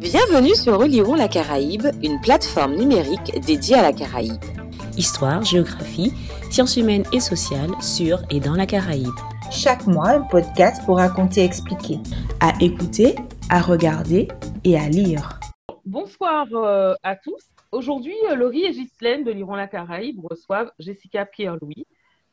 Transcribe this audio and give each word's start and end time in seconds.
Bienvenue 0.00 0.54
sur 0.54 0.78
Relirons 0.78 1.14
la 1.14 1.28
Caraïbe, 1.28 1.86
une 2.02 2.20
plateforme 2.20 2.74
numérique 2.74 3.38
dédiée 3.46 3.76
à 3.76 3.82
la 3.82 3.92
Caraïbe. 3.92 4.42
Histoire, 4.96 5.44
géographie, 5.44 6.12
sciences 6.50 6.76
humaines 6.76 7.04
et 7.12 7.20
sociales 7.20 7.70
sur 7.80 8.20
et 8.30 8.40
dans 8.40 8.54
la 8.54 8.66
Caraïbe. 8.66 9.14
Chaque 9.50 9.86
mois, 9.86 10.10
un 10.10 10.22
podcast 10.22 10.84
pour 10.84 10.96
raconter 10.96 11.42
et 11.42 11.44
expliquer. 11.44 11.98
À 12.40 12.52
écouter, 12.60 13.14
à 13.50 13.60
regarder 13.60 14.28
et 14.64 14.78
à 14.78 14.88
lire. 14.88 15.38
Bonsoir 15.84 16.46
euh, 16.54 16.94
à 17.02 17.16
tous. 17.16 17.50
Aujourd'hui, 17.72 18.16
euh, 18.30 18.34
Laurie 18.34 18.64
et 18.64 18.72
Ghislaine 18.72 19.22
de 19.22 19.30
Liron 19.30 19.54
la 19.54 19.68
Caraïbe 19.68 20.20
reçoivent 20.28 20.72
Jessica 20.78 21.26
Pierre-Louis, 21.26 21.86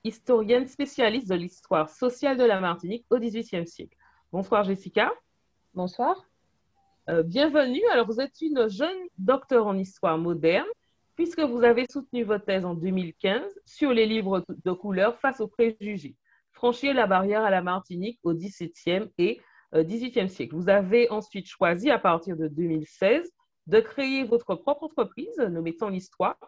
historienne 0.03 0.67
spécialiste 0.67 1.29
de 1.29 1.35
l'histoire 1.35 1.89
sociale 1.89 2.37
de 2.37 2.43
la 2.43 2.59
Martinique 2.59 3.05
au 3.09 3.17
XVIIIe 3.19 3.67
siècle. 3.67 3.97
Bonsoir 4.31 4.63
Jessica. 4.63 5.11
Bonsoir. 5.77 6.25
Euh, 7.07 7.21
bienvenue. 7.21 7.83
Alors, 7.91 8.07
vous 8.07 8.19
êtes 8.19 8.41
une 8.41 8.67
jeune 8.67 8.97
docteure 9.19 9.67
en 9.67 9.77
histoire 9.77 10.17
moderne, 10.17 10.65
puisque 11.15 11.39
vous 11.39 11.63
avez 11.63 11.85
soutenu 11.87 12.23
votre 12.23 12.45
thèse 12.45 12.65
en 12.65 12.73
2015 12.73 13.43
sur 13.63 13.93
les 13.93 14.07
livres 14.07 14.43
de 14.65 14.71
couleur 14.71 15.19
face 15.19 15.39
aux 15.39 15.47
préjugés. 15.47 16.15
Franchir 16.51 16.95
la 16.95 17.05
barrière 17.05 17.43
à 17.43 17.51
la 17.51 17.61
Martinique 17.61 18.19
au 18.23 18.33
XVIIe 18.33 19.11
et 19.19 19.39
XVIIIe 19.71 20.29
siècle. 20.29 20.55
Vous 20.55 20.67
avez 20.67 21.11
ensuite 21.11 21.45
choisi, 21.45 21.91
à 21.91 21.99
partir 21.99 22.35
de 22.35 22.47
2016, 22.47 23.31
de 23.67 23.79
créer 23.79 24.23
votre 24.23 24.55
propre 24.55 24.85
entreprise 24.85 25.37
nommée 25.37 25.75
Temps 25.75 25.89
l'Histoire. 25.89 26.39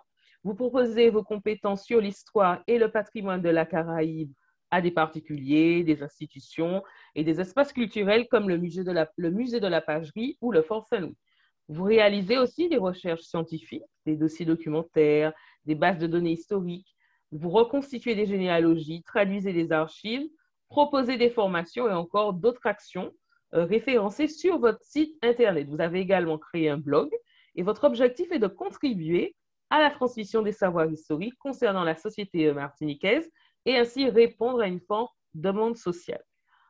Vous 0.43 0.55
proposez 0.55 1.11
vos 1.11 1.23
compétences 1.23 1.85
sur 1.85 2.01
l'histoire 2.01 2.63
et 2.65 2.79
le 2.79 2.89
patrimoine 2.89 3.43
de 3.43 3.49
la 3.49 3.67
Caraïbe 3.67 4.31
à 4.71 4.81
des 4.81 4.91
particuliers, 4.91 5.83
des 5.83 6.03
institutions 6.03 6.83
et 7.15 7.23
des 7.23 7.41
espaces 7.41 7.73
culturels 7.73 8.27
comme 8.27 8.49
le 8.49 8.57
musée 8.57 8.83
de 8.83 8.91
la, 8.91 9.09
le 9.17 9.85
Pagerie 9.85 10.37
ou 10.41 10.51
le 10.51 10.61
Fort 10.61 10.85
Saint-Louis. 10.87 11.17
Vous 11.67 11.83
réalisez 11.83 12.37
aussi 12.37 12.67
des 12.67 12.77
recherches 12.77 13.21
scientifiques, 13.21 13.83
des 14.05 14.15
dossiers 14.15 14.45
documentaires, 14.45 15.33
des 15.65 15.75
bases 15.75 15.99
de 15.99 16.07
données 16.07 16.31
historiques. 16.31 16.95
Vous 17.31 17.49
reconstituez 17.49 18.15
des 18.15 18.25
généalogies, 18.25 19.03
traduisez 19.03 19.53
des 19.53 19.71
archives, 19.71 20.27
proposez 20.67 21.17
des 21.17 21.29
formations 21.29 21.87
et 21.87 21.93
encore 21.93 22.33
d'autres 22.33 22.65
actions 22.65 23.11
euh, 23.53 23.65
référencées 23.65 24.27
sur 24.27 24.59
votre 24.59 24.83
site 24.83 25.15
Internet. 25.21 25.67
Vous 25.67 25.81
avez 25.81 25.99
également 25.99 26.37
créé 26.37 26.69
un 26.69 26.77
blog 26.77 27.11
et 27.55 27.63
votre 27.63 27.83
objectif 27.83 28.31
est 28.31 28.39
de 28.39 28.47
contribuer 28.47 29.35
à 29.69 29.79
la 29.79 29.91
transmission 29.91 30.41
des 30.41 30.51
savoirs 30.51 30.91
historiques 30.91 31.37
concernant 31.37 31.83
la 31.83 31.95
société 31.95 32.51
martiniquaise 32.51 33.29
et 33.65 33.77
ainsi 33.77 34.09
répondre 34.09 34.61
à 34.61 34.67
une 34.67 34.79
forte 34.79 35.13
demande 35.33 35.77
sociale. 35.77 36.23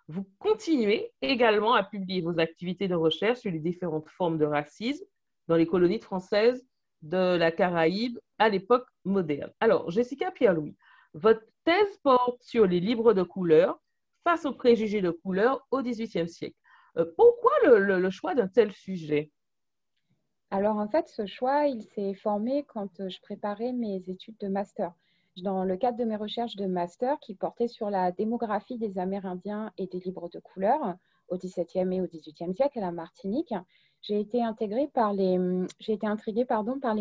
Vous 0.08 0.26
continuez 0.40 1.12
également 1.22 1.74
à 1.74 1.84
publier 1.84 2.22
vos 2.22 2.40
activités 2.40 2.88
de 2.88 2.96
recherche 2.96 3.40
sur 3.40 3.52
les 3.52 3.60
différentes 3.60 4.10
formes 4.10 4.38
de 4.38 4.46
racisme 4.46 5.06
dans 5.48 5.56
les 5.56 5.68
colonies 5.68 6.00
françaises 6.00 6.66
de 7.02 7.38
la 7.38 7.52
Caraïbe 7.52 8.20
à 8.38 8.50
l'époque 8.50 8.88
moderne. 9.06 9.52
Alors, 9.60 9.90
Jessica 9.92 10.32
Pierre-Louis, 10.32 10.76
votre 11.14 11.46
thèse 11.64 11.98
porte 12.04 12.42
sur 12.42 12.66
les 12.66 12.80
livres 12.80 13.14
de 13.14 13.24
couleur 13.24 13.80
face 14.24 14.46
aux 14.46 14.54
préjugés 14.54 15.02
de 15.02 15.12
couleur 15.12 15.66
au 15.72 15.82
XVIIIe 15.82 16.30
siècle. 16.30 16.58
Euh, 16.98 17.06
pourquoi 17.16 17.52
le, 17.64 18.10
choix 18.10 18.36
d'un 18.36 18.48
tel 18.48 18.72
sujet? 18.72 19.32
Alors 20.52 20.78
en 20.78 20.88
fait, 20.88 21.08
ce 21.08 21.26
choix, 21.26 21.68
il 21.68 21.84
s'est 21.84 22.16
formé 22.16 22.66
quand 22.68 23.08
je 23.10 23.22
préparais 23.22 23.72
mes 23.72 24.04
études 24.08 24.38
de 24.40 24.48
master. 24.48 24.92
Dans 25.38 25.64
le 25.64 25.78
cadre 25.78 25.98
de 25.98 26.04
mes 26.04 26.18
recherches 26.18 26.56
de 26.56 26.66
master 26.66 27.18
qui 27.20 27.34
portaient 27.34 27.68
sur 27.68 27.90
la 27.90 28.12
démographie 28.12 28.78
des 28.78 28.98
Amérindiens 28.98 29.72
et 29.78 29.88
des 29.88 30.00
libres 30.00 30.30
de 30.30 30.40
couleur 30.40 30.96
au 31.30 31.38
XVIIe 31.38 31.94
et 31.94 32.02
au 32.02 32.08
XVIIIe 32.08 32.54
siècle 32.54 32.80
à 32.80 32.82
la 32.82 32.92
Martinique, 32.92 33.54
j'ai 34.02 34.20
été, 34.20 34.44
intriguée 34.44 34.90
par 34.94 35.14
les 35.14 35.38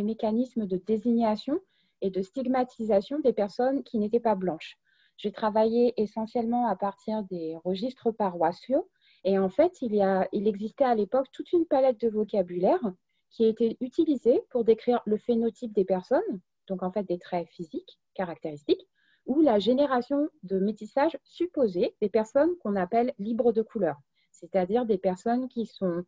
mécanismes 0.02 0.66
de 0.66 0.76
désignation 0.76 1.58
et 2.00 2.10
de 2.10 2.22
stigmatisation 2.22 3.18
des 3.20 3.32
personnes 3.32 3.82
qui 3.82 3.98
n'étaient 3.98 4.20
pas 4.20 4.34
blanches. 4.34 4.78
J'ai 5.16 5.32
travaillé 5.32 6.00
essentiellement 6.00 6.68
à 6.68 6.76
partir 6.76 7.24
des 7.24 7.56
registres 7.64 8.12
paroissiaux 8.12 8.88
et 9.24 9.38
en 9.38 9.48
fait, 9.48 9.72
a, 10.00 10.28
il 10.32 10.46
existait 10.46 10.84
à 10.84 10.94
l'époque 10.94 11.26
toute 11.32 11.52
une 11.52 11.66
palette 11.66 12.00
de 12.00 12.08
vocabulaire 12.08 12.92
qui 13.30 13.44
a 13.44 13.48
été 13.48 13.76
utilisée 13.80 14.42
pour 14.50 14.64
décrire 14.64 15.02
le 15.06 15.16
phénotype 15.16 15.72
des 15.72 15.84
personnes, 15.84 16.40
donc 16.68 16.84
en 16.84 16.92
fait 16.92 17.02
des 17.02 17.18
traits 17.18 17.48
physiques 17.48 17.98
caractéristiques, 18.18 18.86
ou 19.26 19.40
la 19.40 19.58
génération 19.58 20.28
de 20.42 20.58
métissage 20.58 21.16
supposé 21.22 21.94
des 22.00 22.08
personnes 22.08 22.56
qu'on 22.60 22.76
appelle 22.76 23.14
libres 23.18 23.52
de 23.52 23.62
couleur, 23.62 23.96
c'est-à-dire 24.32 24.84
des 24.86 24.98
personnes 24.98 25.48
qui 25.48 25.66
sont 25.66 26.04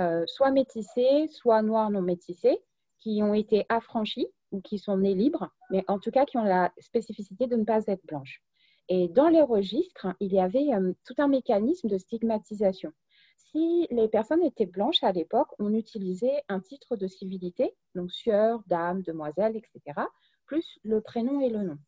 euh, 0.00 0.24
soit 0.26 0.50
métissées, 0.50 1.26
soit 1.28 1.62
noires 1.62 1.90
non 1.90 2.00
métissées, 2.00 2.58
qui 2.98 3.22
ont 3.22 3.34
été 3.34 3.66
affranchies 3.68 4.28
ou 4.52 4.60
qui 4.60 4.78
sont 4.78 4.96
nées 4.96 5.14
libres, 5.14 5.50
mais 5.70 5.84
en 5.88 5.98
tout 5.98 6.10
cas 6.10 6.24
qui 6.24 6.38
ont 6.38 6.44
la 6.44 6.72
spécificité 6.78 7.46
de 7.46 7.56
ne 7.56 7.64
pas 7.64 7.82
être 7.86 8.04
blanches. 8.06 8.42
Et 8.88 9.08
dans 9.08 9.28
les 9.28 9.42
registres, 9.42 10.08
il 10.18 10.32
y 10.32 10.40
avait 10.40 10.74
euh, 10.74 10.92
tout 11.06 11.14
un 11.18 11.28
mécanisme 11.28 11.88
de 11.88 11.98
stigmatisation. 11.98 12.92
Si 13.36 13.86
les 13.90 14.08
personnes 14.08 14.44
étaient 14.44 14.66
blanches 14.66 15.02
à 15.02 15.12
l'époque, 15.12 15.48
on 15.58 15.74
utilisait 15.74 16.42
un 16.48 16.60
titre 16.60 16.96
de 16.96 17.06
civilité, 17.06 17.74
donc 17.94 18.12
sieur, 18.12 18.62
dame, 18.66 19.02
demoiselle, 19.02 19.56
etc., 19.56 20.00
plus 20.50 20.80
le 20.82 21.00
prénom 21.00 21.40
et 21.40 21.48
le 21.48 21.62
nom. 21.62 21.78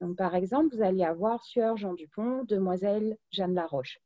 Donc, 0.00 0.16
par 0.16 0.34
exemple, 0.34 0.74
vous 0.74 0.82
allez 0.82 1.04
avoir 1.04 1.44
sieur 1.44 1.76
Jean 1.76 1.92
Dupont, 1.92 2.44
demoiselle 2.44 3.18
Jeanne 3.30 3.52
Laroche. 3.52 3.98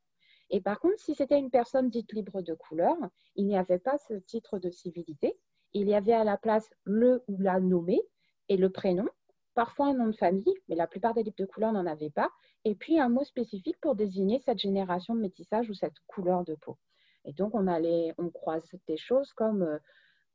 Et 0.49 0.59
par 0.59 0.81
contre, 0.81 0.99
si 0.99 1.15
c'était 1.15 1.39
une 1.39 1.49
personne 1.49 1.89
dite 1.89 2.11
libre 2.11 2.41
de 2.41 2.53
couleur, 2.53 2.97
il 3.37 3.47
n'y 3.47 3.57
avait 3.57 3.79
pas 3.79 3.97
ce 3.97 4.15
titre 4.15 4.59
de 4.59 4.69
civilité. 4.69 5.37
Il 5.71 5.87
y 5.87 5.93
avait 5.93 6.11
à 6.11 6.25
la 6.25 6.35
place 6.35 6.69
le 6.83 7.23
ou 7.29 7.37
la 7.39 7.61
nommé 7.61 8.01
et 8.49 8.57
le 8.57 8.69
prénom 8.69 9.07
parfois 9.53 9.87
un 9.87 9.93
nom 9.93 10.07
de 10.07 10.15
famille, 10.15 10.55
mais 10.67 10.75
la 10.75 10.87
plupart 10.87 11.13
des 11.13 11.23
livres 11.23 11.35
de 11.37 11.45
couleur 11.45 11.71
n'en 11.73 11.85
avaient 11.85 12.09
pas, 12.09 12.29
et 12.63 12.73
puis 12.75 12.99
un 12.99 13.09
mot 13.09 13.23
spécifique 13.23 13.77
pour 13.81 13.95
désigner 13.95 14.39
cette 14.39 14.59
génération 14.59 15.13
de 15.13 15.19
métissage 15.19 15.69
ou 15.69 15.73
cette 15.73 15.99
couleur 16.07 16.43
de 16.45 16.55
peau. 16.55 16.77
Et 17.25 17.33
donc, 17.33 17.53
on, 17.53 17.67
allait, 17.67 18.13
on 18.17 18.29
croise 18.29 18.69
des 18.87 18.97
choses 18.97 19.33
comme 19.33 19.63
euh, 19.63 19.77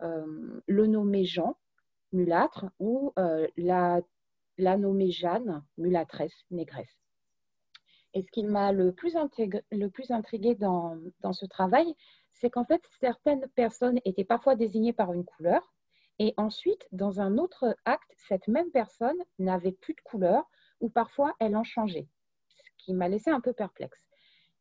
euh, 0.03 0.60
le 0.66 0.86
nommé 0.86 1.25
Jean, 1.25 1.56
mulâtre, 2.16 2.66
ou 2.78 3.12
euh, 3.19 3.47
la, 3.56 4.00
la 4.59 4.77
nommée 4.77 5.10
Jeanne, 5.10 5.65
mulâtresse, 5.78 6.44
négresse. 6.50 6.97
Et 8.15 8.22
ce 8.22 8.31
qui 8.31 8.44
m'a 8.44 8.72
le 8.72 8.93
plus, 8.93 9.15
le 9.71 9.88
plus 9.88 10.10
intrigué 10.10 10.54
dans, 10.54 10.97
dans 11.21 11.32
ce 11.32 11.47
travail, 11.47 11.94
c'est 12.32 12.50
qu'en 12.50 12.65
fait, 12.65 12.82
certaines 13.00 13.47
personnes 13.54 14.00
étaient 14.04 14.25
parfois 14.25 14.56
désignées 14.56 14.93
par 14.93 15.12
une 15.12 15.25
couleur, 15.25 15.62
et 16.19 16.32
ensuite, 16.37 16.87
dans 16.93 17.21
un 17.21 17.37
autre 17.37 17.77
acte, 17.84 18.10
cette 18.16 18.48
même 18.48 18.71
personne 18.71 19.19
n'avait 19.38 19.72
plus 19.72 19.94
de 19.94 20.00
couleur 20.00 20.48
ou 20.81 20.88
parfois 20.88 21.34
elle 21.41 21.56
en 21.56 21.65
changeait, 21.65 22.09
ce 22.48 22.84
qui 22.84 22.94
m'a 22.94 23.09
laissé 23.09 23.31
un 23.31 23.41
peu 23.41 23.53
perplexe. 23.53 24.00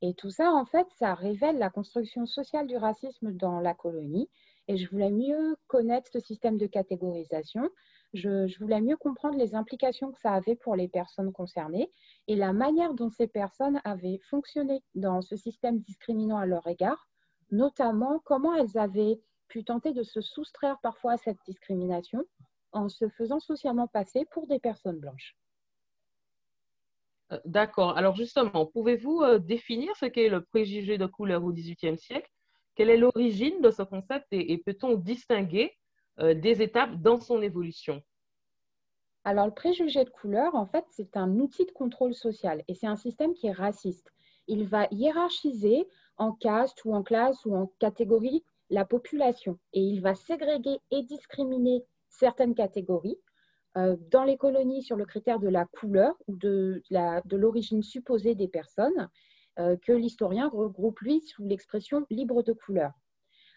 Et 0.02 0.14
tout 0.14 0.30
ça, 0.30 0.52
en 0.52 0.66
fait, 0.66 0.88
ça 0.98 1.14
révèle 1.14 1.58
la 1.58 1.70
construction 1.70 2.26
sociale 2.26 2.68
du 2.68 2.76
racisme 2.76 3.32
dans 3.32 3.62
la 3.62 3.74
colonie. 3.74 4.30
Et 4.68 4.78
je 4.78 4.90
voulais 4.90 5.12
mieux 5.12 5.56
connaître 5.68 6.10
ce 6.12 6.20
système 6.20 6.58
de 6.58 6.66
catégorisation. 6.66 7.70
Je, 8.14 8.58
voulais 8.60 8.82
mieux 8.82 8.98
comprendre 8.98 9.38
les 9.38 9.56
implications 9.56 10.12
que 10.12 10.20
ça 10.20 10.34
avait 10.34 10.56
pour 10.56 10.76
les 10.76 10.88
personnes 10.88 11.34
concernées 11.34 11.92
et 12.28 12.36
la 12.36 12.54
manière 12.54 12.94
dont 12.94 13.10
ces 13.10 13.28
personnes 13.28 13.82
avaient 13.84 14.20
fonctionné 14.30 14.82
dans 14.96 15.22
ce 15.22 15.36
système 15.36 15.80
discriminant 15.80 16.38
à 16.38 16.46
leur 16.46 16.66
égard, 16.68 17.10
notamment 17.52 18.20
comment 18.24 18.56
elles 18.56 18.78
avaient 18.78 19.20
pu 19.50 19.64
tenter 19.64 19.94
de 19.94 20.04
se 20.04 20.22
soustraire 20.22 20.80
parfois 20.82 21.14
à 21.14 21.18
cette 21.18 21.40
discrimination 21.46 22.24
en 22.72 22.90
se 22.90 23.08
faisant 23.10 23.40
socialement 23.40 23.88
passer 23.88 24.26
pour 24.32 24.48
des 24.48 24.60
personnes 24.60 25.00
blanches. 25.00 25.36
Euh, 27.32 27.40
d'accord. 27.46 27.98
Alors 27.98 28.16
justement, 28.16 28.66
pouvez-vous 28.66 29.22
euh, 29.22 29.40
définir 29.40 29.96
ce 29.98 30.06
qu'est 30.06 30.30
le 30.30 30.42
préjugé 30.44 30.98
de 30.98 31.06
couleur 31.06 31.44
au 31.44 31.52
XVIIIe 31.52 31.98
siècle? 31.98 32.30
Quelle 32.76 32.90
est 32.90 32.98
l'origine 32.98 33.62
de 33.62 33.72
ce 33.72 33.82
concept 33.82 34.28
et, 34.32 34.58
peut-on 34.58 34.96
distinguer 34.96 35.72
euh, 36.20 36.34
des 36.34 36.62
étapes 36.62 36.96
dans 37.02 37.20
son 37.20 37.42
évolution? 37.42 38.02
Alors 39.24 39.48
le 39.48 39.54
préjugé 39.54 40.04
de 40.04 40.10
couleur, 40.10 40.54
en 40.54 40.68
fait, 40.68 40.86
c'est 40.92 41.18
un 41.18 41.40
outil 41.40 41.66
de 41.66 41.72
contrôle 41.72 42.14
social 42.14 42.64
et 42.68 42.76
c'est 42.76 42.88
un 42.88 42.96
système 42.96 43.34
qui 43.34 43.48
est 43.48 43.52
raciste. 43.52 44.12
Il 44.48 44.68
va 44.68 44.88
hiérarchiser 44.92 45.88
en 46.18 46.32
caste 46.32 46.86
ou 46.86 46.94
en 46.94 47.02
classe 47.02 47.44
ou 47.46 47.56
en 47.56 47.72
catégorie 47.80 48.44
la 48.70 48.86
population 48.86 49.58
et 49.74 49.82
il 49.82 50.02
va 50.02 50.14
ségréguer 50.14 50.80
et 50.92 51.02
discriminer 51.04 51.84
certaines 52.10 52.56
catégories 52.56 53.18
euh, 53.78 53.98
dans 54.10 54.24
les 54.24 54.38
colonies 54.38 54.84
sur 54.84 54.96
le 54.96 55.06
critère 55.06 55.40
de 55.40 55.50
la 55.50 55.66
couleur 55.66 56.16
ou 56.28 56.36
de, 56.36 56.82
l'origine 57.32 57.84
supposée 57.84 58.36
des 58.36 58.48
personnes 58.48 59.10
que 59.58 59.92
l'historien 59.92 60.50
regroupe 60.50 61.00
lui 61.00 61.22
sous 61.22 61.46
l'expression 61.46 62.06
libre 62.10 62.44
de 62.44 62.54
couleur. 62.54 62.92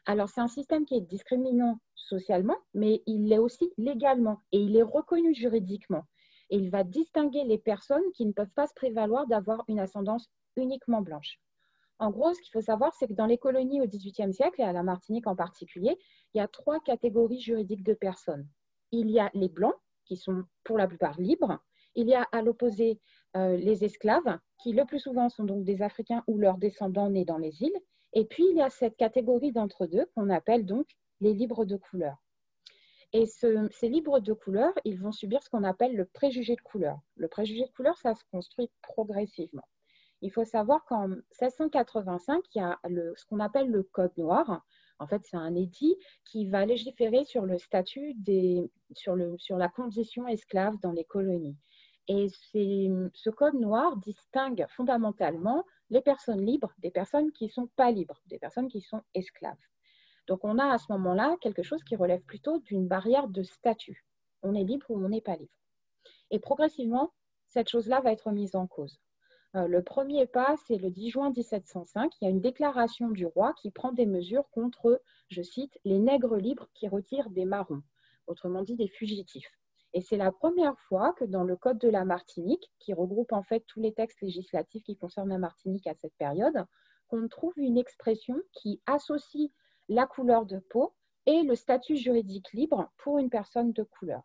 Alors 0.07 0.29
c'est 0.29 0.41
un 0.41 0.49
système 0.49 0.87
qui 0.87 0.95
est 0.95 1.01
discriminant 1.01 1.81
socialement, 1.95 2.57
mais 2.73 3.03
il 3.07 3.29
l'est 3.29 3.39
aussi 3.39 3.71
légalement 3.77 4.41
et 4.53 4.59
il 4.59 4.77
est 4.77 4.83
reconnu 4.83 5.35
juridiquement. 5.35 6.05
Et 6.51 6.57
il 6.57 6.71
va 6.71 6.83
distinguer 6.83 7.45
les 7.45 7.59
personnes 7.59 8.11
qui 8.15 8.25
ne 8.25 8.33
peuvent 8.33 8.53
pas 8.55 8.67
se 8.67 8.75
prévaloir 8.75 9.27
d'avoir 9.27 9.65
une 9.69 9.81
ascendance 9.81 10.31
uniquement 10.57 11.03
blanche. 11.03 11.39
En 11.99 12.11
gros, 12.11 12.33
ce 12.33 12.41
qu'il 12.41 12.53
faut 12.53 12.61
savoir, 12.61 12.95
c'est 12.95 13.09
que 13.09 13.13
dans 13.13 13.27
les 13.27 13.39
colonies 13.39 13.81
au 13.81 13.87
XVIIIe 13.87 14.33
siècle, 14.33 14.61
et 14.61 14.65
à 14.65 14.73
la 14.73 14.83
Martinique 14.83 15.27
en 15.27 15.35
particulier, 15.35 15.99
il 16.33 16.39
y 16.39 16.41
a 16.41 16.49
trois 16.49 16.81
catégories 16.81 17.41
juridiques 17.41 17.83
de 17.83 17.95
personnes. 17.95 18.49
Il 18.93 19.11
y 19.11 19.19
a 19.19 19.31
les 19.35 19.49
blancs, 19.49 19.75
qui 20.05 20.17
sont 20.17 20.45
pour 20.65 20.79
la 20.79 20.87
plupart 20.87 21.21
libres. 21.21 21.59
Il 21.99 22.07
y 22.07 22.15
a 22.15 22.23
à 22.31 22.43
l'opposé 22.43 23.01
euh, 23.37 23.57
les 23.57 23.85
esclaves, 23.85 24.39
qui 24.63 24.73
le 24.73 24.85
plus 24.85 25.01
souvent 25.01 25.29
sont 25.29 25.43
donc 25.43 25.65
des 25.65 25.83
Africains 25.83 26.23
ou 26.29 26.39
leurs 26.39 26.57
descendants 26.57 27.11
nés 27.11 27.25
dans 27.25 27.39
les 27.39 27.61
îles. 27.61 27.77
Et 28.13 28.25
puis, 28.25 28.45
il 28.49 28.57
y 28.57 28.63
a 28.63 28.71
cette 28.71 28.97
catégorie 28.97 29.51
d'entre 29.51 29.85
deux 29.87 30.07
qu'on 30.15 30.31
appelle 30.31 30.65
donc 30.65 30.87
les 31.21 31.35
libres 31.35 31.65
de 31.65 31.75
couleur. 31.75 32.17
Et 33.13 33.27
ces 33.27 33.89
libres 33.89 34.21
de 34.21 34.33
couleur, 34.33 34.73
ils 34.85 34.97
vont 34.97 35.11
subir 35.11 35.43
ce 35.43 35.51
qu'on 35.51 35.65
appelle 35.65 35.97
le 35.97 36.05
préjugé 36.05 36.55
de 36.55 36.61
couleur. 36.61 37.01
Le 37.17 37.27
préjugé 37.27 37.65
de 37.65 37.73
couleur, 37.73 37.99
ça 37.99 38.15
se 38.15 38.23
construit 38.31 38.71
progressivement. 38.81 39.67
Il 40.23 40.31
faut 40.31 40.45
savoir 40.45 40.85
qu'en 40.85 41.09
1685, 41.09 42.45
il 42.55 42.59
y 42.59 42.61
a 42.61 42.79
ce 43.17 43.25
qu'on 43.27 43.41
appelle 43.41 43.71
le 43.71 43.83
Code 43.83 44.17
noir. 44.17 44.65
En 45.01 45.09
fait, 45.09 45.23
c'est 45.25 45.37
un 45.37 45.57
édit 45.57 45.97
qui 46.25 46.47
va 46.47 46.65
légiférer 46.65 47.25
sur 47.25 47.45
le 47.45 47.59
statut 47.59 48.15
des, 48.15 48.71
sur, 48.95 49.17
le, 49.17 49.37
sur 49.39 49.57
la 49.57 49.69
condition 49.69 50.29
esclave 50.29 50.79
dans 50.81 50.93
les 50.93 51.05
colonies. 51.05 51.57
Et 52.09 52.29
ce 52.29 53.31
code 53.31 53.55
noir 53.55 53.97
distingue 53.99 54.67
fondamentalement 54.71 55.65
les 55.91 56.01
personnes 56.01 56.45
libres 56.45 56.73
des 56.79 56.91
personnes 56.91 57.33
qui 57.33 57.45
ne 57.45 57.51
sont 57.51 57.69
pas 57.77 57.91
libres, 57.91 58.21
des 58.27 58.39
personnes 58.39 58.69
qui 58.69 58.81
sont 58.81 59.03
esclaves. 59.15 59.57
Donc 60.27 60.45
on 60.45 60.59
a 60.59 60.73
à 60.73 60.79
ce 60.79 60.91
moment-là 60.93 61.37
quelque 61.41 61.63
chose 61.63 61.83
qui 61.85 61.97
relève 61.97 62.23
plutôt 62.23 62.59
d'une 62.61 62.89
barrière 62.89 63.29
de 63.29 63.43
statut. 63.43 64.05
On 64.43 64.55
est 64.55 64.65
libre 64.65 64.87
ou 64.91 65.05
on 65.05 65.09
n'est 65.09 65.21
pas 65.21 65.37
libre. 65.37 65.53
Et 66.31 66.39
progressivement, 66.39 67.13
cette 67.49 67.69
chose-là 67.69 68.01
va 68.01 68.13
être 68.13 68.31
mise 68.31 68.55
en 68.55 68.67
cause. 68.67 69.01
Euh, 69.57 69.67
le 69.67 69.83
premier 69.83 70.27
pas, 70.27 70.57
c'est 70.67 70.77
le 70.77 70.91
10 70.91 71.11
juin 71.11 71.31
1705. 71.31 72.13
Il 72.21 72.25
y 72.25 72.29
a 72.29 72.31
une 72.31 72.41
déclaration 72.41 73.11
du 73.11 73.25
roi 73.25 73.55
qui 73.55 73.71
prend 73.71 73.93
des 73.93 74.05
mesures 74.05 74.49
contre, 74.51 75.01
je 75.29 75.43
cite, 75.43 75.79
les 75.85 75.99
nègres 75.99 76.37
libres 76.37 76.69
qui 76.75 76.89
retirent 76.89 77.31
des 77.31 77.47
marrons, 77.47 77.83
autrement 78.27 78.63
dit 78.63 78.77
des 78.77 78.89
fugitifs. 78.89 79.58
Et 79.95 80.01
c'est 80.01 80.17
la 80.17 80.33
première 80.33 80.79
fois 80.81 81.13
que 81.15 81.25
dans 81.25 81.45
le 81.45 81.57
Code 81.57 81.79
de 81.79 81.89
la 81.89 82.05
Martinique, 82.05 82.71
qui 82.79 82.93
regroupe 82.93 83.33
en 83.33 83.43
fait 83.43 83.65
tous 83.67 83.81
les 83.81 83.93
textes 83.93 84.21
législatifs 84.21 84.85
qui 84.85 84.97
concernent 84.97 85.31
la 85.31 85.39
Martinique 85.39 85.87
à 85.87 85.95
cette 85.95 86.15
période, 86.19 86.67
qu'on 87.09 87.27
trouve 87.29 87.55
une 87.57 87.79
expression 87.79 88.37
qui 88.53 88.83
associe 88.87 89.51
la 89.89 90.07
couleur 90.07 90.45
de 90.45 90.59
peau 90.59 90.95
et 91.27 91.43
le 91.43 91.55
statut 91.55 91.97
juridique 91.97 92.53
libre 92.53 92.91
pour 92.99 93.19
une 93.19 93.31
personne 93.31 93.73
de 93.73 93.83
couleur. 93.83 94.23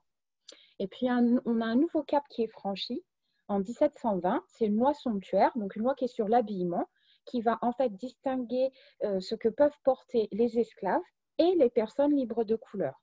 Et 0.80 0.88
puis, 0.88 1.08
on 1.10 1.62
a 1.62 1.66
un 1.66 1.76
nouveau 1.76 2.04
cap 2.04 2.24
qui 2.30 2.44
est 2.44 2.48
franchi 2.48 3.04
en 3.48 3.60
1720, 3.60 4.44
c'est 4.48 4.66
une 4.66 4.78
loi 4.78 4.94
somptuaire, 4.94 5.52
donc 5.56 5.76
une 5.76 5.84
loi 5.84 5.96
qui 5.96 6.06
est 6.06 6.08
sur 6.08 6.28
l'habillement, 6.28 6.88
qui 7.26 7.42
va 7.42 7.60
en 7.62 7.72
fait 7.74 7.90
distinguer 7.90 8.72
euh, 9.04 9.20
ce 9.20 9.36
que 9.36 9.50
peuvent 9.50 9.78
porter 9.84 10.28
les 10.32 10.60
esclaves 10.60 11.02
et 11.38 11.56
les 11.56 11.70
personnes 11.70 12.16
libres 12.16 12.44
de 12.44 12.56
couleur. 12.56 13.03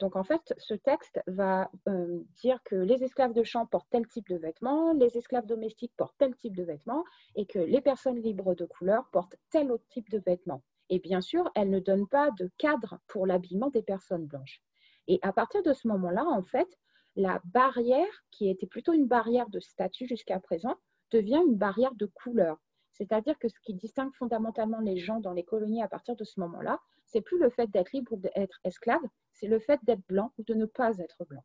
Donc 0.00 0.16
en 0.16 0.24
fait, 0.24 0.54
ce 0.56 0.72
texte 0.72 1.20
va 1.26 1.70
euh, 1.86 2.20
dire 2.40 2.58
que 2.64 2.74
les 2.74 3.04
esclaves 3.04 3.34
de 3.34 3.42
champ 3.42 3.66
portent 3.66 3.90
tel 3.90 4.06
type 4.06 4.28
de 4.30 4.36
vêtements, 4.36 4.94
les 4.94 5.18
esclaves 5.18 5.44
domestiques 5.44 5.92
portent 5.96 6.16
tel 6.18 6.34
type 6.34 6.56
de 6.56 6.64
vêtements, 6.64 7.04
et 7.36 7.44
que 7.44 7.58
les 7.58 7.82
personnes 7.82 8.18
libres 8.18 8.54
de 8.54 8.64
couleur 8.64 9.04
portent 9.12 9.36
tel 9.50 9.70
autre 9.70 9.84
type 9.90 10.08
de 10.08 10.18
vêtements. 10.18 10.62
Et 10.88 11.00
bien 11.00 11.20
sûr, 11.20 11.50
elle 11.54 11.68
ne 11.68 11.78
donne 11.78 12.08
pas 12.08 12.30
de 12.32 12.50
cadre 12.56 12.98
pour 13.08 13.26
l'habillement 13.26 13.68
des 13.68 13.82
personnes 13.82 14.26
blanches. 14.26 14.62
Et 15.06 15.18
à 15.20 15.34
partir 15.34 15.62
de 15.62 15.74
ce 15.74 15.86
moment-là, 15.88 16.24
en 16.24 16.42
fait, 16.42 16.68
la 17.14 17.40
barrière, 17.44 18.24
qui 18.30 18.48
était 18.48 18.66
plutôt 18.66 18.94
une 18.94 19.06
barrière 19.06 19.50
de 19.50 19.60
statut 19.60 20.06
jusqu'à 20.06 20.40
présent, 20.40 20.76
devient 21.10 21.42
une 21.46 21.56
barrière 21.56 21.94
de 21.94 22.06
couleur. 22.06 22.56
C'est-à-dire 22.92 23.38
que 23.38 23.48
ce 23.48 23.60
qui 23.60 23.74
distingue 23.74 24.14
fondamentalement 24.14 24.80
les 24.80 24.96
gens 24.96 25.20
dans 25.20 25.32
les 25.32 25.44
colonies 25.44 25.82
à 25.82 25.88
partir 25.88 26.16
de 26.16 26.24
ce 26.24 26.40
moment-là, 26.40 26.80
c'est 27.10 27.20
plus 27.20 27.38
le 27.38 27.50
fait 27.50 27.68
d'être 27.70 27.92
libre 27.92 28.12
ou 28.12 28.16
d'être 28.16 28.60
esclave, 28.64 29.02
c'est 29.32 29.48
le 29.48 29.58
fait 29.58 29.80
d'être 29.84 30.06
blanc 30.08 30.32
ou 30.38 30.44
de 30.44 30.54
ne 30.54 30.66
pas 30.66 30.96
être 30.98 31.24
blanc. 31.24 31.44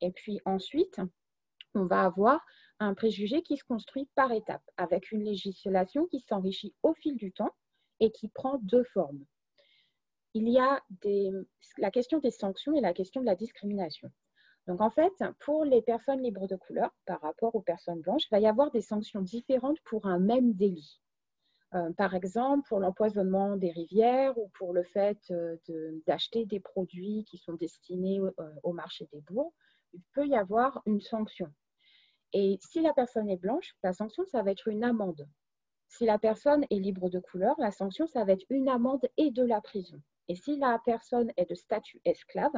Et 0.00 0.12
puis 0.12 0.40
ensuite, 0.44 1.00
on 1.74 1.84
va 1.84 2.04
avoir 2.04 2.44
un 2.78 2.94
préjugé 2.94 3.42
qui 3.42 3.56
se 3.56 3.64
construit 3.64 4.08
par 4.14 4.32
étapes, 4.32 4.68
avec 4.76 5.10
une 5.10 5.24
législation 5.24 6.06
qui 6.06 6.20
s'enrichit 6.20 6.74
au 6.82 6.94
fil 6.94 7.16
du 7.16 7.32
temps 7.32 7.54
et 8.00 8.12
qui 8.12 8.28
prend 8.28 8.58
deux 8.62 8.84
formes. 8.84 9.24
Il 10.34 10.48
y 10.48 10.58
a 10.58 10.82
la 11.78 11.90
question 11.90 12.18
des 12.18 12.30
sanctions 12.30 12.74
et 12.74 12.80
la 12.80 12.94
question 12.94 13.20
de 13.20 13.26
la 13.26 13.34
discrimination. 13.34 14.10
Donc 14.68 14.80
en 14.80 14.90
fait, 14.90 15.12
pour 15.40 15.64
les 15.64 15.82
personnes 15.82 16.22
libres 16.22 16.46
de 16.46 16.54
couleur 16.54 16.94
par 17.06 17.20
rapport 17.22 17.54
aux 17.54 17.62
personnes 17.62 18.00
blanches, 18.02 18.24
il 18.26 18.30
va 18.34 18.40
y 18.40 18.46
avoir 18.46 18.70
des 18.70 18.82
sanctions 18.82 19.22
différentes 19.22 19.80
pour 19.80 20.06
un 20.06 20.18
même 20.18 20.52
délit. 20.52 21.00
Euh, 21.74 21.92
par 21.92 22.14
exemple, 22.14 22.66
pour 22.66 22.80
l'empoisonnement 22.80 23.56
des 23.56 23.70
rivières 23.70 24.36
ou 24.38 24.48
pour 24.54 24.72
le 24.72 24.84
fait 24.84 25.18
euh, 25.30 25.56
d'acheter 26.06 26.46
des 26.46 26.60
produits 26.60 27.24
qui 27.24 27.36
sont 27.36 27.52
destinés 27.54 28.20
euh, 28.20 28.30
au 28.62 28.72
marché 28.72 29.06
des 29.12 29.20
bourgs, 29.20 29.52
il 29.92 30.02
peut 30.14 30.26
y 30.26 30.34
avoir 30.34 30.80
une 30.86 31.00
sanction. 31.00 31.52
Et 32.32 32.58
si 32.60 32.80
la 32.80 32.94
personne 32.94 33.28
est 33.28 33.36
blanche, 33.36 33.74
la 33.82 33.92
sanction, 33.92 34.24
ça 34.24 34.42
va 34.42 34.50
être 34.50 34.68
une 34.68 34.84
amende. 34.84 35.28
Si 35.88 36.04
la 36.04 36.18
personne 36.18 36.66
est 36.70 36.78
libre 36.78 37.08
de 37.10 37.18
couleur, 37.18 37.54
la 37.58 37.70
sanction, 37.70 38.06
ça 38.06 38.24
va 38.24 38.32
être 38.32 38.44
une 38.50 38.68
amende 38.68 39.06
et 39.16 39.30
de 39.30 39.42
la 39.42 39.60
prison. 39.60 40.00
Et 40.28 40.36
si 40.36 40.56
la 40.58 40.78
personne 40.84 41.32
est 41.36 41.48
de 41.48 41.54
statut 41.54 42.00
esclave, 42.04 42.52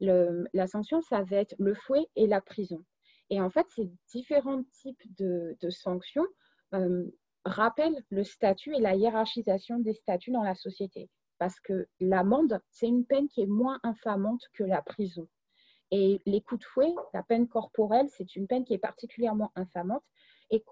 la 0.00 0.66
sanction, 0.66 1.00
ça 1.00 1.22
va 1.22 1.36
être 1.36 1.54
le 1.58 1.74
fouet 1.74 2.06
et 2.16 2.26
la 2.26 2.40
prison. 2.40 2.84
Et 3.30 3.40
en 3.40 3.50
fait, 3.50 3.66
ces 3.70 3.88
différents 4.08 4.64
types 4.64 5.16
de, 5.16 5.56
sanctions 5.70 6.26
rappellent 7.44 8.02
le 8.10 8.24
statut 8.24 8.74
et 8.74 8.80
la 8.80 8.94
hiérarchisation 8.94 9.78
des 9.78 9.94
statuts 9.94 10.32
dans 10.32 10.42
la 10.42 10.54
société. 10.54 11.10
Parce 11.38 11.58
que 11.60 11.86
l'amende, 12.00 12.60
c'est 12.70 12.88
une 12.88 13.04
peine 13.04 13.28
qui 13.28 13.42
est 13.42 13.46
moins 13.46 13.80
infamante 13.82 14.42
que 14.54 14.64
la 14.64 14.82
prison. 14.82 15.28
Et 15.90 16.20
les 16.26 16.40
coups 16.40 16.60
de 16.60 16.64
fouet, 16.64 16.94
la 17.12 17.22
peine 17.22 17.46
corporelle, 17.46 18.08
c'est 18.08 18.36
une 18.36 18.46
peine 18.46 18.64
qui 18.64 18.74
est 18.74 18.78
particulièrement 18.78 19.52
infamante 19.54 20.04
et 20.50 20.64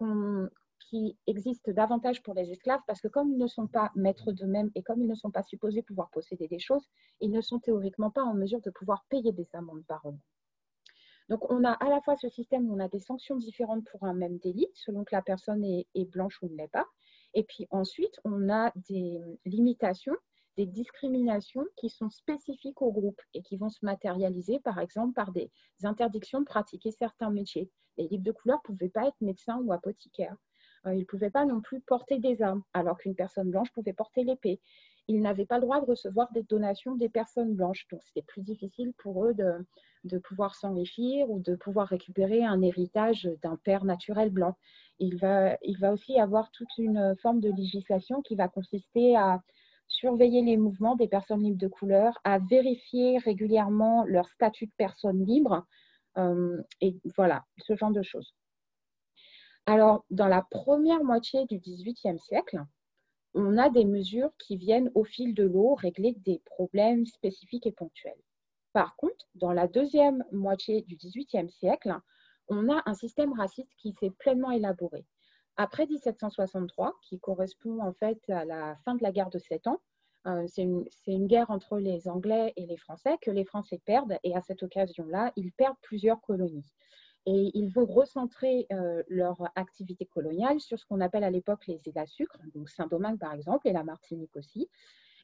qui 0.89 1.17
existe 1.27 1.71
davantage 1.71 2.23
pour 2.23 2.35
les 2.35 2.51
esclaves 2.51 2.81
parce 2.87 3.01
que 3.01 3.09
comme 3.09 3.31
ils 3.31 3.39
ne 3.39 3.47
sont 3.47 3.67
pas 3.67 3.93
maîtres 3.95 4.33
d'eux-mêmes 4.33 4.71
et 4.75 4.83
comme 4.83 5.03
ils 5.03 5.09
ne 5.09 5.15
sont 5.15 5.31
pas 5.31 5.43
supposés 5.43 5.83
pouvoir 5.83 6.11
posséder 6.11 6.49
des 6.49 6.59
choses, 6.59 6.89
ils 7.21 7.31
ne 7.31 7.41
sont 7.41 7.59
théoriquement 7.59 8.11
pas 8.11 8.25
en 8.25 8.35
mesure 8.35 8.61
de 8.61 8.71
pouvoir 8.71 9.05
payer 9.09 9.33
des 9.33 9.49
amendes 9.55 9.85
par 9.87 10.03
eux. 10.09 10.19
Donc 11.29 11.51
on 11.51 11.65
a 11.65 11.73
à 11.73 11.89
la 11.89 12.01
fois 12.01 12.17
ce 12.17 12.29
système 12.29 12.69
où 12.71 12.75
on 12.75 12.81
a 12.81 12.89
des 12.89 12.99
sanctions 12.99 13.37
différentes 13.37 13.85
pour 13.85 14.05
un 14.05 14.15
même 14.15 14.39
délit 14.39 14.69
selon 14.75 15.05
que 15.05 15.15
la 15.15 15.23
personne 15.23 15.65
est, 15.65 16.11
blanche 16.11 16.43
ou 16.43 16.49
ne 16.49 16.57
l'est 16.57 16.69
pas. 16.69 16.87
Et 17.35 17.45
puis 17.45 17.67
ensuite, 17.71 18.21
on 18.25 18.51
a 18.51 18.73
des 18.77 19.21
limitations 19.45 20.17
des 20.57 20.67
discriminations 20.67 21.65
qui 21.77 21.89
sont 21.89 22.11
spécifiques 22.11 22.83
au 22.83 22.93
groupe 22.93 23.21
et 23.35 23.43
qui 23.43 23.57
vont 23.57 23.71
se 23.71 23.85
matérialiser, 23.85 24.61
par 24.61 24.79
exemple, 24.79 25.15
par 25.15 25.33
des 25.33 25.51
interdictions 25.83 26.41
de 26.41 26.45
pratiquer 26.45 26.91
certains 26.91 27.31
métiers. 27.31 27.71
Les 27.97 28.09
libres 28.09 28.25
de 28.25 28.33
couleur 28.33 28.59
ne 28.59 28.75
pouvaient 28.75 28.91
pas 28.91 29.07
être 29.07 29.21
médecins 29.21 29.59
ou 29.63 29.73
apothicaires. 29.73 30.37
Euh, 30.87 30.95
ils 30.95 31.01
ne 31.01 31.05
pouvaient 31.05 31.31
pas 31.31 31.45
non 31.45 31.61
plus 31.61 31.81
porter 31.81 32.19
des 32.19 32.43
armes, 32.43 32.63
alors 32.75 32.99
qu'une 32.99 33.15
personne 33.15 33.51
blanche 33.51 33.71
pouvait 33.73 33.93
porter 33.93 34.25
l'épée. 34.25 34.61
Ils 35.09 35.21
n'avaient 35.21 35.47
pas 35.47 35.57
le 35.57 35.63
droit 35.63 35.81
de 35.81 35.87
recevoir 35.87 36.31
des 36.33 36.43
donations 36.45 36.95
des 36.95 37.09
personnes 37.09 37.55
blanches. 37.55 37.87
Donc, 37.91 38.01
c'était 38.03 38.23
plus 38.23 38.43
difficile 38.43 38.93
pour 38.99 39.27
eux 39.27 39.35
de, 39.35 40.19
pouvoir 40.19 40.55
s'enrichir 40.55 41.31
ou 41.31 41.41
de 41.41 41.55
pouvoir 41.55 41.89
récupérer 41.89 42.45
un 42.45 42.63
héritage 42.63 43.29
d'un 43.43 43.57
père 43.57 43.85
naturel 43.85 44.31
blanc. 44.31 44.57
Il 44.99 45.17
va, 45.17 45.57
il 45.63 45.79
va 45.79 45.93
aussi 45.93 46.19
avoir 46.19 46.51
toute 46.51 46.77
une 46.79 47.17
forme 47.21 47.41
de 47.41 47.51
législation 47.51 48.23
qui 48.23 48.37
va 48.37 48.49
consister 48.49 49.17
à 49.17 49.43
surveiller 49.89 50.43
les 50.43 50.57
mouvements 50.57 50.97
des 50.97 51.09
personnes 51.09 51.43
libres 51.43 51.59
de 51.59 51.69
couleur, 51.69 52.19
à 52.25 52.39
vérifier 52.39 53.19
régulièrement 53.19 54.05
leur 54.05 54.29
statut 54.29 54.67
de 54.67 54.73
personne 54.77 55.25
libre, 55.25 55.67
euh, 56.19 56.63
et 56.81 56.97
voilà, 57.17 57.45
ce 57.59 57.77
genre 57.77 57.93
de 57.93 58.03
choses. 58.03 58.35
Alors, 59.67 60.05
dans 60.11 60.27
la 60.27 60.43
première 60.51 61.05
moitié 61.05 61.47
du 61.47 61.59
XVIIIe 61.59 62.19
siècle, 62.19 62.63
on 63.35 63.57
a 63.59 63.71
des 63.71 63.85
mesures 63.85 64.31
qui 64.39 64.57
viennent 64.57 64.91
au 64.95 65.05
fil 65.05 65.35
de 65.35 65.45
l'eau 65.45 65.75
régler 65.75 66.15
des 66.25 66.41
problèmes 66.45 67.07
spécifiques 67.07 67.67
et 67.67 67.73
ponctuels. 67.73 68.21
Par 68.73 68.97
contre, 68.97 69.27
dans 69.35 69.53
la 69.53 69.69
deuxième 69.69 70.25
moitié 70.33 70.83
du 70.83 70.97
XVIIIe 70.97 71.51
siècle, 71.51 71.95
on 72.49 72.71
a 72.71 72.83
un 72.87 72.95
système 72.95 73.33
raciste 73.33 73.73
qui 73.79 73.93
s'est 73.93 74.11
pleinement 74.11 74.51
élaboré. 74.51 75.07
Après 75.57 75.87
1763, 75.87 76.95
qui 77.03 77.21
correspond 77.21 77.81
en 77.81 77.93
fait 77.93 78.19
à 78.31 78.45
la 78.45 78.77
fin 78.85 78.95
de 78.95 79.03
la 79.03 79.13
guerre 79.13 79.31
de 79.31 79.39
Sept 79.39 79.67
Ans, 79.67 79.81
euh, 80.27 80.47
c'est 80.47 80.63
une, 80.63 80.85
une, 81.07 81.27
guerre 81.27 81.51
entre 81.51 81.79
les 81.79 82.09
Anglais 82.09 82.53
et 82.57 82.65
les 82.67 82.77
Français 82.77 83.17
que 83.21 83.31
les 83.31 83.45
Français 83.45 83.81
perdent, 83.85 84.19
et 84.23 84.37
à 84.37 84.41
cette 84.41 84.63
occasion-là, 84.63 85.33
ils 85.37 85.53
perdent 85.53 85.77
plusieurs 85.83 86.21
colonies 86.21 86.65
et 87.27 87.51
ils 87.55 87.69
vont 87.69 87.87
recentrer 87.87 88.67
euh, 88.73 89.03
leur 89.09 89.43
activité 89.55 90.07
coloniale 90.07 90.61
sur 90.61 90.79
ce 90.79 90.87
qu'on 90.87 91.01
appelle 91.01 91.25
à 91.25 91.31
l'époque 91.31 91.67
les 91.67 91.81
îles 91.87 91.99
à 91.99 92.07
sucre, 92.07 92.37
donc 92.55 92.69
Saint-Domingue 92.69 93.19
par 93.19 93.33
exemple 93.33 93.69
et 93.69 93.73
la 93.73 93.85
Martinique 93.85 94.37
aussi. 94.37 94.69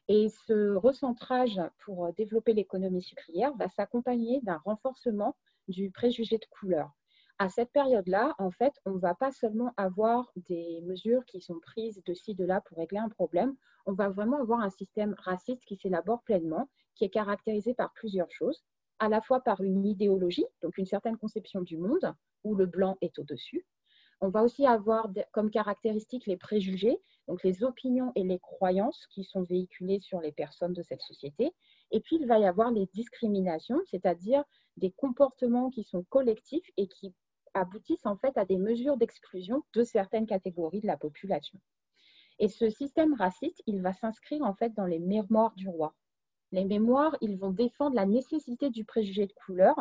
Et 0.07 0.29
ce 0.47 0.73
recentrage 0.75 1.61
pour 1.85 2.11
développer 2.13 2.53
l'économie 2.53 3.03
sucrière 3.03 3.53
va 3.57 3.69
s'accompagner 3.69 4.41
d'un 4.41 4.57
renforcement 4.57 5.35
du 5.67 5.91
préjugé 5.91 6.37
de 6.37 6.45
couleur. 6.45 6.91
à 7.41 7.47
cette 7.47 7.71
période-là, 7.71 8.35
en 8.37 8.51
fait, 8.51 8.73
on 8.85 8.91
ne 8.91 8.99
va 8.99 9.15
pas 9.15 9.31
seulement 9.31 9.71
avoir 9.77 10.29
des 10.35 10.81
mesures 10.81 11.23
qui 11.25 11.39
sont 11.39 11.59
prises 11.59 12.01
de 12.05 12.13
ci, 12.13 12.35
de 12.35 12.43
là 12.43 12.59
pour 12.61 12.77
régler 12.77 12.97
un 12.97 13.07
problème, 13.07 13.55
on 13.85 13.93
va 13.93 14.09
vraiment 14.09 14.41
avoir 14.41 14.59
un 14.59 14.69
système 14.69 15.15
raciste 15.19 15.63
qui 15.63 15.77
s'élabore 15.77 16.21
pleinement, 16.23 16.69
qui 16.95 17.05
est 17.05 17.09
caractérisé 17.09 17.73
par 17.73 17.93
plusieurs 17.93 18.29
choses, 18.31 18.61
à 18.99 19.09
la 19.09 19.21
fois 19.21 19.41
par 19.41 19.61
une 19.61 19.85
idéologie, 19.85 20.45
donc 20.61 20.77
une 20.77 20.85
certaine 20.85 21.17
conception 21.17 21.61
du 21.61 21.77
monde, 21.77 22.13
où 22.43 22.55
le 22.55 22.65
blanc 22.65 22.97
est 23.01 23.17
au-dessus. 23.19 23.65
On 24.21 24.29
va 24.29 24.43
aussi 24.43 24.65
avoir 24.65 25.09
comme 25.31 25.49
caractéristique 25.49 26.27
les 26.27 26.35
préjugés, 26.35 26.99
donc 27.27 27.41
les 27.43 27.63
opinions 27.63 28.11
et 28.15 28.23
les 28.23 28.39
croyances 28.39 29.07
qui 29.07 29.23
sont 29.23 29.43
véhiculées 29.43 29.99
sur 29.99 30.19
les 30.19 30.33
personnes 30.33 30.73
de 30.73 30.81
cette 30.81 31.01
société. 31.01 31.53
Et 31.91 32.01
puis, 32.01 32.17
il 32.17 32.27
va 32.27 32.37
y 32.37 32.45
avoir 32.45 32.71
les 32.71 32.87
discriminations, 32.93 33.79
c'est-à-dire 33.85 34.43
des 34.75 34.91
comportements 34.91 35.69
qui 35.69 35.83
sont 35.83 36.03
collectifs 36.03 36.69
et 36.75 36.87
qui 36.87 37.13
aboutissent 37.53 38.05
en 38.05 38.17
fait 38.17 38.37
à 38.37 38.45
des 38.45 38.57
mesures 38.57 38.97
d'exclusion 38.97 39.63
de 39.73 39.83
certaines 39.83 40.27
catégories 40.27 40.81
de 40.81 40.87
la 40.87 40.97
population. 40.97 41.59
Et 42.39 42.47
ce 42.47 42.69
système 42.69 43.13
raciste, 43.13 43.61
il 43.67 43.81
va 43.81 43.93
s'inscrire 43.93 44.43
en 44.43 44.53
fait 44.53 44.73
dans 44.73 44.85
les 44.85 44.99
mémoires 44.99 45.55
du 45.55 45.67
roi. 45.67 45.95
Les 46.51 46.65
mémoires, 46.65 47.15
ils 47.21 47.37
vont 47.37 47.51
défendre 47.51 47.95
la 47.95 48.05
nécessité 48.05 48.69
du 48.69 48.83
préjugé 48.83 49.27
de 49.27 49.33
couleur 49.33 49.75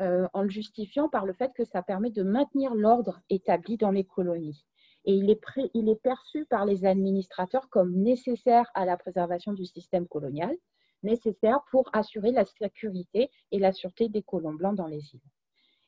euh, 0.00 0.26
en 0.32 0.42
le 0.42 0.48
justifiant 0.48 1.08
par 1.08 1.26
le 1.26 1.32
fait 1.32 1.52
que 1.54 1.64
ça 1.64 1.82
permet 1.82 2.10
de 2.10 2.22
maintenir 2.22 2.74
l'ordre 2.74 3.20
établi 3.30 3.76
dans 3.76 3.90
les 3.90 4.04
colonies. 4.04 4.64
Et 5.04 5.14
il 5.14 5.30
est, 5.30 5.40
il 5.74 5.88
est 5.88 6.00
perçu 6.00 6.46
par 6.46 6.64
les 6.64 6.86
administrateurs 6.86 7.68
comme 7.68 7.92
nécessaire 7.94 8.70
à 8.74 8.84
la 8.86 8.96
préservation 8.96 9.52
du 9.52 9.66
système 9.66 10.06
colonial, 10.06 10.56
nécessaire 11.02 11.60
pour 11.70 11.90
assurer 11.92 12.32
la 12.32 12.44
sécurité 12.44 13.30
et 13.50 13.58
la 13.58 13.72
sûreté 13.72 14.08
des 14.08 14.22
colons 14.22 14.54
blancs 14.54 14.76
dans 14.76 14.86
les 14.86 15.14
îles. 15.14 15.20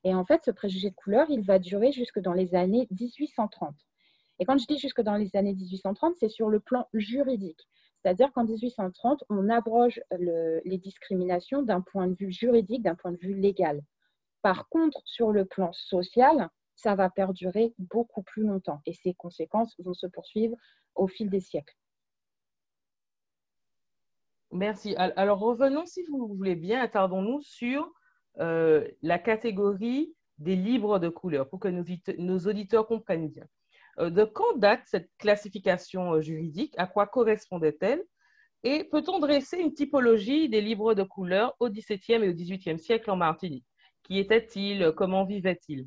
Et 0.04 0.14
en 0.14 0.24
fait, 0.24 0.44
ce 0.44 0.50
préjugé 0.50 0.90
de 0.90 0.94
couleur, 0.94 1.26
il 1.30 1.42
va 1.42 1.58
durer 1.58 1.90
jusque 1.90 2.20
dans 2.20 2.34
les 2.34 2.54
années 2.54 2.86
1830. 3.00 3.74
Et 4.38 4.44
quand 4.44 4.58
je 4.58 4.66
dis 4.66 4.78
jusque 4.78 5.00
dans 5.00 5.16
les 5.16 5.34
années 5.34 5.54
1830, 5.54 6.14
c'est 6.16 6.28
sur 6.28 6.48
le 6.48 6.60
plan 6.60 6.86
juridique. 6.92 7.66
C'est-à-dire 8.06 8.32
qu'en 8.32 8.44
1830, 8.44 9.24
on 9.30 9.48
abroge 9.48 10.00
les 10.12 10.78
discriminations 10.78 11.62
d'un 11.62 11.80
point 11.80 12.06
de 12.06 12.14
vue 12.14 12.30
juridique, 12.30 12.84
d'un 12.84 12.94
point 12.94 13.10
de 13.10 13.16
vue 13.16 13.34
légal. 13.34 13.82
Par 14.42 14.68
contre, 14.68 15.02
sur 15.04 15.32
le 15.32 15.44
plan 15.44 15.72
social, 15.72 16.48
ça 16.76 16.94
va 16.94 17.10
perdurer 17.10 17.74
beaucoup 17.80 18.22
plus 18.22 18.44
longtemps 18.44 18.80
et 18.86 18.92
ses 18.92 19.12
conséquences 19.14 19.74
vont 19.80 19.92
se 19.92 20.06
poursuivre 20.06 20.56
au 20.94 21.08
fil 21.08 21.28
des 21.30 21.40
siècles. 21.40 21.74
Merci. 24.52 24.94
Alors 24.94 25.40
revenons, 25.40 25.84
si 25.84 26.04
vous 26.04 26.28
voulez 26.28 26.54
bien, 26.54 26.80
attardons-nous 26.80 27.40
sur 27.40 27.92
euh, 28.38 28.86
la 29.02 29.18
catégorie 29.18 30.14
des 30.38 30.54
libres 30.54 31.00
de 31.00 31.08
couleur 31.08 31.48
pour 31.48 31.58
que 31.58 31.66
nos 31.66 32.38
auditeurs 32.38 32.86
comprennent 32.86 33.30
bien. 33.30 33.48
Euh, 33.98 34.10
de 34.10 34.24
quand 34.24 34.58
date 34.58 34.82
cette 34.84 35.10
classification 35.18 36.14
euh, 36.14 36.20
juridique? 36.20 36.74
À 36.76 36.86
quoi 36.86 37.06
correspondait-elle? 37.06 38.02
Et 38.62 38.84
peut-on 38.84 39.18
dresser 39.20 39.58
une 39.58 39.72
typologie 39.72 40.48
des 40.48 40.60
livres 40.60 40.94
de 40.94 41.02
couleur 41.02 41.54
au 41.60 41.68
XVIIe 41.68 42.24
et 42.24 42.28
au 42.28 42.32
XVIIIe 42.32 42.78
siècle 42.78 43.10
en 43.10 43.16
Martinique? 43.16 43.66
Qui 44.02 44.18
étaient-ils 44.18 44.92
Comment 44.96 45.24
vivaient-ils 45.24 45.86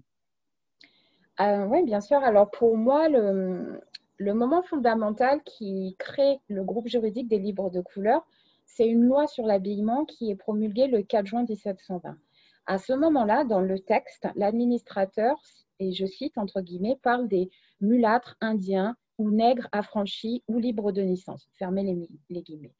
euh, 1.39 1.65
Oui, 1.65 1.83
bien 1.83 2.01
sûr. 2.01 2.17
Alors 2.17 2.49
pour 2.49 2.77
moi, 2.77 3.09
le, 3.09 3.81
le, 4.17 4.33
moment 4.33 4.63
fondamental 4.63 5.41
qui 5.43 5.95
crée 5.99 6.39
le 6.47 6.63
groupe 6.63 6.87
juridique 6.87 7.27
des 7.27 7.39
livres 7.39 7.69
de 7.69 7.81
couleur, 7.81 8.25
c'est 8.65 8.87
une 8.87 9.05
loi 9.05 9.27
sur 9.27 9.45
l'habillement 9.45 10.05
qui 10.05 10.31
est 10.31 10.35
promulguée 10.35 10.87
le 10.87 11.03
4 11.03 11.25
juin 11.25 11.43
1720. 11.43 12.17
À 12.65 12.77
ce 12.77 12.93
moment-là, 12.93 13.43
dans 13.45 13.61
le 13.61 13.79
texte, 13.79 14.27
l'administrateur, 14.35 15.41
et 15.79 15.91
je 15.91 16.05
cite 16.05 16.37
entre 16.37 16.61
guillemets, 16.61 16.99
parle 17.01 17.27
des 17.27 17.49
mulâtres, 17.81 18.35
indiens 18.41 18.95
ou 19.17 19.29
nègres 19.31 19.67
affranchis 19.71 20.43
ou 20.47 20.59
libres 20.59 20.91
de 20.91 21.01
naissance. 21.01 21.47
Fermez 21.57 21.83
les, 22.29 22.41
guillemets. 22.41 22.73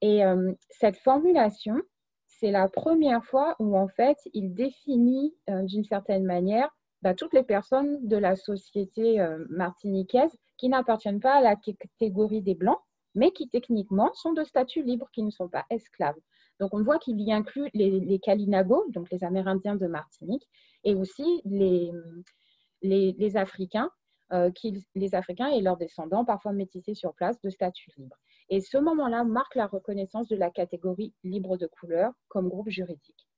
Et 0.00 0.24
euh, 0.24 0.52
cette 0.70 0.96
formulation, 0.98 1.80
c'est 2.26 2.50
la 2.50 2.68
première 2.68 3.24
fois 3.24 3.56
où 3.58 3.76
en 3.76 3.88
fait 3.88 4.18
il 4.34 4.54
définit 4.54 5.34
euh, 5.48 5.62
d'une 5.62 5.84
certaine 5.84 6.24
manière 6.24 6.68
bah, 7.02 7.14
toutes 7.14 7.32
les 7.32 7.44
personnes 7.44 8.06
de 8.06 8.16
la 8.16 8.34
société 8.34 9.20
euh, 9.20 9.44
martiniquaise 9.48 10.36
qui 10.58 10.68
n'appartiennent 10.68 11.20
pas 11.20 11.34
à 11.34 11.40
la 11.40 11.54
catégorie 11.56 12.42
des 12.42 12.54
blancs, 12.54 12.80
mais 13.14 13.30
qui 13.30 13.48
techniquement 13.48 14.12
sont 14.14 14.32
de 14.32 14.42
statut 14.42 14.82
libre, 14.82 15.08
qui 15.12 15.22
ne 15.22 15.30
sont 15.30 15.48
pas 15.48 15.64
esclaves. 15.70 16.18
Donc 16.60 16.74
on 16.74 16.82
voit 16.82 16.98
qu'il 16.98 17.20
y 17.20 17.32
inclut 17.32 17.68
les, 17.74 18.00
les 18.00 18.18
Kalinagos, 18.18 18.86
donc 18.90 19.10
les 19.10 19.22
Amérindiens 19.22 19.76
de 19.76 19.86
Martinique, 19.86 20.48
et 20.84 20.94
aussi 20.94 21.42
les, 21.44 21.90
les 22.84 23.36
Africains 23.36 23.90
euh, 24.32 24.50
les 24.94 25.14
Africains 25.14 25.48
et 25.48 25.60
leurs 25.60 25.76
descendants, 25.76 26.24
parfois 26.24 26.52
métissés 26.52 26.94
sur 26.94 27.14
place, 27.14 27.40
de 27.42 27.50
statut 27.50 27.90
libre. 27.96 28.16
Et 28.48 28.60
ce 28.60 28.78
moment-là 28.78 29.22
marque 29.22 29.54
la 29.54 29.66
reconnaissance 29.66 30.28
de 30.28 30.36
la 30.36 30.50
catégorie 30.50 31.14
libre 31.22 31.56
de 31.56 31.66
couleur 31.66 32.12
comme 32.28 32.48
groupe 32.48 32.70
juridique. 32.70 33.28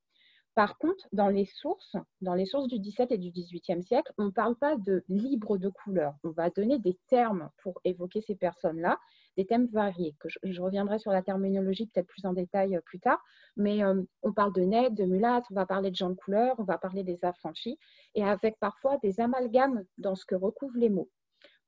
Par 0.57 0.79
contre, 0.79 1.07
dans 1.13 1.29
les 1.29 1.45
sources, 1.45 1.97
dans 2.23 2.33
les 2.33 2.47
sources 2.47 2.67
du 2.67 2.79
XVIIe 2.79 3.09
et 3.11 3.19
du 3.19 3.31
XVIIIe 3.31 3.83
siècle, 3.83 4.11
on 4.17 4.25
ne 4.25 4.31
parle 4.31 4.57
pas 4.57 4.77
de 4.79 5.05
libre 5.07 5.59
de 5.59 5.69
couleur. 5.69 6.15
On 6.25 6.31
va 6.31 6.49
donner 6.49 6.79
des 6.79 6.99
termes 7.09 7.51
pour 7.59 7.79
évoquer 7.85 8.23
ces 8.23 8.37
personnes-là, 8.37 8.99
des 9.37 9.45
thèmes 9.45 9.67
variés. 9.67 10.17
Que 10.19 10.31
je, 10.31 10.63
reviendrai 10.63 10.99
sur 10.99 11.13
la 11.13 11.21
terminologie 11.21 11.85
peut-être 11.89 12.07
plus 12.07 12.25
en 12.25 12.33
détail 12.33 12.75
euh, 12.75 12.81
plus 12.81 12.99
tard, 12.99 13.23
mais 13.59 13.85
euh, 13.85 14.03
on 14.23 14.33
parle 14.33 14.55
de 14.55 14.63
nègres, 14.63 14.97
de 14.97 15.05
mulâtres, 15.05 15.47
on 15.51 15.55
va 15.55 15.67
parler 15.67 15.91
de 15.91 15.97
gens 15.97 16.09
de 16.09 16.15
couleur, 16.15 16.55
on 16.57 16.65
va 16.65 16.79
parler 16.79 17.05
des 17.05 17.23
affranchis, 17.27 17.79
et 18.15 18.25
avec 18.25 18.59
parfois 18.59 18.97
des 19.03 19.21
amalgames 19.21 19.85
dans 19.99 20.15
ce 20.15 20.25
que 20.25 20.37
recouvrent 20.37 20.79
les 20.79 20.89
mots. 20.89 21.11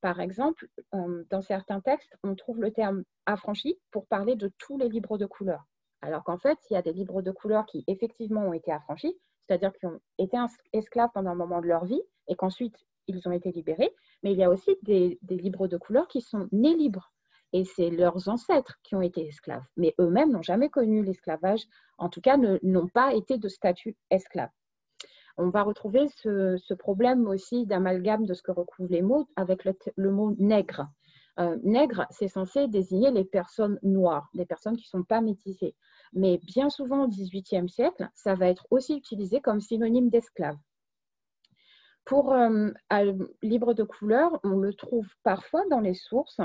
Par 0.01 0.19
exemple, 0.19 0.67
dans 0.93 1.43
certains 1.43 1.81
textes, 1.81 2.17
on 2.23 2.35
trouve 2.35 2.63
le 2.63 2.73
terme 2.73 3.03
affranchi 3.27 3.79
pour 3.91 4.07
parler 4.07 4.35
de 4.35 4.51
tous 4.57 4.79
les 4.79 4.89
libres 4.89 5.19
de 5.19 5.27
couleur. 5.27 5.67
Alors 6.01 6.23
qu'en 6.25 6.39
fait, 6.39 6.59
il 6.71 6.75
y 6.75 6.77
a 6.77 6.83
des 6.83 6.93
libres 6.93 7.23
de 7.23 7.31
couleur 7.31 7.67
qui 7.67 7.85
effectivement 7.87 8.43
ont 8.43 8.53
été 8.53 8.73
affranchis, 8.73 9.17
c'est-à-dire 9.41 9.73
qui 9.73 9.87
ont 9.87 10.01
été 10.19 10.37
esclaves 10.73 11.11
pendant 11.13 11.31
un 11.31 11.35
moment 11.35 11.61
de 11.61 11.67
leur 11.67 11.85
vie 11.85 12.03
et 12.29 12.37
qu'ensuite 12.37 12.77
ils 13.09 13.27
ont 13.27 13.33
été 13.33 13.51
libérés, 13.51 13.95
mais 14.23 14.33
il 14.33 14.39
y 14.39 14.45
a 14.45 14.51
aussi 14.51 14.77
des, 14.83 15.19
libres 15.23 15.67
de 15.67 15.77
couleur 15.77 16.07
qui 16.09 16.21
sont 16.21 16.49
nés 16.53 16.77
libres. 16.77 17.13
Et 17.55 17.65
c'est 17.65 17.89
leurs 17.89 18.29
ancêtres 18.29 18.79
qui 18.83 18.95
ont 18.95 19.01
été 19.01 19.27
esclaves. 19.27 19.65
Mais 19.79 19.95
eux-mêmes 19.99 20.31
n'ont 20.31 20.43
jamais 20.43 20.69
connu 20.69 21.03
l'esclavage, 21.03 21.65
en 21.97 22.11
tout 22.11 22.21
cas 22.21 22.37
n'ont 22.37 22.89
pas 22.89 23.15
été 23.15 23.39
de 23.39 23.49
statut 23.49 23.97
esclave. 24.11 24.51
On 25.39 25.49
va 25.49 25.63
retrouver 25.63 26.09
ce, 26.09 26.75
problème 26.75 27.27
aussi 27.27 27.65
d'amalgame 27.65 28.27
de 28.27 28.35
ce 28.35 28.43
que 28.43 28.51
recouvrent 28.51 28.91
les 28.91 29.03
mots 29.03 29.29
avec 29.37 29.67
le 29.97 30.11
mot 30.11 30.35
nègre. 30.39 30.89
Euh, 31.39 31.57
nègre, 31.63 32.05
c'est 32.11 32.27
censé 32.27 32.67
désigner 32.67 33.13
les 33.13 33.25
personnes 33.25 33.79
noires, 33.85 34.29
les 34.35 34.45
personnes 34.45 34.77
qui 34.77 34.87
ne 34.87 34.99
sont 34.99 35.05
pas 35.05 35.21
métissées. 35.21 35.77
Mais 36.13 36.39
bien 36.39 36.69
souvent 36.69 37.05
au 37.05 37.09
XVIIIe 37.09 37.69
siècle, 37.69 38.09
ça 38.15 38.35
va 38.35 38.49
être 38.49 38.67
aussi 38.71 38.97
utilisé 38.97 39.41
comme 39.41 39.61
synonyme 39.61 40.09
d'esclave. 40.09 40.57
Pour 42.05 42.33
euh, 42.33 42.71
libre 43.43 43.73
de 43.73 43.85
couleur, 43.85 44.41
on 44.43 44.57
le 44.57 44.75
trouve 44.75 45.07
parfois 45.23 45.63
dans 45.71 45.79
les 45.79 45.95
sources, 45.95 46.41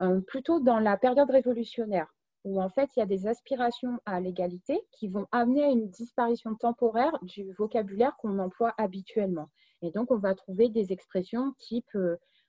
euh, 0.00 0.20
plutôt 0.22 0.58
dans 0.58 0.80
la 0.80 0.96
période 0.96 1.30
révolutionnaire, 1.30 2.12
où 2.42 2.60
en 2.60 2.68
fait 2.68 2.90
il 2.96 3.00
y 3.00 3.02
a 3.02 3.06
des 3.06 3.28
aspirations 3.28 4.00
à 4.06 4.18
l'égalité 4.18 4.80
qui 4.90 5.06
vont 5.06 5.26
amener 5.30 5.62
à 5.62 5.68
une 5.68 5.88
disparition 5.88 6.56
temporaire 6.56 7.16
du 7.22 7.52
vocabulaire 7.52 8.16
qu'on 8.16 8.40
emploie 8.40 8.74
habituellement. 8.76 9.50
Et 9.82 9.92
donc 9.92 10.10
on 10.10 10.18
va 10.18 10.34
trouver 10.34 10.68
des 10.68 10.92
expressions 10.92 11.52
type, 11.58 11.96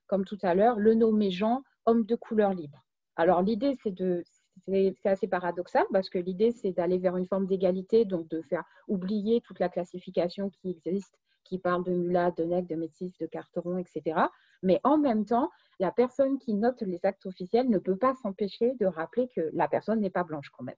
comme 0.07 0.25
tout 0.25 0.39
à 0.41 0.55
l'heure, 0.55 0.79
le 0.79 0.95
nommer 0.95 1.29
Jean 1.29 1.63
homme 1.85 2.05
de 2.05 2.15
couleur 2.15 2.53
libre. 2.53 2.83
Alors 3.15 3.41
l'idée, 3.41 3.75
c'est 3.83 3.91
de, 3.91 4.23
c'est 4.65 4.95
assez 5.05 5.27
paradoxal 5.27 5.85
parce 5.91 6.09
que 6.09 6.17
l'idée, 6.17 6.51
c'est 6.51 6.71
d'aller 6.71 6.97
vers 6.97 7.17
une 7.17 7.27
forme 7.27 7.47
d'égalité, 7.47 8.05
donc 8.05 8.27
de 8.29 8.41
faire 8.41 8.63
oublier 8.87 9.41
toute 9.41 9.59
la 9.59 9.69
classification 9.69 10.49
qui 10.49 10.69
existe, 10.69 11.15
qui 11.43 11.59
parle 11.59 11.83
de 11.83 11.91
mulat, 11.91 12.31
de 12.31 12.43
nègre, 12.43 12.67
de 12.67 12.75
métis, 12.75 13.11
de 13.19 13.25
carteron, 13.25 13.77
etc. 13.77 14.19
Mais 14.61 14.79
en 14.83 14.97
même 14.97 15.25
temps, 15.25 15.49
la 15.79 15.91
personne 15.91 16.39
qui 16.39 16.53
note 16.53 16.81
les 16.81 16.99
actes 17.03 17.25
officiels 17.25 17.69
ne 17.69 17.77
peut 17.77 17.97
pas 17.97 18.15
s'empêcher 18.15 18.73
de 18.79 18.85
rappeler 18.85 19.27
que 19.35 19.49
la 19.53 19.67
personne 19.67 19.99
n'est 19.99 20.09
pas 20.09 20.23
blanche 20.23 20.49
quand 20.51 20.63
même. 20.63 20.75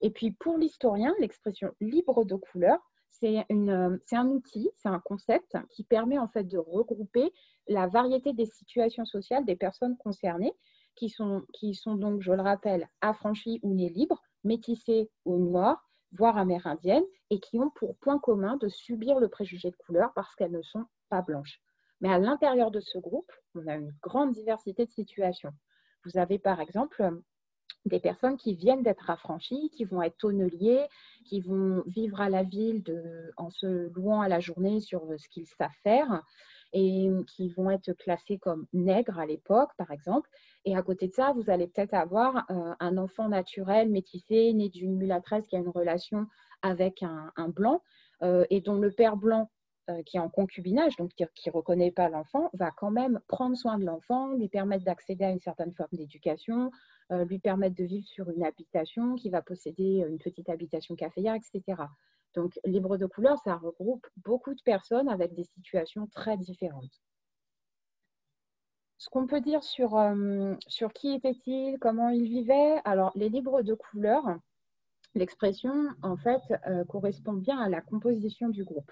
Et 0.00 0.10
puis 0.10 0.32
pour 0.32 0.58
l'historien, 0.58 1.14
l'expression 1.18 1.72
libre 1.80 2.24
de 2.24 2.34
couleur, 2.34 2.78
c'est 3.20 3.44
un 3.48 4.28
outil, 4.28 4.70
c'est 4.76 4.88
un 4.88 5.00
concept 5.00 5.56
qui 5.70 5.84
permet 5.84 6.18
en 6.18 6.28
fait 6.28 6.44
de 6.44 6.58
regrouper 6.58 7.32
la 7.68 7.86
variété 7.86 8.32
des 8.32 8.46
situations 8.46 9.04
sociales 9.04 9.44
des 9.44 9.56
personnes 9.56 9.96
concernées, 9.96 10.54
qui 10.94 11.08
sont, 11.10 11.42
qui 11.52 11.74
sont 11.74 11.94
donc, 11.94 12.22
je 12.22 12.32
le 12.32 12.42
rappelle, 12.42 12.88
affranchies 13.00 13.60
ou 13.62 13.74
nées 13.74 13.90
libres, 13.90 14.22
métissées 14.44 15.10
ou 15.24 15.36
noires, 15.36 15.88
voire 16.12 16.38
amérindiennes, 16.38 17.04
et 17.30 17.38
qui 17.40 17.58
ont 17.58 17.70
pour 17.70 17.96
point 17.96 18.18
commun 18.18 18.56
de 18.56 18.68
subir 18.68 19.18
le 19.18 19.28
préjugé 19.28 19.70
de 19.70 19.76
couleur 19.76 20.12
parce 20.14 20.34
qu'elles 20.34 20.52
ne 20.52 20.62
sont 20.62 20.86
pas 21.10 21.22
blanches. 21.22 21.60
Mais 22.00 22.12
à 22.12 22.18
l'intérieur 22.18 22.70
de 22.70 22.80
ce 22.80 22.98
groupe, 22.98 23.30
on 23.54 23.66
a 23.66 23.74
une 23.74 23.94
grande 24.02 24.32
diversité 24.32 24.86
de 24.86 24.90
situations. 24.90 25.52
Vous 26.04 26.18
avez 26.18 26.38
par 26.38 26.60
exemple 26.60 27.10
des 27.86 28.00
personnes 28.00 28.36
qui 28.36 28.54
viennent 28.54 28.82
d'être 28.82 29.10
affranchies, 29.10 29.70
qui 29.70 29.84
vont 29.84 30.02
être 30.02 30.18
tonneliers, 30.18 30.86
qui 31.24 31.40
vont 31.40 31.82
vivre 31.86 32.20
à 32.20 32.28
la 32.28 32.42
ville 32.42 32.82
en 33.36 33.50
se 33.50 33.92
louant 33.94 34.20
à 34.20 34.28
la 34.28 34.40
journée 34.40 34.80
sur 34.80 35.02
ce 35.16 35.28
qu'ils 35.28 35.46
savent 35.46 35.70
faire 35.82 36.22
et 36.72 37.08
qui 37.28 37.48
vont 37.48 37.70
être 37.70 37.92
classés 37.92 38.38
comme 38.38 38.66
nègres 38.72 39.18
à 39.18 39.26
l'époque, 39.26 39.70
par 39.76 39.90
exemple. 39.90 40.28
Et 40.64 40.76
à 40.76 40.82
côté 40.82 41.08
de 41.08 41.12
ça, 41.12 41.32
vous 41.32 41.48
allez 41.48 41.68
peut-être 41.68 41.94
avoir 41.94 42.44
euh, 42.50 42.74
un 42.80 42.98
enfant 42.98 43.28
naturel 43.28 43.88
métissé, 43.88 44.52
né 44.52 44.68
d'une 44.68 44.96
mulâtresse 44.96 45.46
qui 45.46 45.56
a 45.56 45.60
une 45.60 45.68
relation 45.68 46.26
avec 46.62 47.02
un, 47.02 47.48
blanc 47.48 47.82
euh, 48.22 48.44
et 48.50 48.60
dont 48.60 48.76
le 48.76 48.90
père 48.90 49.16
blanc 49.16 49.48
euh, 49.90 50.02
qui 50.02 50.16
est 50.16 50.20
en 50.20 50.28
concubinage, 50.28 50.96
donc 50.96 51.12
qui 51.14 51.48
ne 51.48 51.52
reconnaît 51.52 51.90
pas 51.90 52.08
l'enfant, 52.08 52.50
va 52.54 52.70
quand 52.70 52.90
même 52.90 53.20
prendre 53.28 53.56
soin 53.56 53.78
de 53.78 53.84
l'enfant, 53.84 54.32
lui 54.32 54.48
permettre 54.48 54.84
d'accéder 54.84 55.24
à 55.24 55.30
une 55.30 55.40
certaine 55.40 55.72
forme 55.74 55.90
d'éducation, 55.92 56.70
lui 57.10 57.38
permettre 57.38 57.76
de 57.76 57.84
vivre 57.84 58.06
sur 58.08 58.28
une 58.30 58.44
habitation, 58.44 59.14
qui 59.14 59.30
va 59.30 59.40
posséder 59.40 60.04
une 60.08 60.18
petite 60.18 60.48
habitation 60.48 60.96
caféière, 60.96 61.36
etc. 61.36 61.84
Donc, 62.34 62.58
libre 62.64 62.96
de 62.98 63.06
couleur, 63.06 63.38
ça 63.38 63.56
regroupe 63.56 64.06
beaucoup 64.16 64.54
de 64.54 64.62
personnes 64.62 65.08
avec 65.08 65.34
des 65.34 65.44
situations 65.44 66.06
très 66.08 66.36
différentes. 66.36 67.00
Ce 68.98 69.08
qu'on 69.10 69.26
peut 69.26 69.40
dire 69.40 69.62
sur, 69.62 69.96
euh, 69.96 70.54
qui 70.94 71.14
était-il, 71.14 71.78
comment 71.78 72.10
il 72.10 72.24
vivait, 72.24 72.80
alors 72.84 73.12
les 73.14 73.28
libres 73.28 73.62
de 73.62 73.74
couleur, 73.74 74.24
l'expression 75.14 75.88
en 76.02 76.16
fait 76.16 76.40
euh, 76.66 76.84
correspond 76.84 77.34
bien 77.34 77.58
à 77.58 77.68
la 77.68 77.80
composition 77.80 78.48
du 78.48 78.64
groupe. 78.64 78.90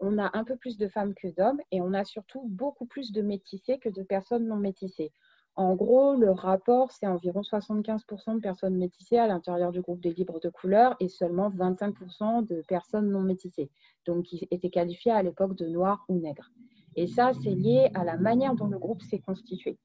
On 0.00 0.18
a 0.18 0.30
un 0.36 0.44
peu 0.44 0.56
plus 0.56 0.76
de 0.76 0.88
femmes 0.88 1.14
que 1.14 1.28
d'hommes 1.28 1.60
et 1.70 1.80
on 1.80 1.92
a 1.92 2.04
surtout 2.04 2.42
beaucoup 2.48 2.86
plus 2.86 3.12
de 3.12 3.22
métissés 3.22 3.78
que 3.78 3.88
de 3.88 4.02
personnes 4.02 4.46
non 4.46 4.56
métissées. 4.56 5.12
En 5.56 5.74
gros, 5.74 6.14
le 6.14 6.30
rapport, 6.30 6.90
c'est 6.92 7.06
environ 7.06 7.42
75% 7.42 8.36
de 8.36 8.40
personnes 8.40 8.76
métissées 8.76 9.18
à 9.18 9.26
l'intérieur 9.26 9.72
du 9.72 9.82
groupe 9.82 10.00
des 10.00 10.12
libres 10.12 10.40
de 10.40 10.48
couleur 10.48 10.96
et 11.00 11.08
seulement 11.08 11.50
25% 11.50 12.46
de 12.46 12.62
personnes 12.66 13.10
non 13.10 13.20
métissées, 13.20 13.70
donc 14.06 14.24
qui 14.24 14.48
étaient 14.50 14.70
qualifiées 14.70 15.12
à 15.12 15.22
l'époque 15.22 15.56
de 15.56 15.66
noirs 15.66 16.04
ou 16.08 16.18
nègres. 16.18 16.50
Et 16.96 17.06
ça, 17.06 17.32
c'est 17.42 17.54
lié 17.54 17.90
à 17.94 18.04
la 18.04 18.16
manière 18.16 18.54
dont 18.54 18.68
le 18.68 18.78
groupe 18.78 19.02
s'est 19.02 19.18
constitué. 19.18 19.78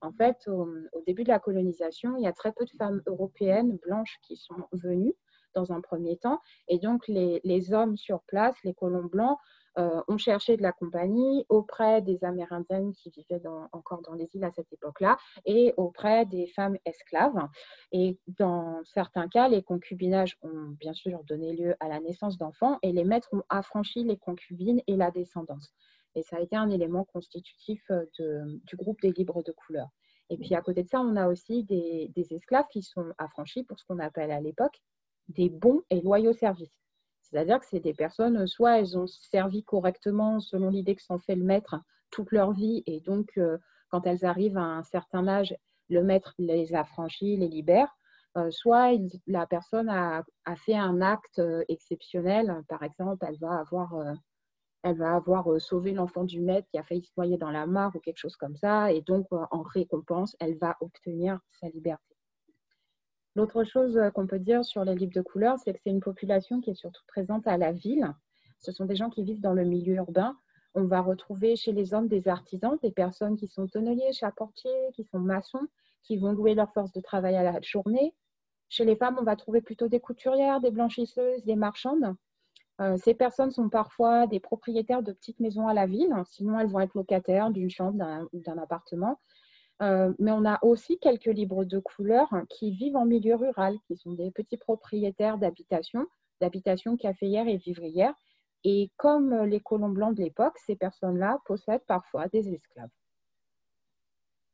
En 0.00 0.12
fait, 0.12 0.46
au, 0.46 0.68
début 1.06 1.24
de 1.24 1.28
la 1.28 1.40
colonisation, 1.40 2.16
il 2.16 2.22
y 2.22 2.28
a 2.28 2.32
très 2.32 2.52
peu 2.52 2.64
de 2.64 2.70
femmes 2.78 3.02
européennes 3.06 3.76
blanches 3.82 4.18
qui 4.22 4.36
sont 4.36 4.66
venues 4.72 5.14
dans 5.54 5.72
un 5.72 5.80
premier 5.80 6.16
temps. 6.16 6.40
Et 6.68 6.78
donc, 6.78 7.06
les, 7.08 7.40
les 7.44 7.72
hommes 7.72 7.96
sur 7.96 8.22
place, 8.22 8.56
les 8.64 8.74
colons 8.74 9.04
blancs, 9.04 9.38
euh, 9.78 10.02
ont 10.08 10.18
cherché 10.18 10.56
de 10.56 10.62
la 10.62 10.72
compagnie 10.72 11.44
auprès 11.48 12.02
des 12.02 12.24
Amérindiennes 12.24 12.92
qui 12.94 13.10
vivaient 13.10 13.40
encore 13.70 14.02
dans 14.02 14.14
les 14.14 14.28
îles 14.34 14.42
à 14.42 14.50
cette 14.50 14.72
époque-là 14.72 15.16
et 15.44 15.72
auprès 15.76 16.26
des 16.26 16.48
femmes 16.48 16.76
esclaves. 16.84 17.46
Et 17.92 18.18
dans 18.26 18.82
certains 18.82 19.28
cas, 19.28 19.48
les 19.48 19.62
concubinages 19.62 20.36
ont 20.42 20.74
bien 20.80 20.94
sûr 20.94 21.22
donné 21.24 21.52
lieu 21.52 21.76
à 21.78 21.86
la 21.86 22.00
naissance 22.00 22.38
d'enfants 22.38 22.78
et 22.82 22.90
les 22.90 23.04
maîtres 23.04 23.28
ont 23.32 23.44
affranchi 23.50 24.02
les 24.02 24.16
concubines 24.16 24.82
et 24.88 24.96
la 24.96 25.12
descendance. 25.12 25.72
Et 26.16 26.22
ça 26.24 26.38
a 26.38 26.40
été 26.40 26.56
un 26.56 26.70
élément 26.70 27.04
constitutif 27.04 27.80
euh, 27.92 28.04
du 28.64 28.74
groupe 28.74 29.00
des 29.00 29.12
libres 29.12 29.44
de 29.44 29.52
couleur. 29.52 29.86
Et 30.28 30.38
puis 30.38 30.56
à 30.56 30.60
côté 30.60 30.82
de 30.82 30.88
ça, 30.88 31.00
on 31.00 31.14
a 31.14 31.28
aussi 31.28 31.62
des 31.62 32.10
esclaves 32.30 32.66
qui 32.72 32.82
sont 32.82 33.12
affranchis 33.16 33.62
pour 33.62 33.78
ce 33.78 33.84
qu'on 33.84 34.00
appelle 34.00 34.32
à 34.32 34.40
l'époque 34.40 34.80
des 35.28 35.48
bons 35.48 35.82
et 35.90 36.00
loyaux 36.00 36.32
services. 36.32 36.78
C'est-à-dire 37.22 37.60
que 37.60 37.66
c'est 37.66 37.80
des 37.80 37.94
personnes, 37.94 38.46
soit 38.46 38.78
elles 38.78 38.96
ont 38.96 39.06
servi 39.06 39.62
correctement 39.62 40.40
selon 40.40 40.70
l'idée 40.70 40.96
que 40.96 41.02
s'en 41.02 41.18
fait 41.18 41.34
le 41.34 41.44
maître 41.44 41.76
toute 42.10 42.32
leur 42.32 42.52
vie, 42.52 42.82
et 42.86 43.00
donc 43.00 43.36
euh, 43.36 43.58
quand 43.90 44.06
elles 44.06 44.24
arrivent 44.24 44.56
à 44.56 44.62
un 44.62 44.82
certain 44.82 45.28
âge, 45.28 45.54
le 45.90 46.02
maître 46.02 46.34
les 46.38 46.74
affranchit, 46.74 47.36
les 47.36 47.48
libère, 47.48 47.94
euh, 48.36 48.50
soit 48.50 48.92
la 49.26 49.46
personne 49.46 49.90
a, 49.90 50.24
fait 50.56 50.74
un 50.74 51.02
acte 51.02 51.38
euh, 51.38 51.64
exceptionnel, 51.68 52.62
par 52.68 52.82
exemple, 52.82 53.26
elle 53.28 53.38
va 53.38 53.58
avoir, 53.58 53.94
elle 54.82 54.96
va 54.96 55.14
avoir 55.14 55.60
sauvé 55.60 55.92
l'enfant 55.92 56.24
du 56.24 56.40
maître 56.40 56.68
qui 56.70 56.78
a 56.78 56.82
failli 56.82 57.04
se 57.04 57.12
noyer 57.18 57.36
dans 57.36 57.50
la 57.50 57.66
mare 57.66 57.94
ou 57.94 58.00
quelque 58.00 58.18
chose 58.18 58.36
comme 58.36 58.56
ça, 58.56 58.90
et 58.90 59.02
donc 59.02 59.26
en 59.32 59.62
récompense, 59.62 60.34
elle 60.40 60.56
va 60.56 60.76
obtenir 60.80 61.40
sa 61.60 61.68
liberté. 61.68 62.07
L'autre 63.38 63.62
chose 63.62 63.96
euh, 63.96 64.10
qu'on 64.10 64.26
peut 64.26 64.40
dire 64.40 64.64
sur 64.64 64.84
les 64.84 64.96
livres 64.96 65.12
de 65.14 65.20
couleur, 65.20 65.60
c'est 65.60 65.72
que 65.72 65.78
c'est 65.84 65.90
une 65.90 66.00
population 66.00 66.60
qui 66.60 66.70
est 66.70 66.74
surtout 66.74 67.04
présente 67.06 67.46
à 67.46 67.56
la 67.56 67.70
ville. 67.70 68.12
Ce 68.58 68.72
sont 68.72 68.84
des 68.84 68.96
gens 68.96 69.10
qui 69.10 69.22
vivent 69.22 69.40
dans 69.40 69.52
le 69.52 69.64
milieu 69.64 69.94
urbain. 69.94 70.36
On 70.74 70.86
va 70.86 71.00
retrouver 71.00 71.54
chez 71.54 71.70
les 71.70 71.94
hommes 71.94 72.08
des 72.08 72.26
artisans, 72.26 72.76
des 72.82 72.90
personnes 72.90 73.36
qui 73.36 73.46
sont 73.46 73.68
tonneliers, 73.68 74.12
charpentiers, 74.12 74.90
qui 74.92 75.04
sont 75.04 75.20
maçons, 75.20 75.68
qui 76.02 76.16
vont 76.16 76.32
louer 76.32 76.56
leur 76.56 76.72
force 76.72 76.90
de 76.90 77.00
travail 77.00 77.36
à 77.36 77.44
la 77.44 77.60
journée. 77.60 78.12
Chez 78.70 78.84
les 78.84 78.96
femmes, 78.96 79.18
on 79.20 79.24
va 79.24 79.36
trouver 79.36 79.60
plutôt 79.60 79.86
des 79.86 80.00
couturières, 80.00 80.60
des 80.60 80.72
blanchisseuses, 80.72 81.44
des 81.44 81.54
marchandes. 81.54 82.16
Euh, 82.80 82.96
ces 82.96 83.14
personnes 83.14 83.52
sont 83.52 83.68
parfois 83.68 84.26
des 84.26 84.40
propriétaires 84.40 85.04
de 85.04 85.12
petites 85.12 85.38
maisons 85.38 85.68
à 85.68 85.74
la 85.74 85.86
ville, 85.86 86.12
sinon 86.24 86.58
elles 86.58 86.70
vont 86.70 86.80
être 86.80 86.96
locataires 86.96 87.52
d'une 87.52 87.70
chambre 87.70 88.28
ou 88.32 88.40
d'un 88.40 88.58
appartement. 88.58 89.20
Euh, 89.80 90.12
mais 90.18 90.32
on 90.32 90.44
a 90.44 90.58
aussi 90.62 90.98
quelques 90.98 91.26
libres 91.26 91.64
de 91.64 91.78
couleur 91.78 92.28
qui 92.48 92.72
vivent 92.72 92.96
en 92.96 93.04
milieu 93.04 93.36
rural, 93.36 93.76
qui 93.86 93.96
sont 93.96 94.12
des 94.12 94.30
petits 94.30 94.56
propriétaires 94.56 95.38
d'habitation, 95.38 96.06
d'habitation 96.40 96.96
caféière 96.96 97.46
et 97.46 97.56
vivrière. 97.56 98.14
Et 98.64 98.90
comme 98.96 99.44
les 99.44 99.60
colons 99.60 99.88
blancs 99.88 100.16
de 100.16 100.22
l'époque, 100.22 100.58
ces 100.58 100.74
personnes-là 100.74 101.38
possèdent 101.46 101.86
parfois 101.86 102.26
des 102.28 102.52
esclaves. 102.52 102.90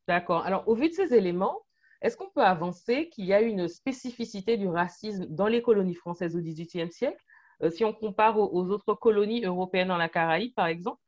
D'accord. 0.07 0.45
Alors, 0.45 0.69
au 0.69 0.75
vu 0.75 0.91
de 0.91 0.95
ces 0.95 1.15
éléments, 1.15 1.63
est-ce 2.03 2.19
qu'on 2.19 2.29
peut 2.29 2.43
avancer 2.43 3.09
qu'il 3.09 3.25
y 3.25 3.33
a 3.33 3.41
une 3.41 3.67
spécificité 3.67 4.59
du 4.59 4.69
racisme 4.69 5.25
dans 5.27 5.47
les 5.47 5.63
colonies 5.63 5.95
françaises 5.95 6.37
au 6.37 6.41
XVIIIe 6.41 6.93
siècle, 6.93 7.25
euh, 7.63 7.71
si 7.71 7.83
on 7.83 7.95
compare 7.95 8.39
aux 8.39 8.71
autres 8.71 8.93
colonies 8.93 9.45
européennes 9.45 9.89
dans 9.89 9.97
la 9.97 10.11
Caraïbe, 10.11 10.53
par 10.55 10.67
exemple 10.67 11.01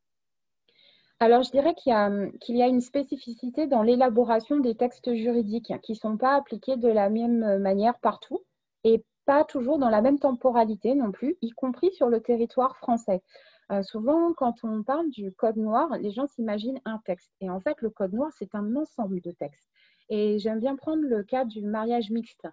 alors, 1.19 1.43
je 1.43 1.51
dirais 1.51 1.75
qu'il 1.75 1.93
y, 1.93 2.63
a 2.63 2.67
une 2.67 2.83
spécificité 2.83 3.67
dans 3.67 3.83
l'élaboration 3.83 4.61
des 4.61 4.75
textes 4.75 5.15
juridiques 5.15 5.73
qui 5.83 5.93
ne 5.93 5.97
sont 5.97 6.19
pas 6.19 6.37
appliqués 6.37 6.77
de 6.77 6.89
la 6.89 7.09
même 7.09 7.59
manière 7.59 7.99
partout 8.01 8.45
et 8.85 9.03
pas 9.25 9.43
toujours 9.45 9.79
dans 9.79 9.89
la 9.89 10.03
même 10.03 10.19
temporalité 10.19 10.95
non 10.95 11.13
plus, 11.13 11.39
y 11.41 11.51
compris 11.53 11.91
sur 11.93 12.11
le 12.11 12.21
territoire 12.21 12.77
français. 12.77 13.23
Euh, 13.73 13.83
souvent, 13.83 14.35
quand 14.35 14.63
on 14.63 14.83
parle 14.83 15.09
du 15.11 15.33
Code 15.33 15.57
noir, 15.57 15.89
les 15.99 16.13
gens 16.13 16.27
s'imaginent 16.27 16.81
un 16.85 16.99
texte. 16.99 17.33
Et 17.41 17.49
en 17.49 17.61
fait, 17.61 17.81
le 17.81 17.89
Code 17.89 18.13
noir, 18.13 18.31
c'est 18.39 18.55
un 18.55 18.77
ensemble 18.77 19.23
de 19.23 19.31
textes. 19.33 19.71
Et 20.11 20.39
j'aime 20.39 20.61
bien 20.61 20.77
prendre 20.77 21.03
le 21.03 21.25
cas 21.25 21.47
du 21.47 21.63
mariage 21.63 22.11
mixte. 22.11 22.47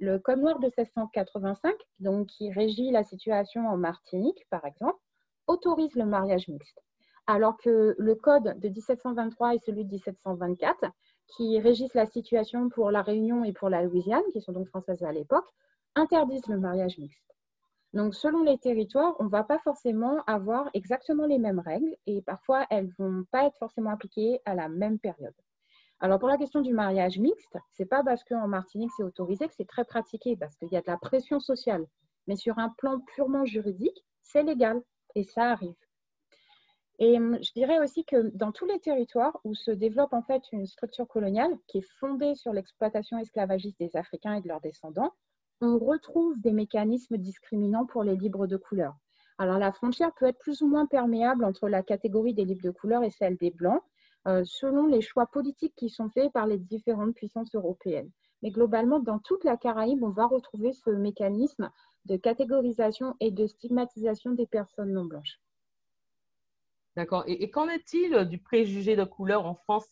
Le 0.00 0.18
Code 0.18 0.40
noir 0.40 0.58
de 0.58 0.66
1685, 0.66 1.72
donc, 2.00 2.26
qui 2.26 2.50
régit 2.50 2.90
la 2.90 3.04
situation 3.04 3.68
en 3.68 3.76
Martinique, 3.76 4.44
par 4.50 4.64
exemple, 4.64 4.98
autorise 5.46 5.94
le 5.94 6.04
mariage 6.04 6.48
mixte 6.48 6.82
alors 7.28 7.58
que 7.58 7.94
le 7.98 8.14
code 8.14 8.58
de 8.58 8.68
1723 8.68 9.54
et 9.54 9.58
celui 9.58 9.84
de 9.84 9.90
1724, 9.90 10.86
qui 11.28 11.60
régissent 11.60 11.94
la 11.94 12.06
situation 12.06 12.70
pour 12.70 12.90
la 12.90 13.02
Réunion 13.02 13.44
et 13.44 13.52
pour 13.52 13.68
la 13.68 13.82
Louisiane, 13.82 14.22
qui 14.32 14.40
sont 14.40 14.52
donc 14.52 14.66
françaises 14.68 15.02
à 15.02 15.12
l'époque, 15.12 15.46
interdisent 15.94 16.48
le 16.48 16.58
mariage 16.58 16.96
mixte. 16.98 17.22
Donc, 17.92 18.14
selon 18.14 18.42
les 18.42 18.56
territoires, 18.56 19.14
on 19.18 19.24
ne 19.24 19.28
va 19.28 19.44
pas 19.44 19.58
forcément 19.58 20.22
avoir 20.26 20.70
exactement 20.72 21.26
les 21.26 21.38
mêmes 21.38 21.58
règles 21.58 21.94
et 22.06 22.22
parfois 22.22 22.66
elles 22.70 22.86
ne 22.98 23.04
vont 23.04 23.24
pas 23.30 23.44
être 23.44 23.58
forcément 23.58 23.90
appliquées 23.90 24.40
à 24.46 24.54
la 24.54 24.70
même 24.70 24.98
période. 24.98 25.34
Alors, 26.00 26.18
pour 26.18 26.28
la 26.28 26.38
question 26.38 26.62
du 26.62 26.72
mariage 26.72 27.18
mixte, 27.18 27.58
ce 27.72 27.82
n'est 27.82 27.88
pas 27.88 28.02
parce 28.02 28.24
qu'en 28.24 28.48
Martinique 28.48 28.92
c'est 28.96 29.02
autorisé 29.02 29.48
que 29.48 29.54
c'est 29.54 29.68
très 29.68 29.84
pratiqué, 29.84 30.34
parce 30.36 30.56
qu'il 30.56 30.68
y 30.68 30.76
a 30.76 30.80
de 30.80 30.86
la 30.86 30.96
pression 30.96 31.40
sociale. 31.40 31.86
Mais 32.26 32.36
sur 32.36 32.58
un 32.58 32.70
plan 32.78 33.00
purement 33.00 33.44
juridique, 33.44 34.04
c'est 34.22 34.42
légal 34.42 34.80
et 35.14 35.24
ça 35.24 35.50
arrive. 35.50 35.74
Et 37.00 37.16
hum, 37.16 37.38
je 37.40 37.52
dirais 37.52 37.78
aussi 37.78 38.04
que 38.04 38.30
dans 38.34 38.50
tous 38.50 38.66
les 38.66 38.80
territoires 38.80 39.38
où 39.44 39.54
se 39.54 39.70
développe 39.70 40.12
en 40.12 40.22
fait 40.22 40.42
une 40.52 40.66
structure 40.66 41.06
coloniale 41.06 41.56
qui 41.66 41.78
est 41.78 41.88
fondée 42.00 42.34
sur 42.34 42.52
l'exploitation 42.52 43.18
esclavagiste 43.18 43.78
des 43.78 43.96
Africains 43.96 44.34
et 44.34 44.40
de 44.40 44.48
leurs 44.48 44.60
descendants, 44.60 45.12
on 45.60 45.78
retrouve 45.78 46.40
des 46.40 46.52
mécanismes 46.52 47.16
discriminants 47.16 47.86
pour 47.86 48.02
les 48.02 48.16
libres 48.16 48.46
de 48.46 48.56
couleur. 48.56 48.96
Alors 49.38 49.58
la 49.58 49.72
frontière 49.72 50.12
peut 50.14 50.26
être 50.26 50.38
plus 50.38 50.62
ou 50.62 50.66
moins 50.66 50.86
perméable 50.86 51.44
entre 51.44 51.68
la 51.68 51.84
catégorie 51.84 52.34
des 52.34 52.44
libres 52.44 52.64
de 52.64 52.70
couleur 52.70 53.04
et 53.04 53.10
celle 53.10 53.36
des 53.36 53.52
blancs, 53.52 53.82
euh, 54.26 54.42
selon 54.44 54.86
les 54.86 55.00
choix 55.00 55.26
politiques 55.26 55.74
qui 55.76 55.90
sont 55.90 56.10
faits 56.10 56.32
par 56.32 56.46
les 56.46 56.58
différentes 56.58 57.14
puissances 57.14 57.54
européennes. 57.54 58.10
Mais 58.42 58.50
globalement, 58.50 58.98
dans 58.98 59.20
toute 59.20 59.44
la 59.44 59.56
Caraïbe, 59.56 60.02
on 60.02 60.10
va 60.10 60.26
retrouver 60.26 60.72
ce 60.72 60.90
mécanisme 60.90 61.70
de 62.06 62.16
catégorisation 62.16 63.14
et 63.20 63.30
de 63.30 63.46
stigmatisation 63.46 64.32
des 64.32 64.46
personnes 64.46 64.92
non 64.92 65.04
blanches. 65.04 65.40
D'accord. 66.98 67.22
Et, 67.28 67.48
qu'en 67.48 67.68
est-il 67.68 68.24
du 68.24 68.38
préjugé 68.38 68.96
de 68.96 69.04
couleur 69.04 69.46
en 69.46 69.54
France 69.54 69.86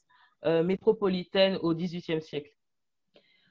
euh, 0.45 0.65
métropolitaine 0.65 1.57
au 1.63 1.73
XVIIIe 1.73 2.21
siècle? 2.21 2.51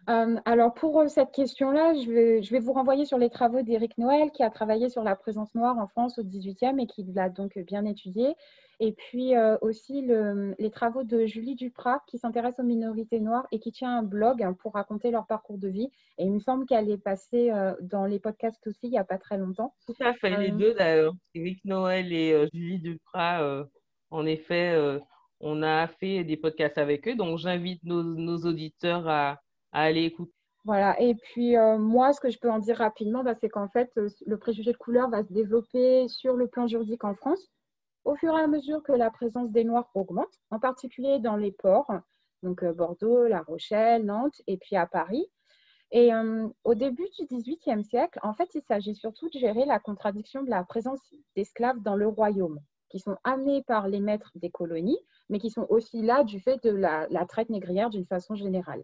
Euh, 0.10 0.38
alors 0.46 0.74
pour 0.74 1.00
euh, 1.00 1.08
cette 1.08 1.32
question-là, 1.32 1.94
je 1.96 2.12
vais, 2.12 2.44
je 2.44 2.52
vais, 2.52 2.60
vous 2.60 2.74
renvoyer 2.74 3.06
sur 3.06 3.18
les 3.18 3.30
travaux 3.30 3.62
d'Éric 3.62 3.98
Noël 3.98 4.30
qui 4.32 4.44
a 4.44 4.50
travaillé 4.50 4.90
sur 4.90 5.04
la 5.04 5.16
présence 5.16 5.54
noire 5.56 5.78
en 5.80 5.88
France 5.88 6.20
au 6.20 6.24
XVIIIe 6.24 6.80
et 6.80 6.86
qui 6.86 7.04
l'a 7.04 7.30
donc 7.30 7.58
bien 7.60 7.86
étudié. 7.86 8.36
Et 8.80 8.92
puis 8.92 9.36
euh, 9.36 9.58
aussi 9.62 10.02
le, 10.02 10.54
les 10.60 10.70
travaux 10.70 11.04
de 11.04 11.26
Julie 11.26 11.56
Duprat 11.56 12.02
qui 12.08 12.20
s'intéresse 12.20 12.56
aux 12.60 12.64
minorités 12.64 13.20
noires 13.20 13.48
et 13.52 13.60
qui 13.60 13.72
tient 13.72 13.98
un 13.98 14.04
blog 14.04 14.44
hein, 14.44 14.54
pour 14.54 14.74
raconter 14.74 15.10
leur 15.10 15.26
parcours 15.26 15.58
de 15.58 15.70
vie. 15.70 15.90
Et 16.18 16.26
il 16.26 16.32
me 16.32 16.40
semble 16.40 16.66
qu'elle 16.66 16.90
est 16.92 17.02
passée 17.02 17.52
dans 17.82 18.06
les 18.06 18.20
podcasts 18.20 18.66
aussi 18.68 18.80
il 18.84 18.92
n'y 18.92 18.98
a 18.98 19.04
pas 19.04 19.18
très 19.18 19.38
longtemps. 19.38 19.74
Tout 19.86 19.96
à 20.02 20.14
fait, 20.14 20.38
les 20.38 20.52
deux 20.52 20.74
d'ailleurs. 20.74 21.14
Éric 21.34 21.64
Noël 21.66 22.12
et 22.14 22.48
Julie 22.54 22.80
Duprat, 22.80 23.66
en 24.12 24.26
effet, 24.26 24.78
on 25.40 25.64
a 25.64 25.88
fait 25.88 26.24
des 26.24 26.38
podcasts 26.38 26.78
avec 26.78 27.08
eux. 27.08 27.16
Donc 27.16 27.38
j'invite 27.38 27.84
nos, 27.84 28.04
nos 28.04 28.38
auditeurs 28.40 29.08
à 29.08 29.40
aller 29.82 30.04
écouter. 30.06 30.32
Voilà, 30.66 31.00
et 31.00 31.14
puis 31.14 31.56
euh, 31.58 31.78
moi, 31.78 32.12
ce 32.12 32.20
que 32.20 32.32
je 32.32 32.40
peux 32.40 32.50
en 32.50 32.58
dire 32.58 32.78
rapidement, 32.78 33.24
bah, 33.24 33.36
c'est 33.40 33.50
qu'en 33.50 33.68
fait, 33.68 33.92
euh, 33.98 34.10
le 34.26 34.38
préjugé 34.40 34.72
de 34.72 34.78
couleur 34.78 35.12
va 35.12 35.24
se 35.24 35.32
développer 35.32 36.08
sur 36.08 36.36
le 36.36 36.48
plan 36.48 36.66
juridique 36.66 37.04
en 37.04 37.14
France 37.14 37.52
au 38.04 38.16
fur 38.16 38.36
et 38.36 38.42
à 38.42 38.48
mesure 38.48 38.82
que 38.82 38.92
la 38.92 39.12
présence 39.12 39.52
des 39.52 39.64
Noirs 39.64 39.90
augmente, 39.94 40.34
en 40.50 40.60
particulier 40.60 41.20
dans 41.20 41.36
les 41.36 41.52
ports, 41.52 41.92
donc 42.42 42.64
euh, 42.64 42.74
Bordeaux, 42.74 43.28
La 43.28 43.42
Rochelle, 43.44 44.06
Nantes, 44.06 44.42
et 44.48 44.58
puis 44.58 44.76
à 44.76 44.88
Paris. 44.88 45.28
Et 45.92 46.12
au 46.64 46.74
début 46.74 47.08
du 47.18 47.26
XVIIIe 47.28 47.84
siècle, 47.84 48.20
en 48.24 48.34
fait, 48.34 48.50
il 48.56 48.62
s'agit 48.64 48.96
surtout 48.96 49.30
de 49.30 49.40
gérer 49.40 49.66
la 49.66 49.80
contradiction 49.80 50.42
de 50.44 50.50
la 50.50 50.64
présence 50.64 51.00
d'esclaves 51.36 51.80
dans 51.84 51.96
le 51.96 52.08
royaume, 52.08 52.60
qui 52.90 53.00
sont 53.00 53.16
amenés 53.24 53.64
par 53.64 53.88
les 53.88 54.00
maîtres 54.00 54.32
des 54.36 54.50
colonies, 54.50 54.98
mais 55.30 55.40
qui 55.40 55.52
sont 55.52 55.68
aussi 55.70 56.02
là 56.02 56.24
du 56.24 56.40
fait 56.40 56.62
de 56.64 56.72
la 56.72 57.26
traite 57.30 57.50
négrière 57.50 57.92
d'une 57.92 58.08
façon 58.08 58.36
générale 58.36 58.84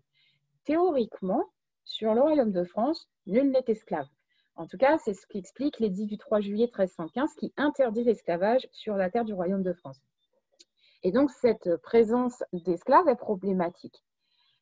théoriquement, 0.65 1.45
sur 1.83 2.13
le 2.13 2.21
royaume 2.21 2.51
de 2.51 2.63
France, 2.63 3.09
nul 3.25 3.51
n'est 3.51 3.63
esclave. 3.67 4.07
En 4.55 4.67
tout 4.67 4.77
cas, 4.77 4.97
c'est 4.97 5.13
ce 5.13 5.25
qu'explique 5.27 5.79
l'édit 5.79 6.05
du 6.05 6.17
3 6.17 6.41
juillet 6.41 6.65
1315 6.65 7.33
qui 7.35 7.53
interdit 7.57 8.03
l'esclavage 8.03 8.67
sur 8.71 8.95
la 8.95 9.09
terre 9.09 9.25
du 9.25 9.33
royaume 9.33 9.63
de 9.63 9.73
France. 9.73 9.99
Et 11.03 11.11
donc, 11.11 11.31
cette 11.31 11.77
présence 11.77 12.43
d'esclaves 12.53 13.07
est 13.07 13.15
problématique. 13.15 14.03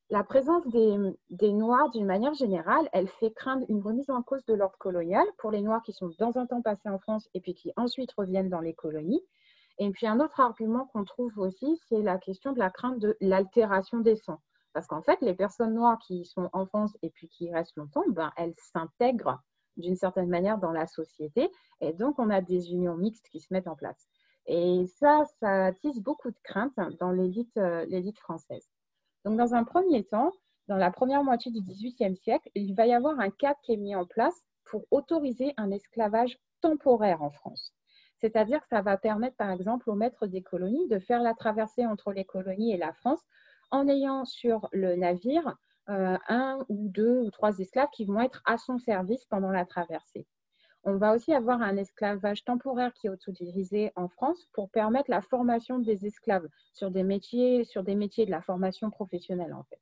La 0.10 0.24
présence 0.24 0.66
des, 0.68 0.98
des 1.30 1.52
Noirs, 1.52 1.92
d'une 1.92 2.06
manière 2.06 2.34
générale, 2.34 2.90
elle 2.94 3.08
fait 3.08 3.32
craindre 3.32 3.66
une 3.70 3.82
remise 3.82 4.10
en 4.10 4.24
cause 4.24 4.44
de 4.46 4.54
l'ordre 4.54 4.78
colonial 4.78 5.26
pour 5.38 5.52
les 5.52 5.62
Noirs 5.62 5.84
qui 5.84 5.94
sont 5.94 6.10
dans 6.18 6.38
un 6.38 6.46
temps 6.46 6.62
passés 6.62 6.90
en 6.90 6.98
France 6.98 7.30
et 7.34 7.42
puis 7.42 7.54
qui 7.54 7.74
ensuite 7.76 8.12
reviennent 8.14 8.50
dans 8.50 8.62
les 8.62 8.74
colonies. 8.74 9.22
Et 9.78 9.90
puis, 9.92 10.08
un 10.08 10.20
autre 10.20 10.40
argument 10.40 10.86
qu'on 10.88 11.04
trouve 11.04 11.38
aussi, 11.38 11.80
c'est 11.88 12.02
la 12.02 12.18
question 12.18 12.54
de 12.54 12.60
la 12.60 12.70
crainte 12.70 13.00
de 13.00 13.18
l'altération 13.22 14.00
des 14.00 14.16
sangs. 14.16 14.42
Parce 14.80 14.88
qu'en 14.88 15.02
fait, 15.02 15.20
les 15.20 15.34
personnes 15.34 15.74
noires 15.74 16.00
qui 16.00 16.24
sont 16.24 16.50
en 16.54 16.66
France 16.66 16.98
et 17.02 17.10
puis 17.10 17.28
qui 17.28 17.52
restent 17.52 17.76
longtemps, 17.76 18.06
ben, 18.08 18.32
elles 18.38 18.54
s'intègrent 18.56 19.44
d'une 19.76 19.98
certaine 19.98 20.30
manière 20.30 20.58
dans 20.58 20.72
la 20.72 20.88
société. 20.88 21.52
Et 21.82 21.92
donc, 21.92 22.18
on 22.18 22.30
a 22.30 22.40
des 22.40 22.72
unions 22.72 22.96
mixtes 22.96 23.28
qui 23.28 23.42
se 23.42 23.54
mettent 23.54 23.68
en 23.68 23.76
place. 23.76 24.08
Et 24.46 24.86
ça, 24.88 25.26
ça 25.42 25.66
attise 25.66 26.00
beaucoup 26.02 26.32
de 26.32 26.40
craintes 26.44 26.80
dans 26.98 27.12
l'élite 27.12 27.58
euh, 27.58 28.12
française. 28.22 28.70
Donc, 29.26 29.38
dans 29.38 29.54
un 29.54 29.66
premier 29.66 30.06
temps, 30.06 30.32
dans 30.70 30.78
la 30.78 30.92
première 30.92 31.26
moitié 31.26 31.52
du 31.52 31.60
XVIIIe 31.60 32.16
siècle, 32.16 32.50
il 32.56 32.74
va 32.74 32.88
y 32.88 32.94
avoir 32.94 33.20
un 33.20 33.32
cadre 33.32 33.60
qui 33.64 33.74
est 33.74 33.78
mis 33.78 33.96
en 33.96 34.06
place 34.06 34.46
pour 34.64 34.86
autoriser 34.92 35.54
un 35.58 35.72
esclavage 35.72 36.40
temporaire 36.62 37.22
en 37.22 37.32
France. 37.32 37.74
C'est-à-dire 38.16 38.62
que 38.62 38.68
ça 38.70 38.82
va 38.82 38.96
permettre, 38.96 39.36
par 39.36 39.52
exemple, 39.52 39.90
aux 39.90 39.96
maîtres 39.96 40.26
des 40.26 40.42
colonies 40.42 40.88
de 40.88 41.00
faire 41.00 41.22
la 41.22 41.34
traversée 41.34 41.86
entre 41.86 42.14
les 42.14 42.24
colonies 42.24 42.72
et 42.72 42.78
la 42.78 42.94
France 42.94 43.20
en 43.72 43.88
ayant 43.88 44.26
sur 44.26 44.70
le 44.72 44.96
navire 44.96 45.56
euh, 45.90 46.18
un 46.28 46.60
ou 46.70 46.88
deux 46.90 47.20
ou 47.20 47.32
trois 47.32 47.58
esclaves 47.58 47.90
qui 47.92 48.06
vont 48.06 48.20
être 48.20 48.42
à 48.46 48.58
son 48.58 48.78
service 48.78 49.26
pendant 49.26 49.52
la 49.52 49.66
traversée. 49.66 50.28
On 50.84 50.96
va 50.96 51.14
aussi 51.14 51.34
avoir 51.34 51.62
un 51.62 51.78
esclavage 51.78 52.44
temporaire 52.46 52.94
qui 52.94 53.08
est 53.08 53.10
autorisé 53.10 53.92
en 53.96 54.08
France 54.08 54.48
pour 54.54 54.70
permettre 54.70 55.10
la 55.10 55.22
formation 55.22 55.80
des 55.80 56.06
esclaves 56.06 56.48
sur 56.74 56.90
des 56.92 57.04
métiers, 57.04 57.66
sur 57.66 57.84
des 57.84 57.96
métiers 57.96 58.26
de 58.26 58.32
la 58.32 58.42
formation 58.42 58.90
professionnelle 58.90 59.54
en 59.54 59.64
fait. 59.64 59.82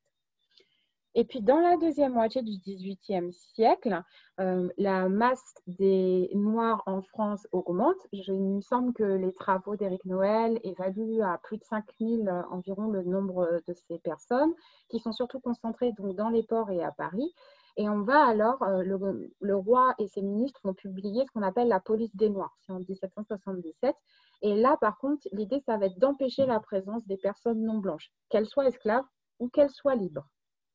Et 1.19 1.25
puis, 1.25 1.41
dans 1.41 1.59
la 1.59 1.77
deuxième 1.77 2.13
moitié 2.13 2.43
du 2.43 2.59
XVIIIe 2.59 3.33
siècle, 3.33 4.03
euh, 4.39 4.69
la 4.77 5.09
masse 5.09 5.55
des 5.65 6.29
Noirs 6.35 6.83
en 6.85 7.01
France 7.01 7.47
augmente. 7.51 7.97
il 8.11 8.31
me 8.39 8.61
semble 8.61 8.93
que 8.93 9.01
les 9.03 9.33
travaux 9.33 9.75
d'Éric 9.75 10.05
Noël 10.05 10.59
évaluent 10.63 11.23
à 11.23 11.39
plus 11.41 11.57
de 11.57 11.63
5000 11.63 12.29
euh, 12.29 12.43
environ 12.51 12.91
le 12.91 13.01
nombre 13.01 13.63
de 13.67 13.73
ces 13.73 13.97
personnes, 13.97 14.53
qui 14.89 14.99
sont 14.99 15.11
surtout 15.11 15.39
concentrées 15.39 15.91
donc, 15.93 16.15
dans 16.15 16.29
les 16.29 16.43
ports 16.43 16.69
et 16.69 16.83
à 16.83 16.91
Paris. 16.91 17.33
Et 17.77 17.89
on 17.89 18.03
va 18.03 18.23
alors, 18.23 18.61
euh, 18.61 18.83
le, 18.83 19.33
le, 19.41 19.55
roi 19.55 19.95
et 19.97 20.07
ses 20.07 20.21
ministres 20.21 20.61
vont 20.63 20.75
publier 20.75 21.25
ce 21.25 21.31
qu'on 21.31 21.41
appelle 21.41 21.67
la 21.67 21.79
police 21.79 22.15
des 22.15 22.29
Noirs, 22.29 22.55
c'est 22.61 22.73
en 22.73 22.79
1777. 22.87 23.95
Et 24.43 24.53
là, 24.53 24.77
par 24.79 24.99
contre, 24.99 25.27
l'idée, 25.31 25.63
ça 25.65 25.77
va 25.77 25.87
être 25.87 25.97
d'empêcher 25.97 26.45
la 26.45 26.59
présence 26.59 27.07
des 27.07 27.17
personnes 27.17 27.63
non 27.63 27.79
blanches, 27.79 28.11
qu'elles 28.29 28.45
soient 28.45 28.67
esclaves 28.67 29.05
ou 29.39 29.49
qu'elles 29.49 29.71
soient 29.71 29.95
libres. 29.95 30.27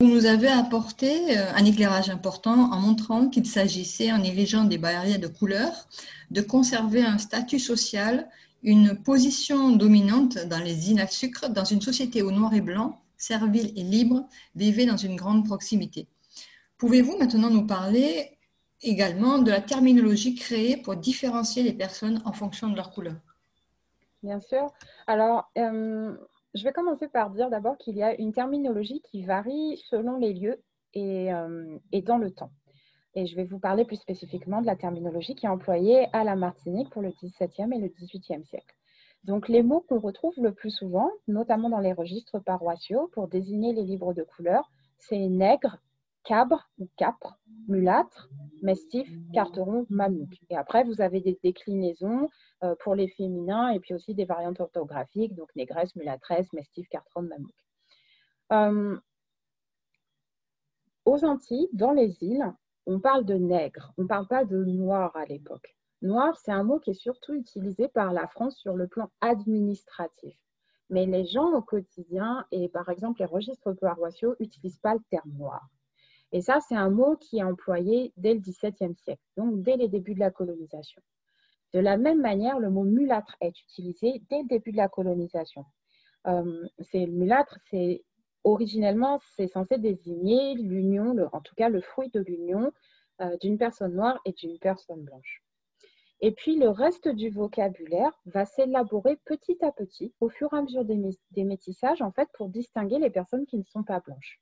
Vous 0.03 0.09
nous 0.09 0.27
avez 0.27 0.49
apporté 0.49 1.39
euh, 1.39 1.53
un 1.55 1.65
éclairage 1.65 2.11
important 2.11 2.73
en 2.73 2.81
montrant 2.81 3.29
qu'il 3.29 3.47
s'agissait, 3.47 4.11
en 4.11 4.21
érigeant 4.25 4.65
des 4.65 4.77
barrières 4.77 5.21
de 5.21 5.29
couleur, 5.29 5.71
de 6.33 6.41
conserver 6.41 7.05
un 7.05 7.19
statut 7.19 7.61
social, 7.61 8.29
une 8.65 9.01
position 9.01 9.71
dominante 9.71 10.39
dans 10.49 10.59
les 10.59 10.91
îles 10.91 11.01
à 11.01 11.07
sucre, 11.07 11.49
dans 11.51 11.65
une 11.65 11.81
société 11.81 12.21
où 12.21 12.33
noir 12.33 12.53
et 12.53 12.61
blanc, 12.61 13.01
servile 13.17 13.73
et 13.77 13.85
libre, 13.85 14.27
vivaient 14.57 14.87
dans 14.87 14.97
une 14.97 15.15
grande 15.15 15.45
proximité. 15.47 16.09
Pouvez-vous 16.79 17.17
maintenant 17.17 17.51
nous 17.51 17.69
parler 17.69 18.39
également 18.81 19.39
de 19.39 19.53
la 19.53 19.61
terminologie 19.61 20.35
créée 20.35 20.79
pour 20.79 20.97
différencier 20.97 21.63
les 21.63 21.75
personnes 21.75 22.21
en 22.25 22.33
fonction 22.33 22.69
de 22.71 22.75
leur 22.75 22.91
couleur? 22.91 23.19
Bien 24.25 24.41
sûr. 24.41 24.73
Alors, 25.07 25.49
euh, 25.59 26.17
je 26.55 26.65
vais 26.65 26.73
commencer 26.73 27.09
par 27.09 27.31
dire 27.31 27.51
d'abord 27.51 27.79
qu'il 27.79 27.97
y 27.97 28.03
a 28.03 28.19
une 28.21 28.33
terminologie 28.33 29.01
qui 29.03 29.25
varie 29.25 29.81
selon 29.89 30.19
les 30.19 30.33
lieux 30.33 30.63
euh, 30.97 31.79
et, 31.93 32.03
dans 32.03 32.19
le 32.19 32.31
temps. 32.31 32.51
Et 33.15 33.27
je 33.27 33.37
vais 33.37 33.45
vous 33.45 33.59
parler 33.59 33.85
plus 33.85 33.97
spécifiquement 33.97 34.61
de 34.61 34.67
la 34.67 34.77
terminologie 34.77 35.35
qui 35.35 35.47
est 35.47 35.51
employée 35.51 36.07
à 36.13 36.25
la 36.25 36.37
Martinique 36.37 36.91
pour 36.91 37.03
le 37.03 37.11
XVIIe 37.11 37.73
et 37.73 37.79
le 37.79 37.89
XVIIIe 37.89 38.45
siècle. 38.45 38.77
Donc, 39.25 39.49
les 39.49 39.63
mots 39.63 39.85
qu'on 39.89 40.01
retrouve 40.01 40.35
le 40.39 40.53
plus 40.53 40.71
souvent, 40.71 41.11
notamment 41.29 41.71
dans 41.71 41.79
les 41.79 41.93
registres 41.93 42.41
paroissiaux 42.41 43.09
pour 43.13 43.29
désigner 43.29 43.73
les 43.73 43.85
livres 43.85 44.13
de 44.13 44.23
couleur, 44.23 44.71
c'est 44.99 45.29
nègre, 45.29 45.79
cabre 46.25 46.71
ou 46.79 46.89
capre, 46.97 47.39
mulâtre, 47.69 48.29
mestif, 48.63 49.09
carteron, 49.33 49.87
mamouk. 49.91 50.31
Et 50.51 50.57
après, 50.57 50.85
vous 50.85 51.01
avez 51.01 51.21
des 51.21 51.39
déclinaisons 51.43 52.29
euh, 52.63 52.75
pour 52.81 52.95
les 52.95 53.09
féminins 53.09 53.71
et 53.71 53.81
puis 53.81 53.95
aussi 53.95 54.15
des 54.15 54.25
variantes 54.25 54.61
orthographiques, 54.61 55.35
donc 55.35 55.55
négresse, 55.57 55.95
mulâtresse, 55.97 56.53
mestif, 56.53 56.89
carteron, 56.89 57.23
mamouk. 57.23 57.55
Euh, 58.53 58.99
aux 61.05 61.25
Antilles, 61.25 61.69
dans 61.73 61.93
les 61.93 62.23
îles, 62.23 62.53
on 62.87 63.01
parle 63.01 63.25
de 63.25 63.35
nègre, 63.35 63.93
on 63.97 64.03
ne 64.03 64.09
parle 64.09 64.27
pas 64.27 64.45
de 64.45 64.65
noir 64.65 65.15
à 65.17 65.25
l'époque. 65.25 65.77
Noir, 66.03 66.37
c'est 66.39 66.51
un 66.51 66.65
mot 66.65 66.81
qui 66.81 66.91
est 66.91 66.95
surtout 66.95 67.33
utilisé 67.35 67.89
par 67.89 68.13
la 68.13 68.27
France 68.27 68.57
sur 68.57 68.77
le 68.77 68.89
plan 68.89 69.09
administratif. 69.21 70.37
Mais 70.91 71.07
les 71.07 71.25
gens 71.25 71.53
au 71.53 71.63
quotidien 71.63 72.45
et 72.51 72.69
par 72.69 72.89
exemple 72.89 73.21
les 73.21 73.27
registres 73.27 73.73
paroissiaux 73.73 74.35
n'utilisent 74.41 74.81
pas 74.81 74.95
le 74.95 75.01
terme 75.11 75.31
noir. 75.33 75.69
Et 76.33 76.41
ça, 76.41 76.61
c'est 76.61 76.75
un 76.75 76.89
mot 76.89 77.17
qui 77.17 77.39
est 77.39 77.43
employé 77.43 78.13
dès 78.17 78.33
le 78.33 78.41
XVIIe 78.41 78.97
siècle, 78.97 79.23
donc 79.37 79.63
dès 79.63 79.77
les 79.77 79.89
débuts 79.89 80.15
de 80.15 80.21
la 80.21 80.31
colonisation. 80.31 81.03
De 81.75 81.81
la 81.81 81.99
même 81.99 82.21
manière, 82.21 82.59
le 82.59 82.71
mot 82.71 82.85
mulâtre 82.85 83.37
est 83.41 83.59
utilisé 83.61 84.23
dès 84.31 84.43
le 84.43 84.49
début 84.49 84.73
de 84.73 84.79
la 84.79 84.89
colonisation. 84.89 85.65
Euh, 86.27 86.67
c'est 86.81 87.07
mulâtre, 87.07 87.59
c'est 87.71 88.03
originellement, 88.45 89.21
c'est 89.37 89.47
censé 89.47 89.77
désigner 89.79 90.55
l'union, 90.55 91.17
en 91.33 91.41
tout 91.41 91.55
cas 91.55 91.69
le 91.69 91.81
fruit 91.81 92.11
de 92.11 92.21
l'union 92.21 92.73
euh, 93.21 93.37
d'une 93.39 93.59
personne 93.59 93.95
noire 93.95 94.19
et 94.25 94.33
d'une 94.33 94.59
personne 94.59 95.03
blanche. 95.03 95.43
Et 96.21 96.33
puis 96.33 96.57
le 96.57 96.69
reste 96.69 97.09
du 97.09 97.29
vocabulaire 97.31 98.13
va 98.27 98.47
s'élaborer 98.47 99.17
petit 99.25 99.63
à 99.63 99.73
petit 99.73 100.15
au 100.21 100.29
fur 100.29 100.53
et 100.55 100.57
à 100.57 100.63
mesure 100.63 100.85
des, 100.85 100.99
des 101.33 101.45
métissages, 101.45 102.01
en 102.01 102.13
fait, 102.13 102.29
pour 102.33 102.49
distinguer 102.49 102.99
les 102.99 103.11
personnes 103.11 103.45
qui 103.45 103.59
ne 103.59 103.65
sont 103.65 103.83
pas 103.83 104.01
blanches 104.01 104.41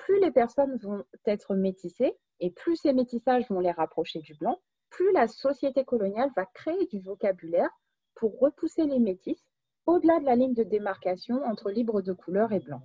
plus 0.00 0.20
les 0.20 0.30
personnes 0.30 0.76
vont 0.78 1.04
être 1.26 1.54
métissées 1.54 2.16
et 2.40 2.50
plus 2.50 2.76
ces 2.76 2.92
métissages 2.92 3.48
vont 3.48 3.60
les 3.60 3.70
rapprocher 3.70 4.20
du 4.20 4.34
blanc, 4.34 4.58
plus 4.88 5.12
la 5.12 5.28
société 5.28 5.84
coloniale 5.84 6.30
va 6.36 6.46
créer 6.46 6.86
du 6.86 7.00
vocabulaire 7.00 7.70
pour 8.14 8.38
repousser 8.40 8.86
les 8.86 8.98
métis 8.98 9.46
au-delà 9.86 10.18
de 10.20 10.24
la 10.24 10.36
ligne 10.36 10.54
de 10.54 10.62
démarcation 10.62 11.44
entre 11.44 11.70
libre 11.70 12.02
de 12.02 12.12
couleur 12.12 12.52
et 12.52 12.60
blanc. 12.60 12.82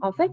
En 0.00 0.12
fait, 0.12 0.32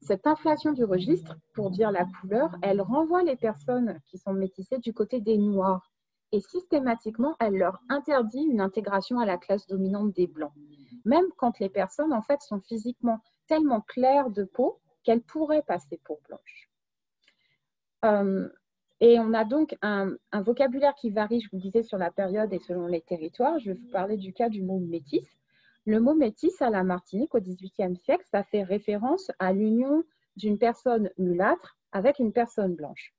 cette 0.00 0.26
inflation 0.26 0.72
du 0.72 0.84
registre, 0.84 1.36
pour 1.54 1.70
dire 1.70 1.90
la 1.90 2.06
couleur, 2.20 2.56
elle 2.62 2.80
renvoie 2.80 3.22
les 3.22 3.36
personnes 3.36 3.98
qui 4.06 4.18
sont 4.18 4.34
métissées 4.34 4.78
du 4.78 4.92
côté 4.92 5.20
des 5.20 5.38
noirs 5.38 5.90
et 6.32 6.40
systématiquement, 6.40 7.34
elle 7.38 7.54
leur 7.54 7.80
interdit 7.88 8.42
une 8.42 8.60
intégration 8.60 9.18
à 9.20 9.26
la 9.26 9.38
classe 9.38 9.66
dominante 9.66 10.12
des 10.12 10.26
blancs. 10.26 10.52
Même 11.04 11.26
quand 11.36 11.58
les 11.60 11.68
personnes, 11.68 12.12
sont 12.40 12.60
physiquement 12.60 13.20
tellement 13.46 13.80
claires 13.80 14.30
de 14.30 14.44
peau 14.44 14.80
qu'elle 15.02 15.22
pourrait 15.22 15.62
passer 15.62 16.00
pour 16.04 16.20
blanche. 16.28 16.70
Euh, 18.04 18.48
et 19.00 19.18
on 19.18 19.34
a 19.34 19.44
donc 19.44 19.76
un, 19.82 20.16
vocabulaire 20.32 20.94
qui 20.94 21.10
varie, 21.10 21.40
je 21.40 21.48
vous 21.52 21.58
disais, 21.58 21.82
sur 21.82 21.98
la 21.98 22.10
période 22.10 22.52
et 22.52 22.58
selon 22.58 22.86
les 22.86 23.00
territoires. 23.00 23.58
Je 23.58 23.72
vais 23.72 23.78
vous 23.78 23.90
parler 23.90 24.16
du 24.16 24.32
cas 24.32 24.48
du 24.48 24.62
mot 24.62 24.78
métis. 24.78 25.28
Le 25.84 26.00
mot 26.00 26.14
métis 26.14 26.62
à 26.62 26.70
la 26.70 26.84
Martinique 26.84 27.34
au 27.34 27.40
XVIIIe 27.40 27.96
siècle, 27.96 28.24
ça 28.30 28.42
fait 28.44 28.62
référence 28.62 29.30
à 29.38 29.52
l'union 29.52 30.04
d'une 30.36 30.58
personne 30.58 31.10
mulâtre 31.18 31.76
avec 31.92 32.18
une 32.18 32.32
personne 32.32 32.74
blanche. 32.74 33.14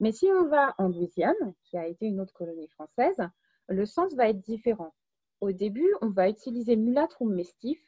Mais 0.00 0.12
si 0.12 0.26
on 0.26 0.48
va 0.48 0.74
en 0.78 0.88
Louisiane, 0.88 1.54
qui 1.64 1.76
a 1.76 1.86
été 1.86 2.06
une 2.06 2.20
autre 2.20 2.32
colonie 2.32 2.68
française, 2.68 3.20
le 3.68 3.86
sens 3.86 4.14
va 4.14 4.28
être 4.28 4.40
différent. 4.40 4.94
Au 5.40 5.52
début, 5.52 5.88
on 6.00 6.08
va 6.08 6.28
utiliser 6.28 6.76
mulâtre 6.76 7.22
ou 7.22 7.28
mestif 7.28 7.78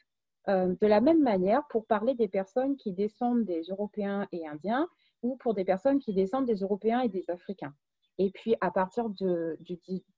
euh, 0.47 0.73
de 0.81 0.87
la 0.87 1.01
même 1.01 1.21
manière 1.21 1.67
pour 1.69 1.85
parler 1.85 2.15
des 2.15 2.27
personnes 2.27 2.75
qui 2.75 2.91
descendent 2.91 3.45
des 3.45 3.61
Européens 3.63 4.27
et 4.31 4.47
Indiens 4.47 4.87
ou 5.21 5.35
pour 5.37 5.53
des 5.53 5.65
personnes 5.65 5.99
qui 5.99 6.13
descendent 6.13 6.47
des 6.47 6.61
Européens 6.61 7.01
et 7.01 7.09
des 7.09 7.29
Africains. 7.29 7.73
Et 8.17 8.31
puis, 8.31 8.55
à 8.61 8.71
partir 8.71 9.09
de, 9.09 9.57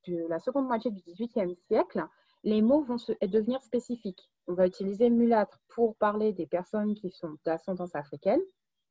la 0.08 0.40
seconde 0.40 0.68
moitié 0.68 0.92
du 0.92 1.02
XVIIIe 1.02 1.56
siècle, 1.68 2.06
les 2.44 2.62
mots 2.62 2.84
vont 2.84 2.98
devenir 3.22 3.62
spécifiques. 3.64 4.30
On 4.48 4.54
va 4.54 4.68
utiliser 4.68 5.10
mulâtre 5.10 5.60
pour 5.70 5.96
parler 5.96 6.34
des 6.34 6.46
personnes 6.46 6.96
qui 6.96 7.12
sont 7.12 7.38
d'ascendance 7.46 7.96
africaine 7.96 8.42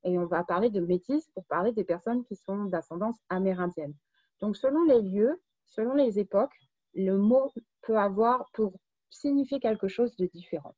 et 0.04 0.18
on 0.18 0.26
va 0.26 0.44
parler 0.44 0.70
de 0.70 0.80
métis 0.80 1.30
pour 1.34 1.44
parler 1.44 1.72
des 1.72 1.84
personnes 1.84 2.24
qui 2.24 2.36
sont 2.36 2.64
d'ascendance 2.64 3.18
amérindienne. 3.28 3.94
Donc, 4.40 4.56
selon 4.56 4.84
les 4.84 5.02
lieux, 5.02 5.40
selon 5.66 5.94
les 5.94 6.18
époques, 6.18 6.56
le 6.94 7.16
mot 7.16 7.50
peut 7.82 7.98
avoir 7.98 8.50
pour 8.52 8.72
signifier 9.10 9.60
quelque 9.60 9.88
chose 9.88 10.16
de 10.16 10.26
différent. 10.26 10.74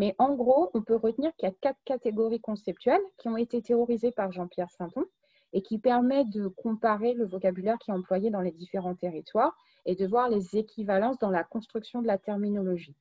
Mais 0.00 0.14
en 0.16 0.34
gros, 0.34 0.70
on 0.72 0.80
peut 0.80 0.96
retenir 0.96 1.30
qu'il 1.36 1.46
y 1.46 1.52
a 1.52 1.54
quatre 1.60 1.78
catégories 1.84 2.40
conceptuelles 2.40 3.02
qui 3.18 3.28
ont 3.28 3.36
été 3.36 3.60
théorisées 3.60 4.12
par 4.12 4.32
Jean-Pierre 4.32 4.70
Sainton 4.70 5.04
et 5.52 5.60
qui 5.60 5.78
permettent 5.78 6.30
de 6.30 6.48
comparer 6.48 7.12
le 7.12 7.26
vocabulaire 7.26 7.76
qui 7.78 7.90
est 7.90 7.94
employé 7.94 8.30
dans 8.30 8.40
les 8.40 8.50
différents 8.50 8.94
territoires 8.94 9.54
et 9.84 9.94
de 9.94 10.06
voir 10.06 10.30
les 10.30 10.56
équivalences 10.56 11.18
dans 11.18 11.28
la 11.28 11.44
construction 11.44 12.00
de 12.00 12.06
la 12.06 12.16
terminologie. 12.16 12.96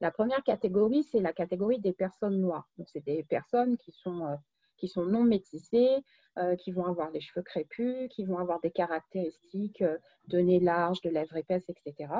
La 0.00 0.10
première 0.10 0.42
catégorie, 0.42 1.04
c'est 1.04 1.20
la 1.20 1.32
catégorie 1.32 1.78
des 1.78 1.92
personnes 1.92 2.40
noires. 2.40 2.68
C'est 2.84 3.04
des 3.04 3.22
personnes 3.22 3.76
qui 3.76 3.92
sont, 3.92 4.26
euh, 4.26 5.04
non 5.06 5.22
métissées, 5.22 6.02
euh, 6.36 6.56
qui 6.56 6.72
vont 6.72 6.86
avoir 6.86 7.12
les 7.12 7.20
cheveux 7.20 7.44
crépus, 7.44 8.08
qui 8.08 8.24
vont 8.24 8.38
avoir 8.38 8.58
des 8.58 8.72
caractéristiques 8.72 9.82
euh, 9.82 9.98
de 10.26 10.40
nez 10.40 10.58
large, 10.58 11.00
de 11.02 11.10
lèvres 11.10 11.36
épaisses, 11.36 11.68
etc. 11.68 12.12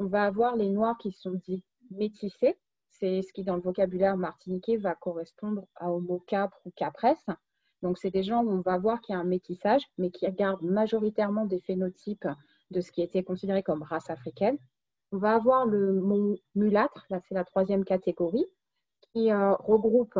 On 0.00 0.06
va 0.06 0.24
avoir 0.24 0.56
les 0.56 0.68
noirs 0.68 0.98
qui 0.98 1.12
sont 1.12 1.34
dits 1.46 1.62
métissés, 1.92 2.58
c'est 3.02 3.22
ce 3.22 3.32
qui, 3.32 3.42
dans 3.42 3.56
le 3.56 3.62
vocabulaire 3.62 4.16
martiniquais, 4.16 4.76
va 4.76 4.94
correspondre 4.94 5.66
au 5.80 5.98
mot 5.98 6.20
capre 6.20 6.60
ou 6.64 6.70
capresse. 6.70 7.26
Donc, 7.82 7.98
c'est 7.98 8.12
des 8.12 8.22
gens 8.22 8.44
où 8.44 8.50
on 8.50 8.60
va 8.60 8.78
voir 8.78 9.00
qu'il 9.00 9.14
y 9.14 9.16
a 9.16 9.20
un 9.20 9.24
métissage, 9.24 9.82
mais 9.98 10.10
qui 10.10 10.30
gardent 10.30 10.62
majoritairement 10.62 11.44
des 11.44 11.58
phénotypes 11.60 12.28
de 12.70 12.80
ce 12.80 12.92
qui 12.92 13.02
était 13.02 13.24
considéré 13.24 13.64
comme 13.64 13.82
race 13.82 14.08
africaine. 14.08 14.56
On 15.10 15.18
va 15.18 15.34
avoir 15.34 15.66
le 15.66 15.94
mot 15.94 16.36
mulâtre, 16.54 17.04
là 17.10 17.20
c'est 17.28 17.34
la 17.34 17.44
troisième 17.44 17.84
catégorie, 17.84 18.46
qui 19.12 19.32
euh, 19.32 19.54
regroupe 19.56 20.18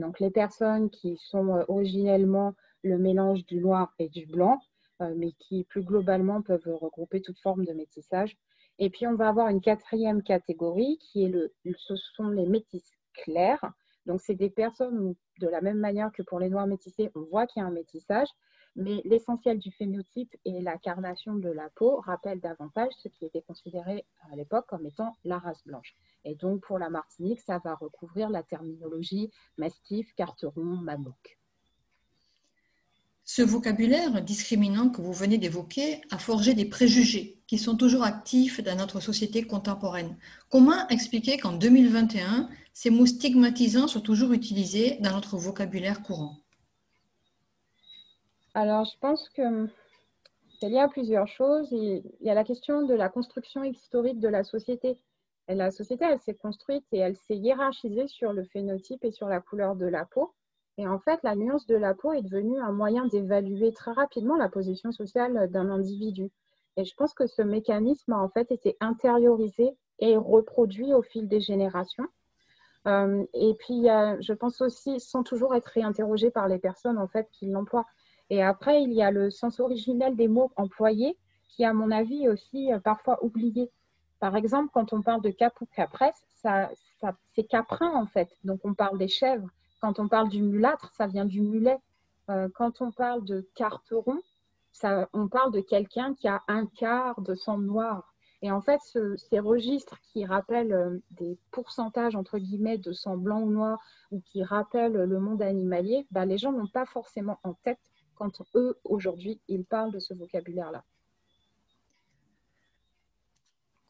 donc, 0.00 0.18
les 0.18 0.30
personnes 0.30 0.88
qui 0.88 1.18
sont 1.18 1.54
euh, 1.56 1.64
originellement 1.68 2.54
le 2.82 2.98
mélange 2.98 3.44
du 3.44 3.60
noir 3.60 3.92
et 3.98 4.08
du 4.08 4.26
blanc, 4.26 4.58
euh, 5.02 5.12
mais 5.14 5.32
qui 5.32 5.64
plus 5.64 5.82
globalement 5.82 6.40
peuvent 6.40 6.78
regrouper 6.80 7.20
toute 7.20 7.38
forme 7.38 7.66
de 7.66 7.72
métissage. 7.74 8.38
Et 8.82 8.88
puis, 8.88 9.06
on 9.06 9.14
va 9.14 9.28
avoir 9.28 9.48
une 9.48 9.60
quatrième 9.60 10.22
catégorie 10.22 10.98
qui 10.98 11.24
est 11.24 11.28
le, 11.28 11.52
ce 11.76 11.96
sont 11.96 12.30
les 12.30 12.46
métis 12.46 12.90
clairs. 13.12 13.62
Donc, 14.06 14.22
c'est 14.22 14.34
des 14.34 14.48
personnes 14.48 14.98
où, 14.98 15.16
de 15.38 15.48
la 15.48 15.60
même 15.60 15.78
manière 15.78 16.10
que 16.12 16.22
pour 16.22 16.40
les 16.40 16.48
noirs 16.48 16.66
métissés, 16.66 17.10
on 17.14 17.20
voit 17.24 17.46
qu'il 17.46 17.60
y 17.60 17.62
a 17.62 17.68
un 17.68 17.72
métissage, 17.72 18.28
mais 18.76 19.02
l'essentiel 19.04 19.58
du 19.58 19.70
phénotype 19.70 20.34
et 20.46 20.62
la 20.62 20.78
carnation 20.78 21.34
de 21.34 21.50
la 21.50 21.68
peau 21.70 22.00
rappellent 22.00 22.40
davantage 22.40 22.92
ce 22.96 23.08
qui 23.08 23.26
était 23.26 23.42
considéré 23.42 24.06
à 24.32 24.36
l'époque 24.36 24.64
comme 24.66 24.86
étant 24.86 25.14
la 25.24 25.38
race 25.38 25.62
blanche. 25.66 25.94
Et 26.24 26.34
donc, 26.34 26.62
pour 26.62 26.78
la 26.78 26.88
Martinique, 26.88 27.40
ça 27.40 27.60
va 27.62 27.74
recouvrir 27.74 28.30
la 28.30 28.42
terminologie 28.42 29.30
mastif, 29.58 30.14
carteron, 30.14 30.64
mamouk. 30.64 31.39
Ce 33.32 33.42
vocabulaire 33.42 34.22
discriminant 34.22 34.90
que 34.90 35.00
vous 35.00 35.12
venez 35.12 35.38
d'évoquer 35.38 36.00
a 36.10 36.18
forgé 36.18 36.52
des 36.52 36.64
préjugés 36.64 37.38
qui 37.46 37.58
sont 37.58 37.76
toujours 37.76 38.02
actifs 38.02 38.60
dans 38.60 38.74
notre 38.74 38.98
société 38.98 39.46
contemporaine. 39.46 40.16
Comment 40.48 40.88
expliquer 40.88 41.38
qu'en 41.38 41.52
2021, 41.52 42.48
ces 42.72 42.90
mots 42.90 43.06
stigmatisants 43.06 43.86
sont 43.86 44.00
toujours 44.00 44.32
utilisés 44.32 44.98
dans 44.98 45.12
notre 45.12 45.36
vocabulaire 45.36 46.02
courant? 46.02 46.38
Alors, 48.54 48.84
je 48.84 48.98
pense 48.98 49.28
que 49.28 49.68
il 50.62 50.72
y 50.72 50.80
a 50.80 50.88
plusieurs 50.88 51.28
choses. 51.28 51.68
Il 51.70 52.02
y 52.22 52.30
a 52.30 52.34
la 52.34 52.42
question 52.42 52.82
de 52.82 52.94
la 52.94 53.08
construction 53.08 53.62
historique 53.62 54.18
de 54.18 54.26
la 54.26 54.42
société. 54.42 54.98
La 55.46 55.70
société, 55.70 56.04
elle 56.04 56.18
s'est 56.18 56.34
construite 56.34 56.84
et 56.90 56.98
elle 56.98 57.16
s'est 57.16 57.36
hiérarchisée 57.36 58.08
sur 58.08 58.32
le 58.32 58.42
phénotype 58.42 59.04
et 59.04 59.12
sur 59.12 59.28
la 59.28 59.40
couleur 59.40 59.76
de 59.76 59.86
la 59.86 60.04
peau. 60.04 60.34
Et 60.78 60.86
en 60.86 60.98
fait, 60.98 61.20
la 61.22 61.36
nuance 61.36 61.66
de 61.66 61.76
la 61.76 61.94
peau 61.94 62.12
est 62.12 62.22
devenue 62.22 62.58
un 62.60 62.72
moyen 62.72 63.06
d'évaluer 63.06 63.72
très 63.72 63.92
rapidement 63.92 64.36
la 64.36 64.48
position 64.48 64.92
sociale 64.92 65.50
d'un 65.50 65.70
individu. 65.70 66.30
Et 66.76 66.84
je 66.84 66.94
pense 66.94 67.12
que 67.12 67.26
ce 67.26 67.42
mécanisme 67.42 68.12
a 68.12 68.18
en 68.18 68.28
fait 68.28 68.50
été 68.50 68.76
intériorisé 68.80 69.76
et 69.98 70.16
reproduit 70.16 70.94
au 70.94 71.02
fil 71.02 71.28
des 71.28 71.40
générations. 71.40 72.06
Euh, 72.86 73.24
et 73.34 73.54
puis, 73.54 73.84
je 73.84 74.32
pense 74.32 74.60
aussi, 74.60 75.00
sans 75.00 75.22
toujours 75.22 75.54
être 75.54 75.66
réinterrogé 75.66 76.30
par 76.30 76.48
les 76.48 76.58
personnes 76.58 76.98
en 76.98 77.08
fait 77.08 77.28
qui 77.32 77.46
l'emploient. 77.46 77.86
Et 78.30 78.42
après, 78.42 78.82
il 78.82 78.92
y 78.92 79.02
a 79.02 79.10
le 79.10 79.28
sens 79.30 79.60
originel 79.60 80.16
des 80.16 80.28
mots 80.28 80.52
employés, 80.56 81.18
qui, 81.48 81.64
à 81.64 81.72
mon 81.72 81.90
avis, 81.90 82.24
est 82.24 82.28
aussi 82.28 82.72
euh, 82.72 82.78
parfois 82.78 83.22
oublié. 83.24 83.70
Par 84.20 84.36
exemple, 84.36 84.70
quand 84.72 84.92
on 84.92 85.02
parle 85.02 85.20
de 85.20 85.30
cap 85.30 85.60
ou 85.60 85.66
capresse, 85.66 86.22
ça, 86.36 86.70
c'est 87.34 87.44
caprin 87.44 87.92
en 87.94 88.06
fait. 88.06 88.28
Donc, 88.44 88.60
on 88.64 88.74
parle 88.74 88.98
des 88.98 89.08
chèvres. 89.08 89.48
Quand 89.80 89.98
on 89.98 90.08
parle 90.08 90.28
du 90.28 90.42
mulâtre, 90.42 90.92
ça 90.94 91.06
vient 91.06 91.24
du 91.24 91.40
mulet. 91.40 91.78
Euh, 92.28 92.48
quand 92.54 92.80
on 92.80 92.92
parle 92.92 93.24
de 93.24 93.48
carteron, 93.54 94.20
ça, 94.72 95.08
on 95.12 95.28
parle 95.28 95.52
de 95.52 95.60
quelqu'un 95.60 96.14
qui 96.14 96.28
a 96.28 96.42
un 96.48 96.66
quart 96.66 97.20
de 97.20 97.34
sang 97.34 97.58
noir. 97.58 98.14
Et 98.42 98.50
en 98.50 98.60
fait, 98.60 98.80
ces 99.16 99.38
registres 99.38 99.98
qui 100.12 100.24
rappellent 100.24 100.72
euh, 100.72 100.98
des 101.10 101.38
pourcentages, 101.50 102.16
entre 102.16 102.38
guillemets, 102.38 102.78
de 102.78 102.92
sang 102.92 103.16
blanc 103.16 103.40
ou 103.40 103.50
noir, 103.50 103.78
ou 104.10 104.20
qui 104.20 104.42
rappellent 104.42 104.92
le 104.92 105.20
monde 105.20 105.42
animalier, 105.42 106.06
bah, 106.10 106.24
les 106.24 106.38
gens 106.38 106.52
n'ont 106.52 106.68
pas 106.68 106.86
forcément 106.86 107.38
en 107.42 107.54
tête 107.54 107.80
quand 108.14 108.42
eux, 108.54 108.78
aujourd'hui, 108.84 109.40
ils 109.48 109.64
parlent 109.64 109.92
de 109.92 109.98
ce 109.98 110.12
vocabulaire-là. 110.12 110.84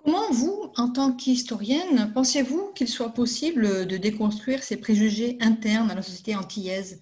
Comment 0.03 0.31
vous, 0.33 0.73
en 0.77 0.89
tant 0.91 1.13
qu'historienne, 1.13 2.11
pensez-vous 2.15 2.73
qu'il 2.75 2.89
soit 2.89 3.11
possible 3.11 3.87
de 3.87 3.97
déconstruire 3.99 4.63
ces 4.63 4.79
préjugés 4.79 5.37
internes 5.41 5.91
à 5.91 5.95
la 5.95 6.03
société 6.03 6.35
antillaise 6.35 7.01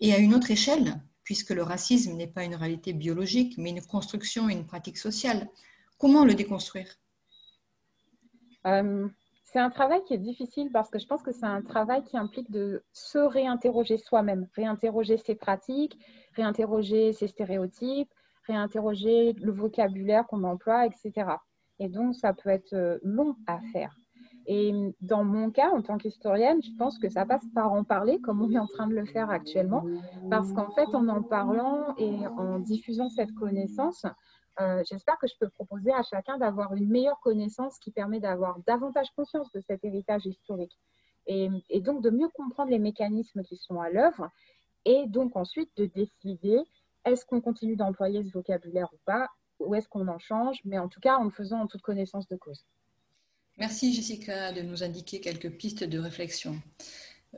et 0.00 0.14
à 0.14 0.18
une 0.18 0.34
autre 0.34 0.50
échelle, 0.50 0.94
puisque 1.24 1.50
le 1.50 1.62
racisme 1.62 2.14
n'est 2.14 2.26
pas 2.26 2.44
une 2.44 2.54
réalité 2.54 2.94
biologique, 2.94 3.56
mais 3.58 3.70
une 3.70 3.84
construction 3.84 4.48
et 4.48 4.54
une 4.54 4.66
pratique 4.66 4.96
sociale? 4.96 5.48
Comment 5.98 6.24
le 6.24 6.34
déconstruire? 6.34 6.88
Euh, 8.66 9.08
C'est 9.44 9.58
un 9.58 9.70
travail 9.70 10.02
qui 10.04 10.14
est 10.14 10.18
difficile 10.18 10.70
parce 10.72 10.90
que 10.90 10.98
je 10.98 11.06
pense 11.06 11.22
que 11.22 11.32
c'est 11.32 11.46
un 11.46 11.62
travail 11.62 12.02
qui 12.04 12.16
implique 12.16 12.50
de 12.50 12.82
se 12.92 13.18
réinterroger 13.18 13.98
soi-même, 13.98 14.46
réinterroger 14.54 15.16
ses 15.16 15.34
pratiques, 15.34 15.98
réinterroger 16.34 17.12
ses 17.12 17.28
stéréotypes, 17.28 18.12
réinterroger 18.46 19.32
le 19.34 19.52
vocabulaire 19.52 20.26
qu'on 20.26 20.44
emploie, 20.44 20.86
etc. 20.86 21.36
Et 21.78 21.88
donc, 21.88 22.14
ça 22.14 22.32
peut 22.32 22.50
être 22.50 22.72
euh, 22.72 22.98
long 23.02 23.36
à 23.46 23.60
faire. 23.72 23.94
Et 24.50 24.72
dans 25.02 25.24
mon 25.24 25.50
cas, 25.50 25.70
en 25.70 25.82
tant 25.82 25.98
qu'historienne, 25.98 26.62
je 26.62 26.74
pense 26.78 26.98
que 26.98 27.10
ça 27.10 27.26
passe 27.26 27.44
par 27.54 27.70
en 27.70 27.84
parler, 27.84 28.18
comme 28.18 28.40
on 28.40 28.50
est 28.50 28.58
en 28.58 28.66
train 28.66 28.86
de 28.86 28.94
le 28.94 29.04
faire 29.04 29.28
actuellement, 29.28 29.84
parce 30.30 30.50
qu'en 30.54 30.70
fait, 30.70 30.86
en 30.94 31.06
en 31.08 31.22
parlant 31.22 31.94
et 31.98 32.26
en 32.26 32.58
diffusant 32.58 33.10
cette 33.10 33.34
connaissance, 33.34 34.06
euh, 34.60 34.82
j'espère 34.88 35.18
que 35.18 35.26
je 35.26 35.34
peux 35.38 35.50
proposer 35.50 35.92
à 35.92 36.02
chacun 36.02 36.38
d'avoir 36.38 36.74
une 36.74 36.88
meilleure 36.88 37.20
connaissance 37.20 37.78
qui 37.78 37.90
permet 37.90 38.20
d'avoir 38.20 38.58
davantage 38.66 39.10
conscience 39.14 39.52
de 39.52 39.60
cet 39.60 39.84
héritage 39.84 40.24
historique. 40.24 40.76
Et, 41.26 41.50
et, 41.68 41.82
donc 41.82 42.02
de 42.02 42.08
mieux 42.08 42.28
comprendre 42.28 42.70
les 42.70 42.78
mécanismes 42.78 43.42
qui 43.42 43.56
sont 43.56 43.80
à 43.82 43.90
l'œuvre, 43.90 44.30
et 44.86 45.06
donc 45.08 45.36
ensuite 45.36 45.70
de 45.76 45.84
décider 45.84 46.58
est-ce 47.04 47.26
qu'on 47.26 47.42
continue 47.42 47.76
d'employer 47.76 48.24
ce 48.24 48.32
vocabulaire 48.32 48.88
ou 48.94 48.98
pas, 49.04 49.28
où 49.60 49.74
est-ce 49.74 49.88
qu'on 49.88 50.08
en 50.08 50.18
change, 50.18 50.58
mais 50.64 50.78
en 50.78 50.88
tout 50.88 51.00
cas 51.00 51.16
en 51.16 51.24
le 51.24 51.30
faisant 51.30 51.60
en 51.60 51.66
toute 51.66 51.82
connaissance 51.82 52.28
de 52.28 52.36
cause. 52.36 52.64
Merci 53.56 53.92
Jessica 53.92 54.52
de 54.52 54.62
nous 54.62 54.84
indiquer 54.84 55.20
quelques 55.20 55.50
pistes 55.50 55.84
de 55.84 55.98
réflexion. 55.98 56.60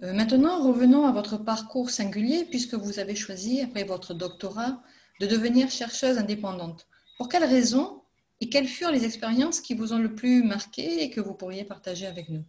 Euh, 0.03 0.13
maintenant, 0.13 0.63
revenons 0.63 1.07
à 1.07 1.13
votre 1.13 1.39
parcours 1.39 1.91
singulier 1.91 2.45
puisque 2.45 2.75
vous 2.75 2.99
avez 2.99 3.17
choisi, 3.17 3.61
après 3.61 3.85
votre 3.85 4.15
doctorat, 4.15 4.83
de 5.21 5.27
devenir 5.27 5.71
chercheuse 5.71 6.19
indépendante. 6.19 6.87
Pour 7.17 7.29
quelles 7.29 7.45
raisons 7.45 8.03
et 8.41 8.49
quelles 8.49 8.69
furent 8.69 8.93
les 8.93 9.05
expériences 9.05 9.61
qui 9.61 9.75
vous 9.75 9.93
ont 9.93 9.99
le 9.99 10.15
plus 10.15 10.43
marqué 10.43 11.03
et 11.03 11.11
que 11.11 11.21
vous 11.21 11.35
pourriez 11.35 11.65
partager 11.65 12.07
avec 12.07 12.29
nous? 12.29 12.45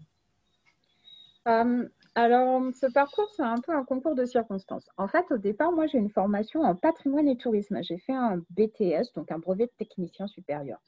Euh, 1.47 1.88
Alors, 2.15 2.62
ce 2.74 2.88
parcours, 2.88 3.30
c'est 3.38 3.43
un 3.43 3.60
peu 3.60 3.71
un 3.74 3.86
concours 3.86 4.15
de 4.15 4.26
circonstances. 4.26 4.89
En 4.97 5.08
fait, 5.08 5.26
au 5.32 5.38
départ, 5.38 5.71
moi, 5.71 5.88
j'ai 5.88 5.97
une 5.97 6.10
formation 6.10 6.62
en 6.62 6.76
patrimoine 6.76 7.28
et 7.30 7.38
tourisme. 7.38 7.82
J'ai 7.84 8.00
fait 8.00 8.13
un 8.13 8.41
BTS, 8.50 9.13
donc 9.15 9.32
un 9.32 9.39
brevet 9.39 9.67
de 9.67 9.71
technicien 9.78 10.28
supérieur. 10.28 10.80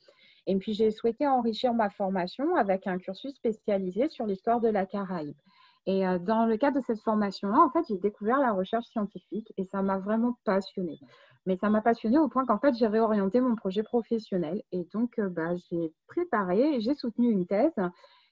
Et 0.47 0.55
puis, 0.57 0.73
j'ai 0.73 0.91
souhaité 0.91 1.25
enrichir 1.25 1.73
ma 1.73 1.89
formation 1.89 2.55
avec 2.57 2.88
un 2.88 2.97
cursus 2.97 3.33
spécialisé 3.36 4.09
sur 4.09 4.25
l'histoire 4.25 4.59
de 4.59 4.67
la 4.67 4.86
Caraïbe. 4.86 5.38
Et 5.86 6.05
euh, 6.05 6.19
dans 6.19 6.45
le 6.45 6.57
cadre 6.57 6.79
de 6.79 6.86
cette 6.86 7.01
formation-là, 7.01 7.57
en 7.57 7.69
fait, 7.69 7.86
j'ai 7.88 7.97
découvert 7.97 8.39
la 8.39 8.51
recherche 8.51 8.88
scientifique 8.88 9.53
et 9.57 9.63
ça 9.63 9.81
m'a 9.81 9.99
vraiment 9.99 10.38
passionnée. 10.43 10.99
Mais 11.45 11.55
ça 11.55 11.69
m'a 11.69 11.81
passionnée 11.81 12.19
au 12.19 12.27
point 12.27 12.45
qu'en 12.45 12.59
fait, 12.59 12.73
j'ai 12.75 12.88
réorienté 12.88 13.39
mon 13.39 13.55
projet 13.55 13.83
professionnel. 13.83 14.62
Et 14.73 14.86
donc, 14.93 15.19
euh, 15.19 15.29
bah, 15.29 15.55
j'ai 15.69 15.93
préparé, 16.07 16.81
j'ai 16.81 16.95
soutenu 16.95 17.31
une 17.31 17.45
thèse. 17.45 17.73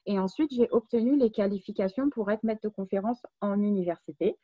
Et 0.06 0.20
ensuite, 0.20 0.52
j'ai 0.54 0.68
obtenu 0.72 1.18
les 1.18 1.32
qualifications 1.32 2.10
pour 2.10 2.32
être 2.32 2.44
maître 2.44 2.62
de 2.64 2.70
conférence 2.70 3.22
en 3.40 3.62
université. 3.62 4.38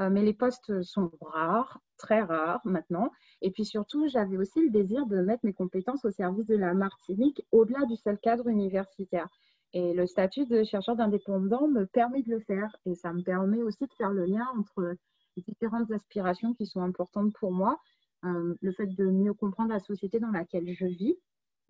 Euh, 0.00 0.10
mais 0.10 0.22
les 0.22 0.34
postes 0.34 0.82
sont 0.82 1.10
rares, 1.20 1.80
très 1.96 2.22
rares 2.22 2.60
maintenant. 2.64 3.10
Et 3.42 3.50
puis 3.50 3.64
surtout, 3.64 4.06
j'avais 4.08 4.36
aussi 4.36 4.60
le 4.60 4.70
désir 4.70 5.06
de 5.06 5.20
mettre 5.20 5.44
mes 5.44 5.52
compétences 5.52 6.04
au 6.04 6.10
service 6.10 6.46
de 6.46 6.56
la 6.56 6.72
Martinique 6.72 7.42
au-delà 7.50 7.84
du 7.86 7.96
seul 7.96 8.18
cadre 8.18 8.46
universitaire. 8.48 9.28
Et 9.72 9.92
le 9.94 10.06
statut 10.06 10.46
de 10.46 10.62
chercheur 10.62 10.96
d'indépendant 10.96 11.68
me 11.68 11.84
permet 11.84 12.22
de 12.22 12.30
le 12.30 12.40
faire. 12.40 12.74
Et 12.86 12.94
ça 12.94 13.12
me 13.12 13.22
permet 13.22 13.62
aussi 13.62 13.86
de 13.86 13.92
faire 13.94 14.12
le 14.12 14.24
lien 14.24 14.46
entre 14.56 14.94
différentes 15.36 15.90
aspirations 15.90 16.54
qui 16.54 16.66
sont 16.66 16.80
importantes 16.80 17.32
pour 17.38 17.52
moi. 17.52 17.78
Euh, 18.24 18.54
le 18.60 18.72
fait 18.72 18.86
de 18.86 19.04
mieux 19.04 19.34
comprendre 19.34 19.70
la 19.70 19.78
société 19.78 20.18
dans 20.18 20.30
laquelle 20.30 20.72
je 20.72 20.86
vis, 20.86 21.16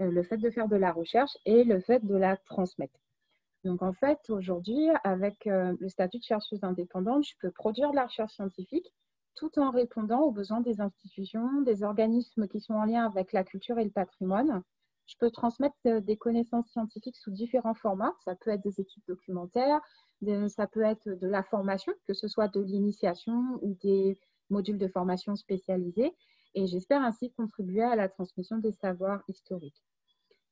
euh, 0.00 0.10
le 0.10 0.22
fait 0.22 0.38
de 0.38 0.50
faire 0.50 0.68
de 0.68 0.76
la 0.76 0.92
recherche 0.92 1.36
et 1.44 1.64
le 1.64 1.80
fait 1.80 2.04
de 2.04 2.14
la 2.14 2.36
transmettre. 2.36 2.98
Donc 3.68 3.82
en 3.82 3.92
fait, 3.92 4.18
aujourd'hui, 4.30 4.88
avec 5.04 5.46
euh, 5.46 5.76
le 5.78 5.90
statut 5.90 6.18
de 6.18 6.24
chercheuse 6.24 6.64
indépendante, 6.64 7.26
je 7.26 7.34
peux 7.38 7.50
produire 7.50 7.90
de 7.90 7.96
la 7.96 8.06
recherche 8.06 8.32
scientifique 8.32 8.90
tout 9.34 9.58
en 9.58 9.70
répondant 9.70 10.22
aux 10.22 10.32
besoins 10.32 10.62
des 10.62 10.80
institutions, 10.80 11.60
des 11.60 11.82
organismes 11.82 12.48
qui 12.48 12.60
sont 12.60 12.72
en 12.72 12.86
lien 12.86 13.04
avec 13.04 13.34
la 13.34 13.44
culture 13.44 13.78
et 13.78 13.84
le 13.84 13.90
patrimoine, 13.90 14.62
je 15.04 15.16
peux 15.18 15.30
transmettre 15.30 15.76
euh, 15.86 16.00
des 16.00 16.16
connaissances 16.16 16.70
scientifiques 16.70 17.18
sous 17.18 17.30
différents 17.30 17.74
formats. 17.74 18.14
Ça 18.24 18.34
peut 18.36 18.50
être 18.50 18.62
des 18.62 18.80
études 18.80 19.04
documentaires, 19.06 19.80
ça 20.48 20.66
peut 20.66 20.82
être 20.82 21.06
de 21.06 21.28
la 21.28 21.42
formation, 21.42 21.92
que 22.06 22.14
ce 22.14 22.26
soit 22.26 22.48
de 22.48 22.60
l'initiation 22.60 23.58
ou 23.60 23.74
des 23.82 24.18
modules 24.48 24.78
de 24.78 24.88
formation 24.88 25.36
spécialisés. 25.36 26.16
Et 26.54 26.66
j'espère 26.66 27.02
ainsi 27.02 27.30
contribuer 27.32 27.82
à 27.82 27.96
la 27.96 28.08
transmission 28.08 28.56
des 28.56 28.72
savoirs 28.72 29.22
historiques. 29.28 29.84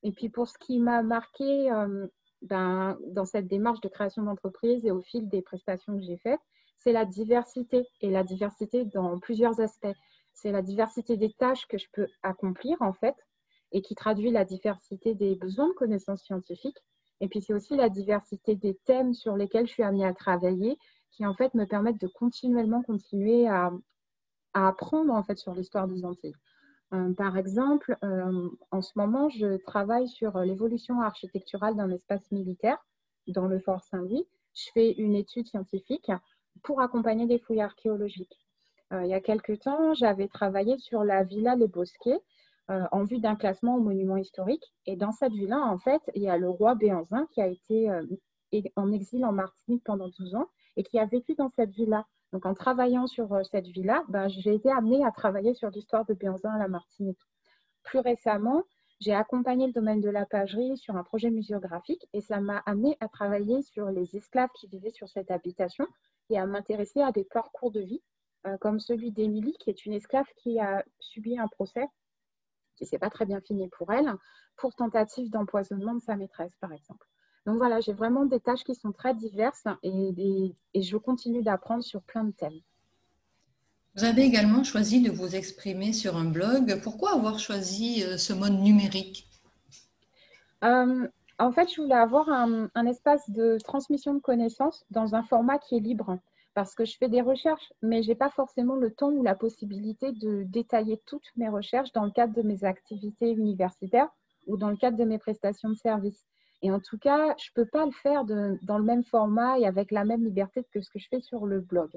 Et 0.02 0.12
puis 0.12 0.28
pour 0.28 0.48
ce 0.48 0.58
qui 0.58 0.78
m'a 0.78 1.02
marqué 1.02 1.72
euh, 1.72 2.06
dans 2.42 3.24
cette 3.24 3.48
démarche 3.48 3.80
de 3.80 3.88
création 3.88 4.22
d'entreprise 4.22 4.84
et 4.84 4.90
au 4.90 5.02
fil 5.02 5.28
des 5.28 5.42
prestations 5.42 5.96
que 5.96 6.02
j'ai 6.02 6.18
faites, 6.18 6.40
c'est 6.78 6.92
la 6.92 7.04
diversité 7.04 7.86
et 8.00 8.10
la 8.10 8.22
diversité 8.22 8.84
dans 8.84 9.18
plusieurs 9.18 9.60
aspects. 9.60 9.96
C'est 10.34 10.52
la 10.52 10.62
diversité 10.62 11.16
des 11.16 11.32
tâches 11.32 11.66
que 11.66 11.78
je 11.78 11.86
peux 11.92 12.06
accomplir 12.22 12.76
en 12.80 12.92
fait 12.92 13.16
et 13.72 13.82
qui 13.82 13.94
traduit 13.94 14.30
la 14.30 14.44
diversité 14.44 15.14
des 15.14 15.34
besoins 15.34 15.68
de 15.68 15.74
connaissances 15.74 16.22
scientifiques. 16.22 16.78
Et 17.20 17.28
puis 17.28 17.40
c'est 17.40 17.54
aussi 17.54 17.74
la 17.74 17.88
diversité 17.88 18.54
des 18.54 18.78
thèmes 18.84 19.14
sur 19.14 19.36
lesquels 19.36 19.66
je 19.66 19.72
suis 19.72 19.82
amenée 19.82 20.04
à 20.04 20.12
travailler 20.12 20.78
qui 21.10 21.24
en 21.24 21.34
fait 21.34 21.54
me 21.54 21.64
permettent 21.64 22.00
de 22.00 22.08
continuellement 22.08 22.82
continuer 22.82 23.48
à, 23.48 23.72
apprendre 24.52 25.12
en 25.12 25.22
fait 25.22 25.36
sur 25.36 25.54
l'histoire 25.54 25.86
des 25.86 26.04
Antilles. 26.04 26.34
Euh, 26.92 27.12
par 27.14 27.36
exemple, 27.36 27.96
euh, 28.04 28.48
en 28.70 28.80
ce 28.80 28.92
moment, 28.96 29.28
je 29.28 29.56
travaille 29.56 30.08
sur 30.08 30.38
l'évolution 30.40 31.00
architecturale 31.00 31.76
d'un 31.76 31.90
espace 31.90 32.30
militaire 32.30 32.78
dans 33.26 33.46
le 33.46 33.58
Fort 33.58 33.82
Saint-Louis. 33.84 34.26
Je 34.54 34.70
fais 34.72 34.92
une 34.92 35.14
étude 35.14 35.46
scientifique 35.46 36.10
pour 36.62 36.80
accompagner 36.80 37.26
des 37.26 37.38
fouilles 37.38 37.60
archéologiques. 37.60 38.38
Euh, 38.92 39.04
il 39.04 39.10
y 39.10 39.14
a 39.14 39.20
quelques 39.20 39.60
temps, 39.60 39.94
j'avais 39.94 40.28
travaillé 40.28 40.78
sur 40.78 41.02
la 41.04 41.24
villa 41.24 41.56
Les 41.56 41.66
Bosquets, 41.66 42.20
euh, 42.70 42.84
en 42.92 43.04
vue 43.04 43.18
d'un 43.18 43.36
classement 43.36 43.76
au 43.76 43.80
monument 43.80 44.16
historique. 44.16 44.74
Et 44.86 44.96
dans 44.96 45.12
cette 45.12 45.32
villa, 45.32 45.58
en 45.58 45.78
fait, 45.78 46.02
il 46.14 46.22
y 46.22 46.28
a 46.28 46.38
le 46.38 46.48
roi 46.48 46.74
Béanzin 46.74 47.26
qui 47.32 47.40
a 47.40 47.46
été 47.46 47.90
euh, 47.90 48.04
en 48.76 48.92
exil 48.92 49.24
en 49.24 49.32
Martinique 49.32 49.82
pendant 49.84 50.08
12 50.08 50.34
ans 50.36 50.48
et 50.76 50.82
qui 50.82 50.98
a 50.98 51.06
vécu 51.06 51.34
dans 51.34 51.50
cette 51.50 51.70
villa. 51.70 52.06
Donc, 52.36 52.44
en 52.44 52.52
travaillant 52.52 53.06
sur 53.06 53.32
euh, 53.32 53.42
cette 53.50 53.66
villa, 53.66 54.04
ben, 54.08 54.28
j'ai 54.28 54.52
été 54.52 54.70
amenée 54.70 55.02
à 55.02 55.10
travailler 55.10 55.54
sur 55.54 55.70
l'histoire 55.70 56.04
de 56.04 56.12
Béanzin 56.12 56.50
à 56.50 56.58
la 56.58 56.68
Martinique. 56.68 57.18
Plus 57.82 57.98
récemment, 57.98 58.64
j'ai 59.00 59.14
accompagné 59.14 59.66
le 59.66 59.72
domaine 59.72 60.02
de 60.02 60.10
la 60.10 60.26
pagerie 60.26 60.76
sur 60.76 60.96
un 60.96 61.02
projet 61.02 61.30
muséographique 61.30 62.06
et 62.12 62.20
ça 62.20 62.42
m'a 62.42 62.58
amené 62.66 62.98
à 63.00 63.08
travailler 63.08 63.62
sur 63.62 63.86
les 63.86 64.18
esclaves 64.18 64.50
qui 64.54 64.66
vivaient 64.66 64.90
sur 64.90 65.08
cette 65.08 65.30
habitation 65.30 65.86
et 66.28 66.38
à 66.38 66.44
m'intéresser 66.44 67.00
à 67.00 67.10
des 67.10 67.24
parcours 67.24 67.70
de 67.70 67.80
vie, 67.80 68.02
comme 68.60 68.80
celui 68.80 69.12
d'Émilie, 69.12 69.56
qui 69.58 69.70
est 69.70 69.86
une 69.86 69.94
esclave 69.94 70.26
qui 70.36 70.60
a 70.60 70.84
subi 71.00 71.38
un 71.38 71.48
procès 71.48 71.86
qui 72.74 72.84
s'est 72.84 72.98
pas 72.98 73.08
très 73.08 73.24
bien 73.24 73.40
fini 73.40 73.66
pour 73.70 73.90
elle, 73.94 74.12
pour 74.56 74.74
tentative 74.74 75.30
d'empoisonnement 75.30 75.94
de 75.94 76.00
sa 76.00 76.16
maîtresse, 76.16 76.54
par 76.60 76.74
exemple. 76.74 77.06
Donc 77.46 77.58
voilà, 77.58 77.80
j'ai 77.80 77.92
vraiment 77.92 78.26
des 78.26 78.40
tâches 78.40 78.64
qui 78.64 78.74
sont 78.74 78.92
très 78.92 79.14
diverses 79.14 79.64
et, 79.82 80.54
et 80.74 80.82
je 80.82 80.96
continue 80.96 81.42
d'apprendre 81.42 81.82
sur 81.84 82.02
plein 82.02 82.24
de 82.24 82.32
thèmes. 82.32 82.60
Vous 83.96 84.04
avez 84.04 84.22
également 84.24 84.62
choisi 84.62 85.00
de 85.00 85.10
vous 85.10 85.34
exprimer 85.34 85.94
sur 85.94 86.16
un 86.16 86.26
blog. 86.26 86.80
Pourquoi 86.82 87.14
avoir 87.14 87.38
choisi 87.38 88.02
euh, 88.02 88.18
ce 88.18 88.34
mode 88.34 88.60
numérique? 88.60 89.26
Euh, 90.64 91.08
En 91.38 91.50
fait, 91.52 91.72
je 91.72 91.80
voulais 91.80 91.94
avoir 91.94 92.28
un, 92.28 92.68
un, 92.74 92.86
espace 92.86 93.30
de 93.30 93.56
transmission 93.64 94.12
de 94.12 94.20
connaissances 94.20 94.84
dans 94.90 95.14
un 95.14 95.22
format 95.22 95.58
qui 95.58 95.76
est 95.76 95.80
libre 95.80 96.18
parce 96.52 96.74
que 96.74 96.84
je 96.84 96.96
fais 96.98 97.08
des 97.08 97.22
recherches, 97.22 97.72
mais 97.80 98.02
je 98.02 98.08
n'ai 98.08 98.14
pas 98.14 98.30
forcément 98.30 98.76
le 98.76 98.90
temps 98.90 99.10
ou 99.10 99.22
la 99.22 99.34
possibilité 99.34 100.12
de 100.12 100.42
détailler 100.44 101.00
toutes 101.06 101.30
mes 101.36 101.48
recherches 101.48 101.92
dans 101.92 102.04
le 102.04 102.10
cadre 102.10 102.34
de 102.34 102.42
mes 102.42 102.64
activités 102.64 103.30
universitaires 103.30 104.08
ou 104.46 104.56
dans 104.58 104.70
le 104.70 104.76
cadre 104.76 104.96
de 104.98 105.04
mes 105.04 105.18
prestations 105.18 105.70
de 105.70 105.74
services. 105.74 106.26
Et 106.62 106.70
en 106.70 106.80
tout 106.80 106.98
cas, 106.98 107.34
je 107.38 107.50
ne 107.50 107.54
peux 107.54 107.68
pas 107.68 107.84
le 107.84 107.92
faire 107.92 108.24
dans 108.24 108.78
le 108.78 108.84
même 108.84 109.04
format 109.04 109.58
et 109.58 109.66
avec 109.66 109.90
la 109.90 110.04
même 110.04 110.24
liberté 110.24 110.66
que 110.72 110.80
ce 110.80 110.90
que 110.90 110.98
je 110.98 111.08
fais 111.08 111.20
sur 111.20 111.46
le 111.46 111.60
blog. 111.60 111.90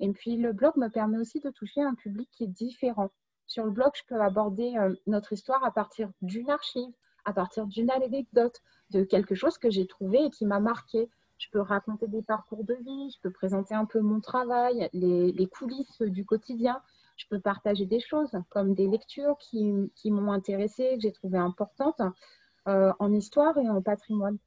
Et 0.00 0.10
puis, 0.12 0.36
le 0.36 0.52
blog 0.52 0.76
me 0.76 0.88
permet 0.88 1.18
aussi 1.18 1.40
de 1.40 1.50
toucher 1.50 1.82
un 1.82 1.94
public 1.94 2.28
qui 2.32 2.44
est 2.44 2.48
différent. 2.48 3.10
Sur 3.46 3.64
le 3.64 3.70
blog, 3.70 3.92
je 3.94 4.02
peux 4.06 4.20
aborder 4.20 4.76
euh, 4.76 4.94
notre 5.06 5.32
histoire 5.32 5.64
à 5.64 5.70
partir 5.70 6.10
d'une 6.22 6.50
archive, 6.50 6.92
à 7.24 7.32
partir 7.32 7.66
d'une 7.66 7.90
anecdote, 7.90 8.60
de 8.90 9.04
quelque 9.04 9.34
chose 9.34 9.58
que 9.58 9.70
j'ai 9.70 9.86
trouvé 9.86 10.24
et 10.24 10.30
qui 10.30 10.46
m'a 10.46 10.60
marqué 10.60 11.08
je 11.38 11.50
peux 11.50 11.60
raconter 11.60 12.06
des 12.06 12.22
parcours 12.22 12.64
de 12.64 12.74
vie, 12.74 13.10
je 13.10 13.20
peux 13.20 13.30
présenter 13.30 13.74
un 13.74 13.84
peu 13.84 14.00
mon 14.00 14.20
travail, 14.20 14.88
les, 14.92 15.46
coulisses 15.48 16.00
du 16.00 16.24
quotidien. 16.24 16.80
Je 17.16 17.26
peux 17.28 17.40
partager 17.40 17.86
des 17.86 18.00
choses 18.00 18.32
comme 18.50 18.74
des 18.74 18.86
lectures 18.86 19.36
qui, 19.38 19.90
m'ont 20.06 20.32
intéressée, 20.32 20.94
que 20.94 21.02
j'ai 21.02 21.12
trouvées 21.12 21.38
importantes 21.38 22.00
en 22.66 23.12
histoire 23.12 23.56
et 23.58 23.68
en 23.68 23.82
patrimoine. 23.82 24.38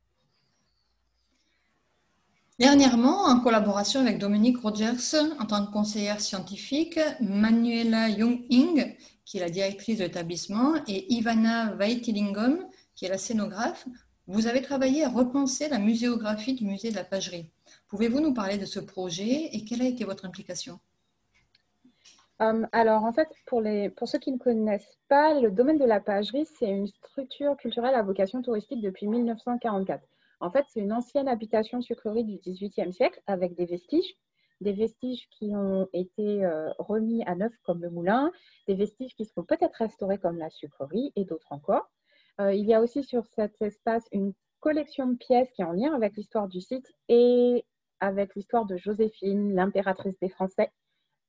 Dernièrement, 2.59 3.25
en 3.25 3.39
collaboration 3.39 3.99
avec 4.01 4.17
Dominique 4.17 4.57
Rogers 4.57 5.15
en 5.39 5.45
tant 5.45 5.63
que 5.63 5.71
conseillère 5.71 6.19
scientifique, 6.19 6.99
Manuela 7.21 8.09
Young-Ing, 8.09 8.95
qui 9.25 9.37
est 9.37 9.41
la 9.41 9.51
directrice 9.51 9.99
de 9.99 10.05
l'établissement, 10.05 10.73
et 10.87 11.13
Ivana 11.13 11.75
Vaitilingom, 11.75 12.67
qui 12.95 13.05
est 13.05 13.09
la 13.09 13.19
scénographe, 13.19 13.87
vous 14.25 14.47
avez 14.47 14.63
travaillé 14.63 15.03
à 15.03 15.09
repenser 15.09 15.69
la 15.69 15.77
muséographie 15.77 16.55
du 16.55 16.65
musée 16.65 16.89
de 16.89 16.95
la 16.95 17.03
pagerie. 17.03 17.47
Pouvez-vous 17.89 18.21
nous 18.21 18.33
parler 18.33 18.57
de 18.57 18.65
ce 18.65 18.79
projet 18.79 19.49
et 19.53 19.63
quelle 19.63 19.83
a 19.83 19.87
été 19.87 20.03
votre 20.03 20.25
implication? 20.25 20.79
Euh, 22.41 22.65
alors, 22.71 23.03
en 23.03 23.11
fait, 23.13 23.29
pour, 23.45 23.61
les, 23.61 23.89
pour 23.89 24.07
ceux 24.07 24.19
qui 24.19 24.31
ne 24.31 24.37
connaissent 24.37 24.97
pas, 25.07 25.39
le 25.39 25.49
domaine 25.51 25.79
de 25.79 25.85
la 25.85 25.99
pagerie, 25.99 26.45
c'est 26.45 26.69
une 26.69 26.87
structure 26.87 27.57
culturelle 27.57 27.95
à 27.95 28.03
vocation 28.03 28.41
touristique 28.41 28.81
depuis 28.81 29.07
1944. 29.07 30.03
En 30.39 30.51
fait, 30.51 30.65
c'est 30.69 30.81
une 30.81 30.93
ancienne 30.93 31.27
habitation 31.27 31.81
sucrerie 31.81 32.23
du 32.23 32.37
XVIIIe 32.37 32.93
siècle 32.93 33.21
avec 33.25 33.55
des 33.55 33.65
vestiges, 33.65 34.15
des 34.61 34.73
vestiges 34.73 35.27
qui 35.31 35.55
ont 35.55 35.87
été 35.93 36.45
euh, 36.45 36.69
remis 36.77 37.23
à 37.25 37.35
neuf 37.35 37.53
comme 37.63 37.81
le 37.81 37.89
moulin, 37.89 38.31
des 38.67 38.75
vestiges 38.75 39.15
qui 39.15 39.25
seront 39.25 39.43
peut-être 39.43 39.75
restaurés 39.75 40.19
comme 40.19 40.37
la 40.37 40.49
sucrerie 40.49 41.11
et 41.15 41.25
d'autres 41.25 41.51
encore. 41.51 41.89
Euh, 42.39 42.53
il 42.53 42.67
y 42.67 42.73
a 42.75 42.81
aussi 42.81 43.03
sur 43.03 43.25
cet 43.25 43.59
espace 43.61 44.05
une 44.11 44.33
collection 44.59 45.07
de 45.07 45.15
pièces 45.15 45.51
qui 45.51 45.63
est 45.63 45.65
en 45.65 45.71
lien 45.71 45.93
avec 45.93 46.15
l'histoire 46.15 46.47
du 46.47 46.61
site 46.61 46.91
et 47.09 47.65
avec 47.99 48.35
l'histoire 48.35 48.65
de 48.65 48.77
Joséphine, 48.77 49.55
l'impératrice 49.55 50.19
des 50.19 50.29
Français, 50.29 50.71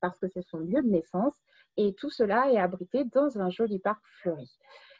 parce 0.01 0.17
que 0.19 0.27
c'est 0.27 0.41
son 0.47 0.59
lieu 0.59 0.81
de 0.81 0.89
naissance. 0.89 1.35
Et 1.77 1.93
tout 1.93 2.09
cela 2.09 2.51
est 2.51 2.57
abrité 2.57 3.05
dans 3.05 3.39
un 3.39 3.49
joli 3.49 3.79
parc 3.79 4.01
fleuri. 4.21 4.49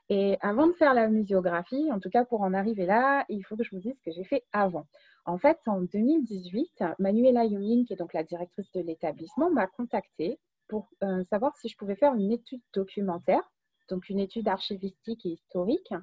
Et 0.09 0.37
avant 0.41 0.67
de 0.67 0.73
faire 0.73 0.93
la 0.93 1.07
muséographie, 1.07 1.91
en 1.91 1.99
tout 1.99 2.09
cas 2.09 2.25
pour 2.25 2.41
en 2.41 2.53
arriver 2.53 2.85
là, 2.85 3.25
il 3.29 3.43
faut 3.45 3.55
que 3.55 3.63
je 3.63 3.71
vous 3.71 3.81
dise 3.81 3.95
ce 3.97 4.03
que 4.03 4.11
j'ai 4.11 4.23
fait 4.23 4.43
avant. 4.53 4.87
En 5.25 5.37
fait, 5.37 5.59
en 5.67 5.81
2018, 5.81 6.83
Manuela 6.97 7.45
Youngin, 7.45 7.85
qui 7.85 7.93
est 7.93 7.97
donc 7.97 8.13
la 8.13 8.23
directrice 8.23 8.71
de 8.71 8.81
l'établissement, 8.81 9.51
m'a 9.51 9.67
contactée 9.67 10.39
pour 10.67 10.89
euh, 11.03 11.23
savoir 11.25 11.55
si 11.57 11.69
je 11.69 11.77
pouvais 11.77 11.95
faire 11.95 12.15
une 12.15 12.31
étude 12.31 12.61
documentaire 12.73 13.43
donc 13.89 14.09
une 14.09 14.19
étude 14.19 14.47
archivistique 14.47 15.25
et 15.25 15.29
historique, 15.29 15.93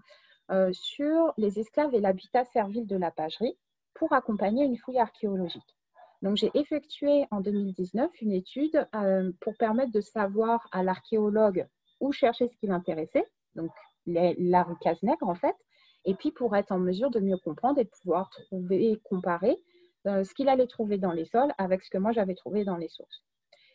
euh, 0.50 0.72
sur 0.72 1.32
les 1.38 1.58
esclaves 1.58 1.94
et 1.94 2.00
l'habitat 2.00 2.44
servile 2.44 2.86
de 2.86 2.96
la 2.96 3.10
pagerie 3.10 3.56
pour 3.94 4.12
accompagner 4.12 4.64
une 4.64 4.76
fouille 4.76 4.98
archéologique. 4.98 5.75
Donc, 6.22 6.36
j'ai 6.36 6.50
effectué 6.54 7.26
en 7.30 7.40
2019 7.40 8.10
une 8.22 8.32
étude 8.32 8.86
euh, 8.94 9.30
pour 9.40 9.54
permettre 9.56 9.92
de 9.92 10.00
savoir 10.00 10.66
à 10.72 10.82
l'archéologue 10.82 11.66
où 12.00 12.12
chercher 12.12 12.48
ce 12.48 12.56
qui 12.56 12.66
l'intéressait, 12.66 13.26
donc 13.54 13.70
la 14.06 14.62
rue 14.62 14.76
en 15.22 15.34
fait, 15.34 15.56
et 16.04 16.14
puis 16.14 16.30
pour 16.30 16.56
être 16.56 16.72
en 16.72 16.78
mesure 16.78 17.10
de 17.10 17.20
mieux 17.20 17.36
comprendre 17.36 17.80
et 17.80 17.84
de 17.84 17.90
pouvoir 18.02 18.30
trouver 18.30 18.92
et 18.92 19.00
comparer 19.04 19.58
euh, 20.06 20.22
ce 20.22 20.32
qu'il 20.34 20.48
allait 20.48 20.68
trouver 20.68 20.98
dans 20.98 21.12
les 21.12 21.24
sols 21.24 21.52
avec 21.58 21.82
ce 21.82 21.90
que 21.90 21.98
moi 21.98 22.12
j'avais 22.12 22.34
trouvé 22.34 22.64
dans 22.64 22.76
les 22.76 22.88
sources. 22.88 23.24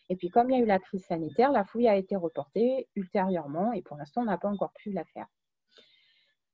Et 0.10 0.16
puis 0.16 0.30
comme 0.30 0.50
il 0.50 0.58
y 0.58 0.60
a 0.60 0.64
eu 0.64 0.66
la 0.66 0.80
crise 0.80 1.04
sanitaire, 1.04 1.52
la 1.52 1.66
fouille 1.66 1.90
a 1.90 1.98
été 1.98 2.16
reportée 2.16 2.88
ultérieurement 2.96 3.74
et 3.74 3.82
pour 3.82 3.98
l'instant 3.98 4.22
on 4.22 4.26
n'a 4.26 4.38
pas 4.38 4.50
encore 4.50 4.72
pu 4.74 4.92
la 4.92 5.04
faire. 5.06 5.28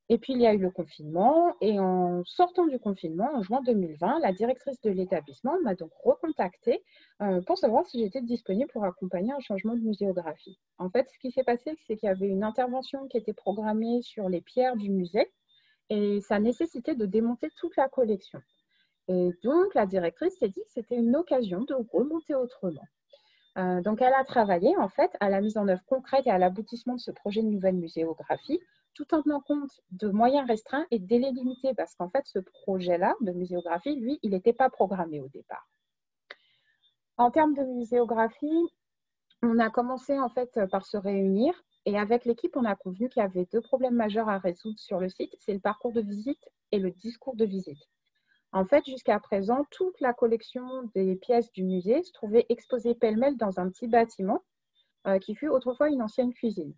Et 0.09 0.17
puis, 0.17 0.33
il 0.33 0.41
y 0.41 0.47
a 0.47 0.53
eu 0.53 0.57
le 0.57 0.71
confinement. 0.71 1.55
Et 1.59 1.79
en 1.79 2.23
sortant 2.23 2.65
du 2.65 2.79
confinement, 2.79 3.29
en 3.33 3.43
juin 3.43 3.61
2020, 3.65 4.19
la 4.19 4.31
directrice 4.31 4.79
de 4.81 4.89
l'établissement 4.89 5.57
m'a 5.63 5.75
donc 5.75 5.91
recontactée 6.03 6.81
euh, 7.21 7.41
pour 7.41 7.57
savoir 7.57 7.85
si 7.85 7.99
j'étais 7.99 8.21
disponible 8.21 8.71
pour 8.71 8.85
accompagner 8.85 9.33
un 9.33 9.39
changement 9.39 9.75
de 9.75 9.81
muséographie. 9.81 10.57
En 10.77 10.89
fait, 10.89 11.09
ce 11.09 11.19
qui 11.19 11.31
s'est 11.31 11.43
passé, 11.43 11.77
c'est 11.85 11.97
qu'il 11.97 12.07
y 12.07 12.11
avait 12.11 12.27
une 12.27 12.43
intervention 12.43 13.07
qui 13.09 13.17
était 13.17 13.33
programmée 13.33 14.01
sur 14.01 14.29
les 14.29 14.41
pierres 14.41 14.77
du 14.77 14.89
musée 14.89 15.29
et 15.89 16.21
ça 16.21 16.39
nécessitait 16.39 16.95
de 16.95 17.05
démonter 17.05 17.49
toute 17.57 17.75
la 17.75 17.89
collection. 17.89 18.41
Et 19.09 19.31
donc, 19.43 19.73
la 19.73 19.85
directrice 19.85 20.37
s'est 20.37 20.49
dit 20.49 20.61
que 20.61 20.71
c'était 20.71 20.97
une 20.97 21.15
occasion 21.15 21.61
de 21.61 21.75
remonter 21.91 22.35
autrement. 22.35 22.83
Euh, 23.57 23.81
donc, 23.81 24.01
elle 24.01 24.13
a 24.13 24.23
travaillé 24.23 24.75
en 24.77 24.89
fait 24.89 25.11
à 25.19 25.29
la 25.29 25.41
mise 25.41 25.57
en 25.57 25.67
œuvre 25.67 25.83
concrète 25.87 26.27
et 26.27 26.31
à 26.31 26.37
l'aboutissement 26.37 26.95
de 26.95 26.99
ce 26.99 27.11
projet 27.11 27.41
de 27.41 27.47
nouvelle 27.47 27.75
muséographie 27.75 28.59
tout 28.97 29.13
en 29.13 29.21
tenant 29.21 29.41
compte 29.41 29.79
de 29.91 30.09
moyens 30.09 30.47
restreints 30.47 30.87
et 30.89 30.97
délais 30.97 31.31
limités, 31.31 31.75
parce 31.75 31.93
qu'en 31.93 32.09
fait, 32.09 32.25
ce 32.25 32.39
projet-là 32.39 33.15
de 33.21 33.31
muséographie, 33.31 33.95
lui, 33.95 34.17
il 34.23 34.31
n'était 34.31 34.53
pas 34.53 34.71
programmé 34.71 35.21
au 35.21 35.27
départ. 35.29 35.69
En 37.17 37.29
termes 37.29 37.53
de 37.53 37.61
muséographie, 37.61 38.67
on 39.43 39.59
a 39.59 39.69
commencé 39.69 40.17
en 40.19 40.29
fait 40.29 40.59
par 40.71 40.87
se 40.87 40.97
réunir 40.97 41.53
et 41.85 41.97
avec 41.97 42.25
l'équipe, 42.25 42.57
on 42.57 42.65
a 42.65 42.75
convenu 42.75 43.07
qu'il 43.07 43.21
y 43.21 43.25
avait 43.25 43.47
deux 43.53 43.61
problèmes 43.61 43.93
majeurs 43.93 44.29
à 44.29 44.39
résoudre 44.39 44.79
sur 44.79 44.99
le 44.99 45.09
site, 45.09 45.35
c'est 45.39 45.53
le 45.53 45.59
parcours 45.59 45.93
de 45.93 46.01
visite 46.01 46.49
et 46.71 46.79
le 46.79 46.89
discours 46.89 47.35
de 47.35 47.45
visite. 47.45 47.79
En 48.51 48.65
fait, 48.65 48.83
jusqu'à 48.85 49.19
présent, 49.19 49.63
toute 49.69 50.01
la 50.01 50.13
collection 50.13 50.89
des 50.95 51.15
pièces 51.15 51.51
du 51.51 51.63
musée 51.63 52.01
se 52.01 52.11
trouvait 52.13 52.47
exposée 52.49 52.95
pêle-mêle 52.95 53.37
dans 53.37 53.59
un 53.59 53.69
petit 53.69 53.87
bâtiment 53.87 54.43
euh, 55.05 55.19
qui 55.19 55.35
fut 55.35 55.49
autrefois 55.49 55.89
une 55.89 56.01
ancienne 56.01 56.33
cuisine. 56.33 56.73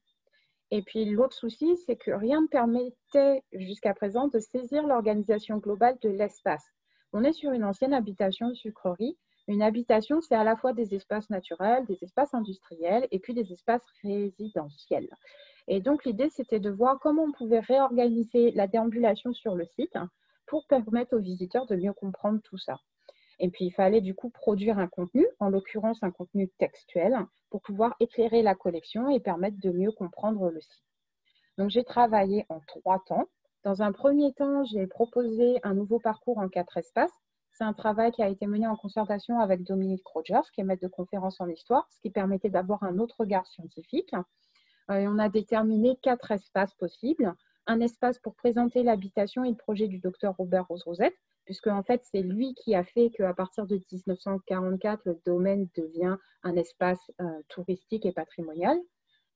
Et 0.71 0.83
puis 0.83 1.05
l'autre 1.05 1.35
souci, 1.35 1.77
c'est 1.85 1.95
que 1.95 2.11
rien 2.11 2.41
ne 2.41 2.47
permettait 2.47 3.43
jusqu'à 3.53 3.93
présent 3.93 4.27
de 4.27 4.39
saisir 4.39 4.85
l'organisation 4.85 5.57
globale 5.57 5.97
de 6.01 6.09
l'espace. 6.09 6.65
On 7.11 7.23
est 7.23 7.33
sur 7.33 7.51
une 7.51 7.63
ancienne 7.63 7.93
habitation 7.93 8.53
sucrerie. 8.53 9.17
Une 9.47 9.63
habitation, 9.63 10.21
c'est 10.21 10.35
à 10.35 10.43
la 10.43 10.55
fois 10.55 10.73
des 10.73 10.93
espaces 10.93 11.31
naturels, 11.31 11.85
des 11.87 11.97
espaces 12.03 12.35
industriels 12.35 13.07
et 13.09 13.17
puis 13.17 13.33
des 13.33 13.51
espaces 13.51 13.85
résidentiels. 14.03 15.09
Et 15.67 15.81
donc 15.81 16.05
l'idée, 16.05 16.29
c'était 16.29 16.59
de 16.59 16.69
voir 16.69 16.99
comment 16.99 17.23
on 17.23 17.31
pouvait 17.31 17.59
réorganiser 17.59 18.51
la 18.51 18.67
déambulation 18.67 19.33
sur 19.33 19.55
le 19.55 19.65
site 19.65 19.97
pour 20.45 20.67
permettre 20.67 21.15
aux 21.15 21.21
visiteurs 21.21 21.65
de 21.65 21.75
mieux 21.75 21.93
comprendre 21.93 22.41
tout 22.43 22.57
ça. 22.57 22.79
Et 23.39 23.49
puis, 23.49 23.65
il 23.65 23.71
fallait 23.71 24.01
du 24.01 24.13
coup 24.13 24.29
produire 24.29 24.79
un 24.79 24.87
contenu, 24.87 25.25
en 25.39 25.49
l'occurrence 25.49 26.03
un 26.03 26.11
contenu 26.11 26.49
textuel, 26.57 27.17
pour 27.49 27.61
pouvoir 27.61 27.95
éclairer 27.99 28.41
la 28.41 28.55
collection 28.55 29.09
et 29.09 29.19
permettre 29.19 29.57
de 29.59 29.71
mieux 29.71 29.91
comprendre 29.91 30.49
le 30.49 30.59
site. 30.61 30.83
Donc, 31.57 31.69
j'ai 31.69 31.83
travaillé 31.83 32.45
en 32.49 32.59
trois 32.67 32.99
temps. 33.05 33.27
Dans 33.63 33.81
un 33.81 33.91
premier 33.91 34.33
temps, 34.33 34.63
j'ai 34.65 34.87
proposé 34.87 35.59
un 35.63 35.73
nouveau 35.73 35.99
parcours 35.99 36.37
en 36.37 36.49
quatre 36.49 36.77
espaces. 36.77 37.11
C'est 37.51 37.65
un 37.65 37.73
travail 37.73 38.11
qui 38.11 38.23
a 38.23 38.29
été 38.29 38.47
mené 38.47 38.67
en 38.67 38.77
concertation 38.77 39.39
avec 39.39 39.63
Dominique 39.63 40.07
Rogers, 40.07 40.49
qui 40.53 40.61
est 40.61 40.63
maître 40.63 40.83
de 40.83 40.87
conférence 40.87 41.41
en 41.41 41.47
histoire, 41.49 41.85
ce 41.91 41.99
qui 41.99 42.09
permettait 42.09 42.49
d'avoir 42.49 42.83
un 42.83 42.99
autre 42.99 43.17
regard 43.19 43.45
scientifique. 43.47 44.13
Euh, 44.89 44.95
et 44.95 45.07
on 45.07 45.19
a 45.19 45.29
déterminé 45.29 45.97
quatre 46.01 46.31
espaces 46.31 46.73
possibles. 46.75 47.33
Un 47.69 47.81
espace 47.81 48.17
pour 48.17 48.33
présenter 48.33 48.81
l'habitation 48.81 49.43
et 49.43 49.49
le 49.51 49.55
projet 49.55 49.87
du 49.87 49.99
docteur 49.99 50.35
Robert 50.35 50.67
Rose-Rosette, 50.67 51.13
puisque 51.45 51.67
en 51.67 51.83
fait, 51.83 52.01
c'est 52.03 52.23
lui 52.23 52.55
qui 52.55 52.73
a 52.73 52.83
fait 52.83 53.11
qu'à 53.11 53.31
partir 53.35 53.67
de 53.67 53.75
1944, 53.91 55.01
le 55.05 55.21
domaine 55.23 55.69
devient 55.77 56.17
un 56.41 56.55
espace 56.55 57.11
euh, 57.21 57.25
touristique 57.47 58.07
et 58.07 58.11
patrimonial. 58.11 58.75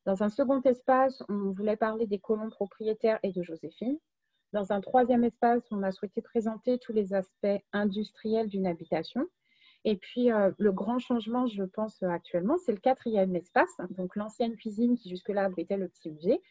Dans 0.08 0.24
un 0.24 0.30
second 0.30 0.64
espace, 0.64 1.22
on 1.30 1.52
voulait 1.52 1.76
parler 1.76 2.08
des 2.08 2.18
colons 2.18 2.50
propriétaires 2.50 3.20
et 3.22 3.32
de 3.32 3.44
Joséphine. 3.44 4.00
Dans 4.52 4.74
un 4.74 4.82
troisième 4.82 5.24
espace, 5.24 5.62
on 5.70 5.84
a 5.84 5.92
souhaité 5.92 6.24
présenter 6.24 6.80
tous 6.80 6.92
les 6.92 7.14
aspects 7.14 7.62
industriels 7.72 8.50
d'une 8.50 8.66
habitation. 8.66 9.28
Et 9.86 9.96
puis, 9.96 10.32
euh, 10.32 10.50
le 10.58 10.72
grand 10.72 10.98
changement, 10.98 11.46
je 11.46 11.66
pense, 11.66 12.02
actuellement, 12.02 12.58
c'est 12.58 12.72
le 12.72 12.80
quatrième 12.80 13.36
espace, 13.36 13.78
donc 13.92 14.16
l'ancienne 14.16 14.56
cuisine 14.56 14.98
qui 14.98 15.12
jusque-là 15.12 15.44
abritait 15.44 15.78
le 15.78 15.88
petit 15.88 16.10
musée, 16.10 16.42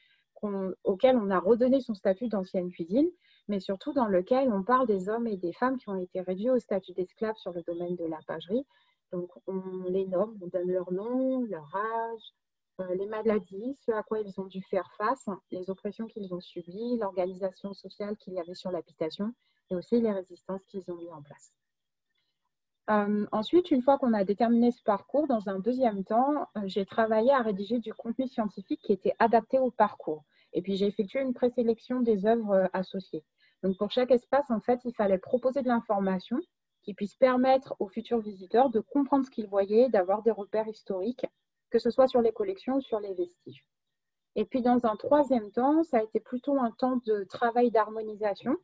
auquel 0.84 1.16
on 1.16 1.30
a 1.30 1.38
redonné 1.38 1.80
son 1.80 1.95
statut 1.95 2.28
d'ancienne 2.28 2.70
cuisine 2.70 3.09
mais 3.49 3.61
surtout 3.61 3.93
dans 3.93 4.07
lequel 4.07 4.53
on 4.53 4.62
parle 4.62 4.86
des 4.86 5.09
hommes 5.09 5.26
et 5.26 5.36
des 5.36 5.53
femmes 5.53 5.78
qui 5.78 5.88
ont 5.88 5.97
été 5.97 6.20
réduits 6.20 6.51
au 6.51 6.59
statut 6.59 6.93
d'esclaves 6.93 7.36
sur 7.36 7.53
le 7.53 7.62
domaine 7.62 7.97
de 7.97 8.05
la 8.05 8.18
pagerie. 8.26 8.66
Donc, 9.12 9.30
on 9.47 9.84
les 9.88 10.07
nomme, 10.07 10.38
on 10.40 10.47
donne 10.47 10.70
leur 10.70 10.90
nom, 10.93 11.43
leur 11.45 11.74
âge, 11.74 12.22
euh, 12.80 12.95
les 12.95 13.07
maladies, 13.07 13.76
ce 13.84 13.93
à 13.93 14.03
quoi 14.03 14.20
ils 14.20 14.40
ont 14.40 14.47
dû 14.47 14.62
faire 14.62 14.90
face, 14.97 15.28
les 15.51 15.68
oppressions 15.68 16.07
qu'ils 16.07 16.32
ont 16.32 16.40
subies, 16.40 16.97
l'organisation 16.99 17.74
sociale 17.74 18.16
qu'il 18.16 18.34
y 18.34 18.40
avait 18.40 18.55
sur 18.55 18.70
l'habitation 18.70 19.34
et 19.70 19.74
aussi 19.74 20.01
les 20.01 20.12
résistances 20.12 20.64
qu'ils 20.66 20.90
ont 20.90 20.97
mis 20.97 21.11
en 21.12 21.22
place. 21.22 21.53
Euh, 22.91 23.26
ensuite, 23.33 23.70
une 23.70 23.83
fois 23.83 23.99
qu'on 23.99 24.12
a 24.12 24.24
déterminé 24.24 24.70
ce 24.70 24.83
parcours, 24.83 25.26
dans 25.26 25.49
un 25.49 25.59
deuxième 25.59 26.05
temps, 26.05 26.49
euh, 26.57 26.62
j'ai 26.64 26.85
travaillé 26.85 27.33
à 27.33 27.41
rédiger 27.41 27.78
du 27.78 27.95
contenu 27.95 28.26
scientifique 28.26 28.80
qui 28.83 28.93
était 28.93 29.14
adapté 29.18 29.59
au 29.59 29.70
parcours. 29.70 30.24
Et 30.53 30.62
puis, 30.62 30.76
j'ai 30.76 30.87
effectué 30.87 31.20
une 31.20 31.33
présélection 31.33 32.01
des 32.01 32.26
œuvres 32.26 32.68
associées. 32.72 33.24
Donc 33.62 33.76
pour 33.78 33.91
chaque 33.91 34.11
espace, 34.11 34.51
en 34.51 34.61
fait, 34.61 34.80
il 34.85 34.95
fallait 34.95 35.18
proposer 35.18 35.62
de 35.62 35.68
l'information 35.68 36.39
qui 36.83 36.95
puisse 36.95 37.14
permettre 37.14 37.76
aux 37.78 37.89
futurs 37.89 38.18
visiteurs 38.18 38.70
de 38.70 38.80
comprendre 38.80 39.24
ce 39.24 39.30
qu'ils 39.30 39.47
voyaient, 39.47 39.89
d'avoir 39.89 40.22
des 40.22 40.33
repères 40.33 40.66
historiques, 40.66 41.26
que 41.70 41.78
ce 41.78 41.91
soit 41.91 42.09
sur 42.09 42.20
les 42.20 42.33
collections 42.33 42.76
ou 42.76 42.80
sur 42.80 42.99
les 42.99 43.14
vestiges. 43.14 43.64
Et 44.35 44.45
puis 44.45 44.62
dans 44.62 44.85
un 44.85 44.97
troisième 44.97 45.51
temps, 45.53 45.85
ça 45.85 45.99
a 45.99 46.03
été 46.03 46.18
plutôt 46.18 46.59
un 46.59 46.72
temps 46.72 47.01
de 47.07 47.24
travail 47.24 47.70
d'harmonisation 47.70 48.57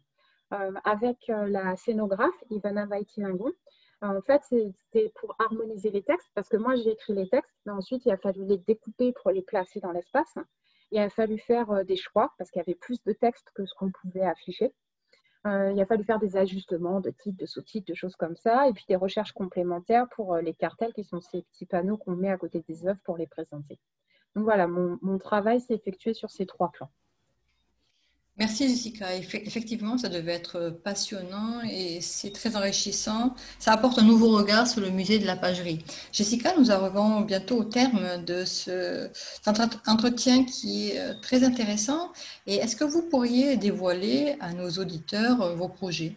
euh, 0.53 0.73
avec 0.85 1.31
euh, 1.31 1.47
la 1.47 1.77
scénographe 1.77 2.45
Ivana 2.51 2.87
Vaitilingon. 2.87 3.53
En 4.01 4.20
fait, 4.22 4.42
c'était 4.44 5.12
pour 5.20 5.34
harmoniser 5.38 5.90
les 5.90 6.03
textes, 6.03 6.30
parce 6.34 6.49
que 6.49 6.57
moi 6.57 6.76
j'ai 6.76 6.90
écrit 6.90 7.14
les 7.14 7.28
textes, 7.28 7.53
mais 7.66 7.72
ensuite 7.72 8.05
il 8.07 8.12
a 8.12 8.16
fallu 8.16 8.44
les 8.44 8.59
découper 8.59 9.12
pour 9.12 9.30
les 9.30 9.42
placer 9.42 9.80
dans 9.80 9.92
l'espace. 9.92 10.38
Il 10.90 10.99
a 10.99 11.11
fallu 11.11 11.38
faire 11.38 11.70
euh, 11.70 11.84
des 11.84 11.96
choix, 11.96 12.32
parce 12.38 12.51
qu'il 12.51 12.61
y 12.61 12.62
avait 12.62 12.76
plus 12.76 13.03
de 13.05 13.12
textes 13.12 13.51
que 13.55 13.66
ce 13.66 13.74
qu'on 13.74 13.90
pouvait 13.90 14.24
afficher. 14.24 14.72
Euh, 15.46 15.72
il 15.72 15.80
a 15.80 15.86
fallu 15.86 16.05
faire 16.05 16.18
des 16.18 16.36
ajustements 16.36 17.01
de 17.01 17.11
titres, 17.11 17.38
de 17.38 17.46
sous-titres, 17.46 17.86
de 17.86 17.94
choses 17.94 18.16
comme 18.16 18.36
ça, 18.36 18.68
et 18.68 18.72
puis 18.72 18.84
des 18.88 18.96
recherches 18.96 19.32
complémentaires 19.32 20.09
pour 20.11 20.34
euh, 20.34 20.40
les 20.40 20.55
cartels 20.55 20.92
qui 20.94 21.05
sont 21.05 21.20
ces 21.20 21.42
petits 21.42 21.66
panneaux 21.66 21.96
qu'on 21.96 22.16
met 22.16 22.30
à 22.30 22.38
côté 22.38 22.64
des 22.68 22.86
œuvres 22.86 23.01
pour 23.05 23.16
les 23.16 23.26
présenter. 23.26 23.78
Donc 24.34 24.44
voilà, 24.44 24.68
mon 24.68 25.18
travail 25.18 25.61
s'est 25.61 25.74
effectué 25.74 26.14
sur 26.14 26.30
ces 26.30 26.46
trois 26.46 26.70
plans. 26.70 26.90
Merci 28.39 28.68
Jessica. 28.68 29.16
Effectivement, 29.16 29.99
ça 29.99 30.09
devait 30.09 30.34
être 30.34 30.70
passionnant 30.84 31.61
et 31.68 32.01
c'est 32.01 32.30
très 32.30 32.55
enrichissant. 32.55 33.34
Ça 33.59 33.72
apporte 33.72 33.99
un 33.99 34.05
nouveau 34.05 34.28
regard 34.36 34.68
sur 34.68 34.80
le 34.80 34.91
musée 34.91 35.18
de 35.18 35.26
la 35.26 35.34
pagerie. 35.34 35.84
Jessica, 36.12 36.55
nous 36.57 36.70
arrivons 36.70 37.22
bientôt 37.22 37.57
au 37.59 37.64
terme 37.64 38.24
de 38.24 38.45
ce, 38.45 39.11
cet 39.12 39.59
entretien 39.89 40.45
qui 40.45 40.91
est 40.91 41.01
euh, 41.01 41.14
très 41.20 41.43
intéressant. 41.43 42.12
Et 42.47 42.57
est-ce 42.57 42.76
que 42.76 42.84
vous 42.84 43.03
pourriez 43.03 43.57
dévoiler 43.57 44.36
à 44.39 44.53
nos 44.53 44.70
auditeurs 44.70 45.43
euh, 45.43 45.55
vos 45.57 45.68
projets? 45.68 46.14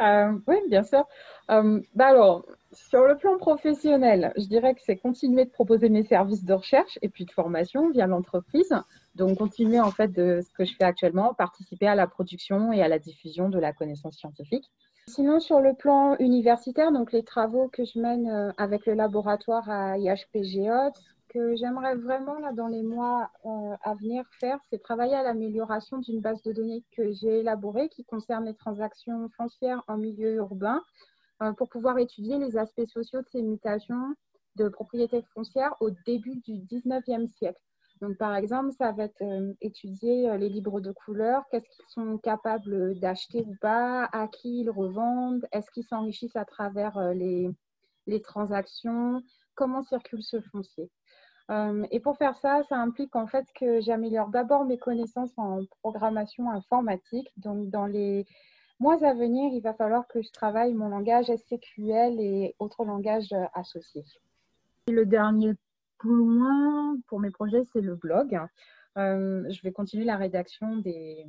Euh, 0.00 0.32
Oui, 0.46 0.56
bien 0.70 0.84
sûr. 0.84 1.04
bah 1.48 2.06
alors, 2.06 2.46
sur 2.72 3.04
le 3.04 3.18
plan 3.18 3.36
professionnel, 3.36 4.32
je 4.38 4.46
dirais 4.46 4.74
que 4.74 4.80
c'est 4.82 4.96
continuer 4.96 5.44
de 5.44 5.50
proposer 5.50 5.90
mes 5.90 6.04
services 6.04 6.44
de 6.44 6.54
recherche 6.54 6.98
et 7.02 7.10
puis 7.10 7.26
de 7.26 7.30
formation 7.30 7.90
via 7.90 8.06
l'entreprise 8.06 8.72
donc, 9.14 9.38
continuer 9.38 9.80
en 9.80 9.90
fait 9.90 10.08
de 10.08 10.40
ce 10.40 10.52
que 10.52 10.64
je 10.64 10.74
fais 10.74 10.84
actuellement, 10.84 11.34
participer 11.34 11.86
à 11.86 11.94
la 11.94 12.06
production 12.06 12.72
et 12.72 12.82
à 12.82 12.88
la 12.88 12.98
diffusion 12.98 13.48
de 13.48 13.58
la 13.58 13.72
connaissance 13.72 14.16
scientifique. 14.16 14.70
Sinon, 15.08 15.40
sur 15.40 15.60
le 15.60 15.74
plan 15.74 16.16
universitaire, 16.18 16.92
donc 16.92 17.12
les 17.12 17.24
travaux 17.24 17.68
que 17.68 17.84
je 17.84 17.98
mène 17.98 18.30
euh, 18.30 18.52
avec 18.56 18.86
le 18.86 18.94
laboratoire 18.94 19.68
à 19.68 19.98
IHPGO, 19.98 20.92
ce 20.94 21.28
que 21.28 21.56
j'aimerais 21.56 21.96
vraiment 21.96 22.38
là 22.38 22.52
dans 22.52 22.68
les 22.68 22.82
mois 22.82 23.28
euh, 23.44 23.74
à 23.82 23.94
venir 23.94 24.24
faire, 24.38 24.58
c'est 24.70 24.80
travailler 24.80 25.16
à 25.16 25.24
l'amélioration 25.24 25.98
d'une 25.98 26.20
base 26.20 26.42
de 26.42 26.52
données 26.52 26.84
que 26.96 27.12
j'ai 27.12 27.40
élaborée 27.40 27.88
qui 27.88 28.04
concerne 28.04 28.44
les 28.44 28.54
transactions 28.54 29.28
foncières 29.36 29.82
en 29.88 29.98
milieu 29.98 30.36
urbain 30.36 30.80
euh, 31.42 31.52
pour 31.52 31.68
pouvoir 31.68 31.98
étudier 31.98 32.38
les 32.38 32.56
aspects 32.56 32.86
sociaux 32.86 33.22
de 33.22 33.28
ces 33.28 33.42
mutations 33.42 34.14
de 34.56 34.68
propriété 34.68 35.22
foncière 35.34 35.74
au 35.80 35.90
début 36.06 36.36
du 36.36 36.58
19e 36.58 37.26
siècle. 37.26 37.60
Donc, 38.02 38.16
par 38.16 38.34
exemple, 38.34 38.72
ça 38.72 38.90
va 38.90 39.04
être 39.04 39.22
euh, 39.22 39.54
étudier 39.60 40.28
euh, 40.28 40.36
les 40.36 40.48
livres 40.48 40.80
de 40.80 40.90
couleur, 40.90 41.44
qu'est-ce 41.50 41.68
qu'ils 41.68 41.88
sont 41.88 42.18
capables 42.18 42.98
d'acheter 42.98 43.44
ou 43.46 43.54
pas, 43.60 44.06
à 44.06 44.26
qui 44.26 44.62
ils 44.62 44.70
revendent, 44.70 45.46
est-ce 45.52 45.70
qu'ils 45.70 45.84
s'enrichissent 45.84 46.34
à 46.34 46.44
travers 46.44 46.98
euh, 46.98 47.14
les, 47.14 47.48
les, 48.08 48.20
transactions, 48.20 49.22
comment 49.54 49.84
circule 49.84 50.22
ce 50.22 50.40
foncier? 50.40 50.90
et 51.90 52.00
pour 52.00 52.16
faire 52.16 52.34
ça, 52.38 52.62
ça 52.70 52.76
implique 52.76 53.14
en 53.14 53.26
fait 53.26 53.44
que 53.54 53.78
j'améliore 53.82 54.28
d'abord 54.28 54.64
mes 54.64 54.78
connaissances 54.78 55.36
en 55.36 55.60
programmation 55.82 56.50
informatique. 56.50 57.28
Donc, 57.36 57.68
dans 57.68 57.84
les 57.84 58.24
mois 58.80 59.04
à 59.04 59.12
venir, 59.12 59.52
il 59.52 59.60
va 59.60 59.74
falloir 59.74 60.08
que 60.08 60.22
je 60.22 60.30
travaille 60.30 60.72
mon 60.72 60.88
langage 60.88 61.26
SQL 61.26 62.18
et 62.20 62.56
autres 62.58 62.86
langages 62.86 63.34
associés. 63.52 64.04
Le 64.88 65.04
dernier 65.04 65.52
point 66.02 66.96
pour 67.06 67.20
mes 67.20 67.30
projets, 67.30 67.62
c'est 67.72 67.80
le 67.80 67.94
blog. 67.94 68.38
Euh, 68.98 69.48
je 69.48 69.62
vais 69.62 69.72
continuer 69.72 70.04
la 70.04 70.16
rédaction 70.16 70.76
des, 70.76 71.24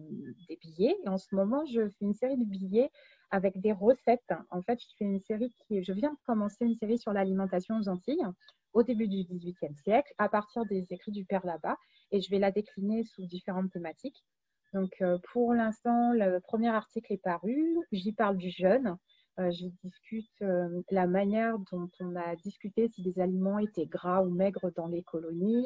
billets. 0.61 0.97
Et 1.03 1.09
en 1.09 1.17
ce 1.17 1.33
moment, 1.33 1.63
je 1.65 1.87
fais 1.89 2.05
une 2.05 2.13
série 2.13 2.37
de 2.37 2.43
billets 2.43 2.91
avec 3.31 3.59
des 3.59 3.71
recettes. 3.71 4.33
En 4.51 4.61
fait, 4.61 4.79
je 4.81 4.87
fais 4.97 5.05
une 5.05 5.21
série 5.21 5.53
qui, 5.67 5.83
je 5.83 5.93
viens 5.93 6.11
de 6.11 6.17
commencer 6.25 6.65
une 6.65 6.75
série 6.75 6.97
sur 6.97 7.13
l'alimentation 7.13 7.77
aux 7.77 7.87
Antilles 7.87 8.25
au 8.73 8.83
début 8.83 9.07
du 9.07 9.23
XVIIIe 9.23 9.75
siècle, 9.83 10.11
à 10.17 10.29
partir 10.29 10.65
des 10.65 10.87
écrits 10.89 11.11
du 11.11 11.25
père 11.25 11.45
là-bas, 11.45 11.77
et 12.11 12.21
je 12.21 12.29
vais 12.31 12.39
la 12.39 12.49
décliner 12.49 13.03
sous 13.03 13.23
différentes 13.23 13.71
thématiques. 13.71 14.25
Donc, 14.73 14.91
euh, 15.01 15.19
pour 15.31 15.53
l'instant, 15.53 16.11
le 16.11 16.39
premier 16.39 16.69
article 16.69 17.13
est 17.13 17.21
paru. 17.21 17.77
J'y 17.91 18.13
parle 18.13 18.37
du 18.37 18.49
jeûne. 18.49 18.97
Euh, 19.39 19.51
je 19.51 19.65
discute 19.83 20.41
euh, 20.43 20.81
la 20.91 21.07
manière 21.07 21.57
dont 21.71 21.89
on 21.99 22.15
a 22.15 22.35
discuté 22.35 22.87
si 22.89 23.01
des 23.01 23.19
aliments 23.19 23.57
étaient 23.57 23.87
gras 23.87 24.21
ou 24.21 24.29
maigres 24.29 24.71
dans 24.75 24.87
les 24.87 25.01
colonies. 25.01 25.65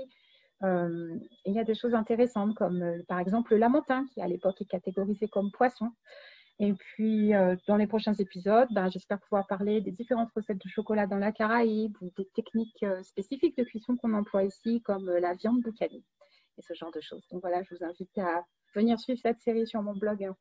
Euh, 0.63 1.18
il 1.45 1.53
y 1.53 1.59
a 1.59 1.65
des 1.65 1.76
choses 1.76 1.93
intéressantes 1.93 2.55
comme 2.55 3.03
par 3.07 3.20
exemple 3.20 3.53
le 3.53 3.59
lamentin 3.59 4.05
qui 4.07 4.22
à 4.22 4.28
l'époque 4.28 4.61
est 4.61 4.65
catégorisé 4.65 5.28
comme 5.28 5.51
poisson. 5.51 5.91
Et 6.59 6.74
puis 6.74 7.34
dans 7.68 7.76
les 7.76 7.86
prochains 7.86 8.15
épisodes, 8.15 8.68
ben, 8.72 8.89
j'espère 8.89 9.20
pouvoir 9.20 9.45
parler 9.45 9.80
des 9.80 9.91
différentes 9.91 10.32
recettes 10.36 10.57
de 10.57 10.70
chocolat 10.70 11.05
dans 11.05 11.20
la 11.20 11.32
Caraïbe 11.32 11.95
ou 12.01 12.11
des 12.18 12.26
techniques 12.34 12.84
spécifiques 13.03 13.55
de 13.55 13.63
cuisson 13.63 13.95
qu'on 13.95 14.15
emploie 14.15 14.43
ici 14.43 14.82
comme 14.82 15.07
la 15.07 15.36
viande 15.36 15.61
boucanie 15.61 16.03
et 16.57 16.61
ce 16.63 16.74
genre 16.74 16.91
de 16.91 17.01
choses. 17.01 17.28
Donc 17.32 17.41
voilà, 17.41 17.61
je 17.61 17.76
vous 17.76 17.84
invite 17.84 18.18
à 18.18 18.43
venir 18.74 18.99
suivre 18.99 19.20
cette 19.22 19.39
série 19.39 19.68
sur 19.68 19.84
mon 19.84 19.93
blog. 19.93 20.32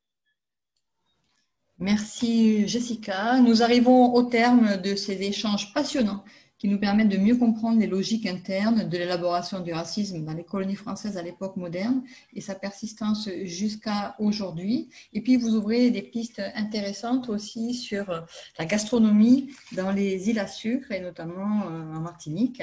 Merci 1.78 2.66
Jessica. 2.66 3.38
Nous 3.40 3.62
arrivons 3.62 4.14
au 4.14 4.22
terme 4.22 4.80
de 4.80 4.94
ces 4.94 5.20
échanges 5.22 5.74
passionnants 5.74 6.24
qui 6.58 6.68
nous 6.68 6.78
permettent 6.78 7.10
de 7.10 7.18
mieux 7.18 7.36
comprendre 7.36 7.78
les 7.78 7.86
logiques 7.86 8.24
internes 8.24 8.88
de 8.88 8.96
l'élaboration 8.96 9.60
du 9.60 9.74
racisme 9.74 10.24
dans 10.24 10.32
les 10.32 10.42
colonies 10.42 10.74
françaises 10.74 11.18
à 11.18 11.22
l'époque 11.22 11.56
moderne 11.56 12.02
et 12.32 12.40
sa 12.40 12.54
persistance 12.54 13.28
jusqu'à 13.42 14.16
aujourd'hui. 14.18 14.88
Et 15.12 15.20
puis 15.20 15.36
vous 15.36 15.54
ouvrez 15.54 15.90
des 15.90 16.00
pistes 16.00 16.40
intéressantes 16.54 17.28
aussi 17.28 17.74
sur 17.74 18.26
la 18.58 18.64
gastronomie 18.64 19.50
dans 19.72 19.92
les 19.92 20.30
îles 20.30 20.38
à 20.38 20.46
sucre 20.46 20.92
et 20.92 21.00
notamment 21.00 21.64
euh, 21.66 21.94
en 21.94 22.00
Martinique. 22.00 22.62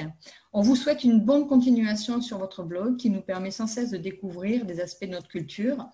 On 0.52 0.62
vous 0.62 0.74
souhaite 0.74 1.04
une 1.04 1.20
bonne 1.20 1.46
continuation 1.46 2.20
sur 2.20 2.38
votre 2.38 2.64
blog 2.64 2.96
qui 2.96 3.10
nous 3.10 3.22
permet 3.22 3.52
sans 3.52 3.68
cesse 3.68 3.90
de 3.90 3.96
découvrir 3.96 4.64
des 4.64 4.80
aspects 4.80 5.04
de 5.04 5.12
notre 5.12 5.28
culture 5.28 5.88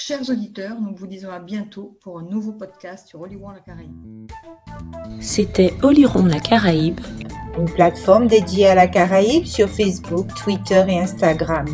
Chers 0.00 0.30
auditeurs, 0.30 0.80
nous 0.80 0.94
vous 0.94 1.08
disons 1.08 1.28
à 1.28 1.40
bientôt 1.40 1.98
pour 2.00 2.20
un 2.20 2.22
nouveau 2.22 2.52
podcast 2.52 3.08
sur 3.08 3.20
Oliron 3.20 3.50
la 3.50 3.58
Caraïbe. 3.58 4.30
C'était 5.18 5.74
Oliron 5.82 6.24
la 6.24 6.38
Caraïbe, 6.38 7.00
une 7.58 7.64
plateforme 7.64 8.28
dédiée 8.28 8.68
à 8.68 8.76
la 8.76 8.86
Caraïbe 8.86 9.44
sur 9.44 9.68
Facebook, 9.68 10.28
Twitter 10.36 10.84
et 10.86 11.00
Instagram. 11.00 11.66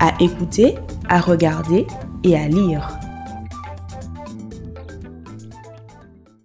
À 0.00 0.14
écouter, 0.18 0.76
à 1.10 1.20
regarder 1.20 1.86
et 2.24 2.38
à 2.38 2.48
lire. 2.48 2.88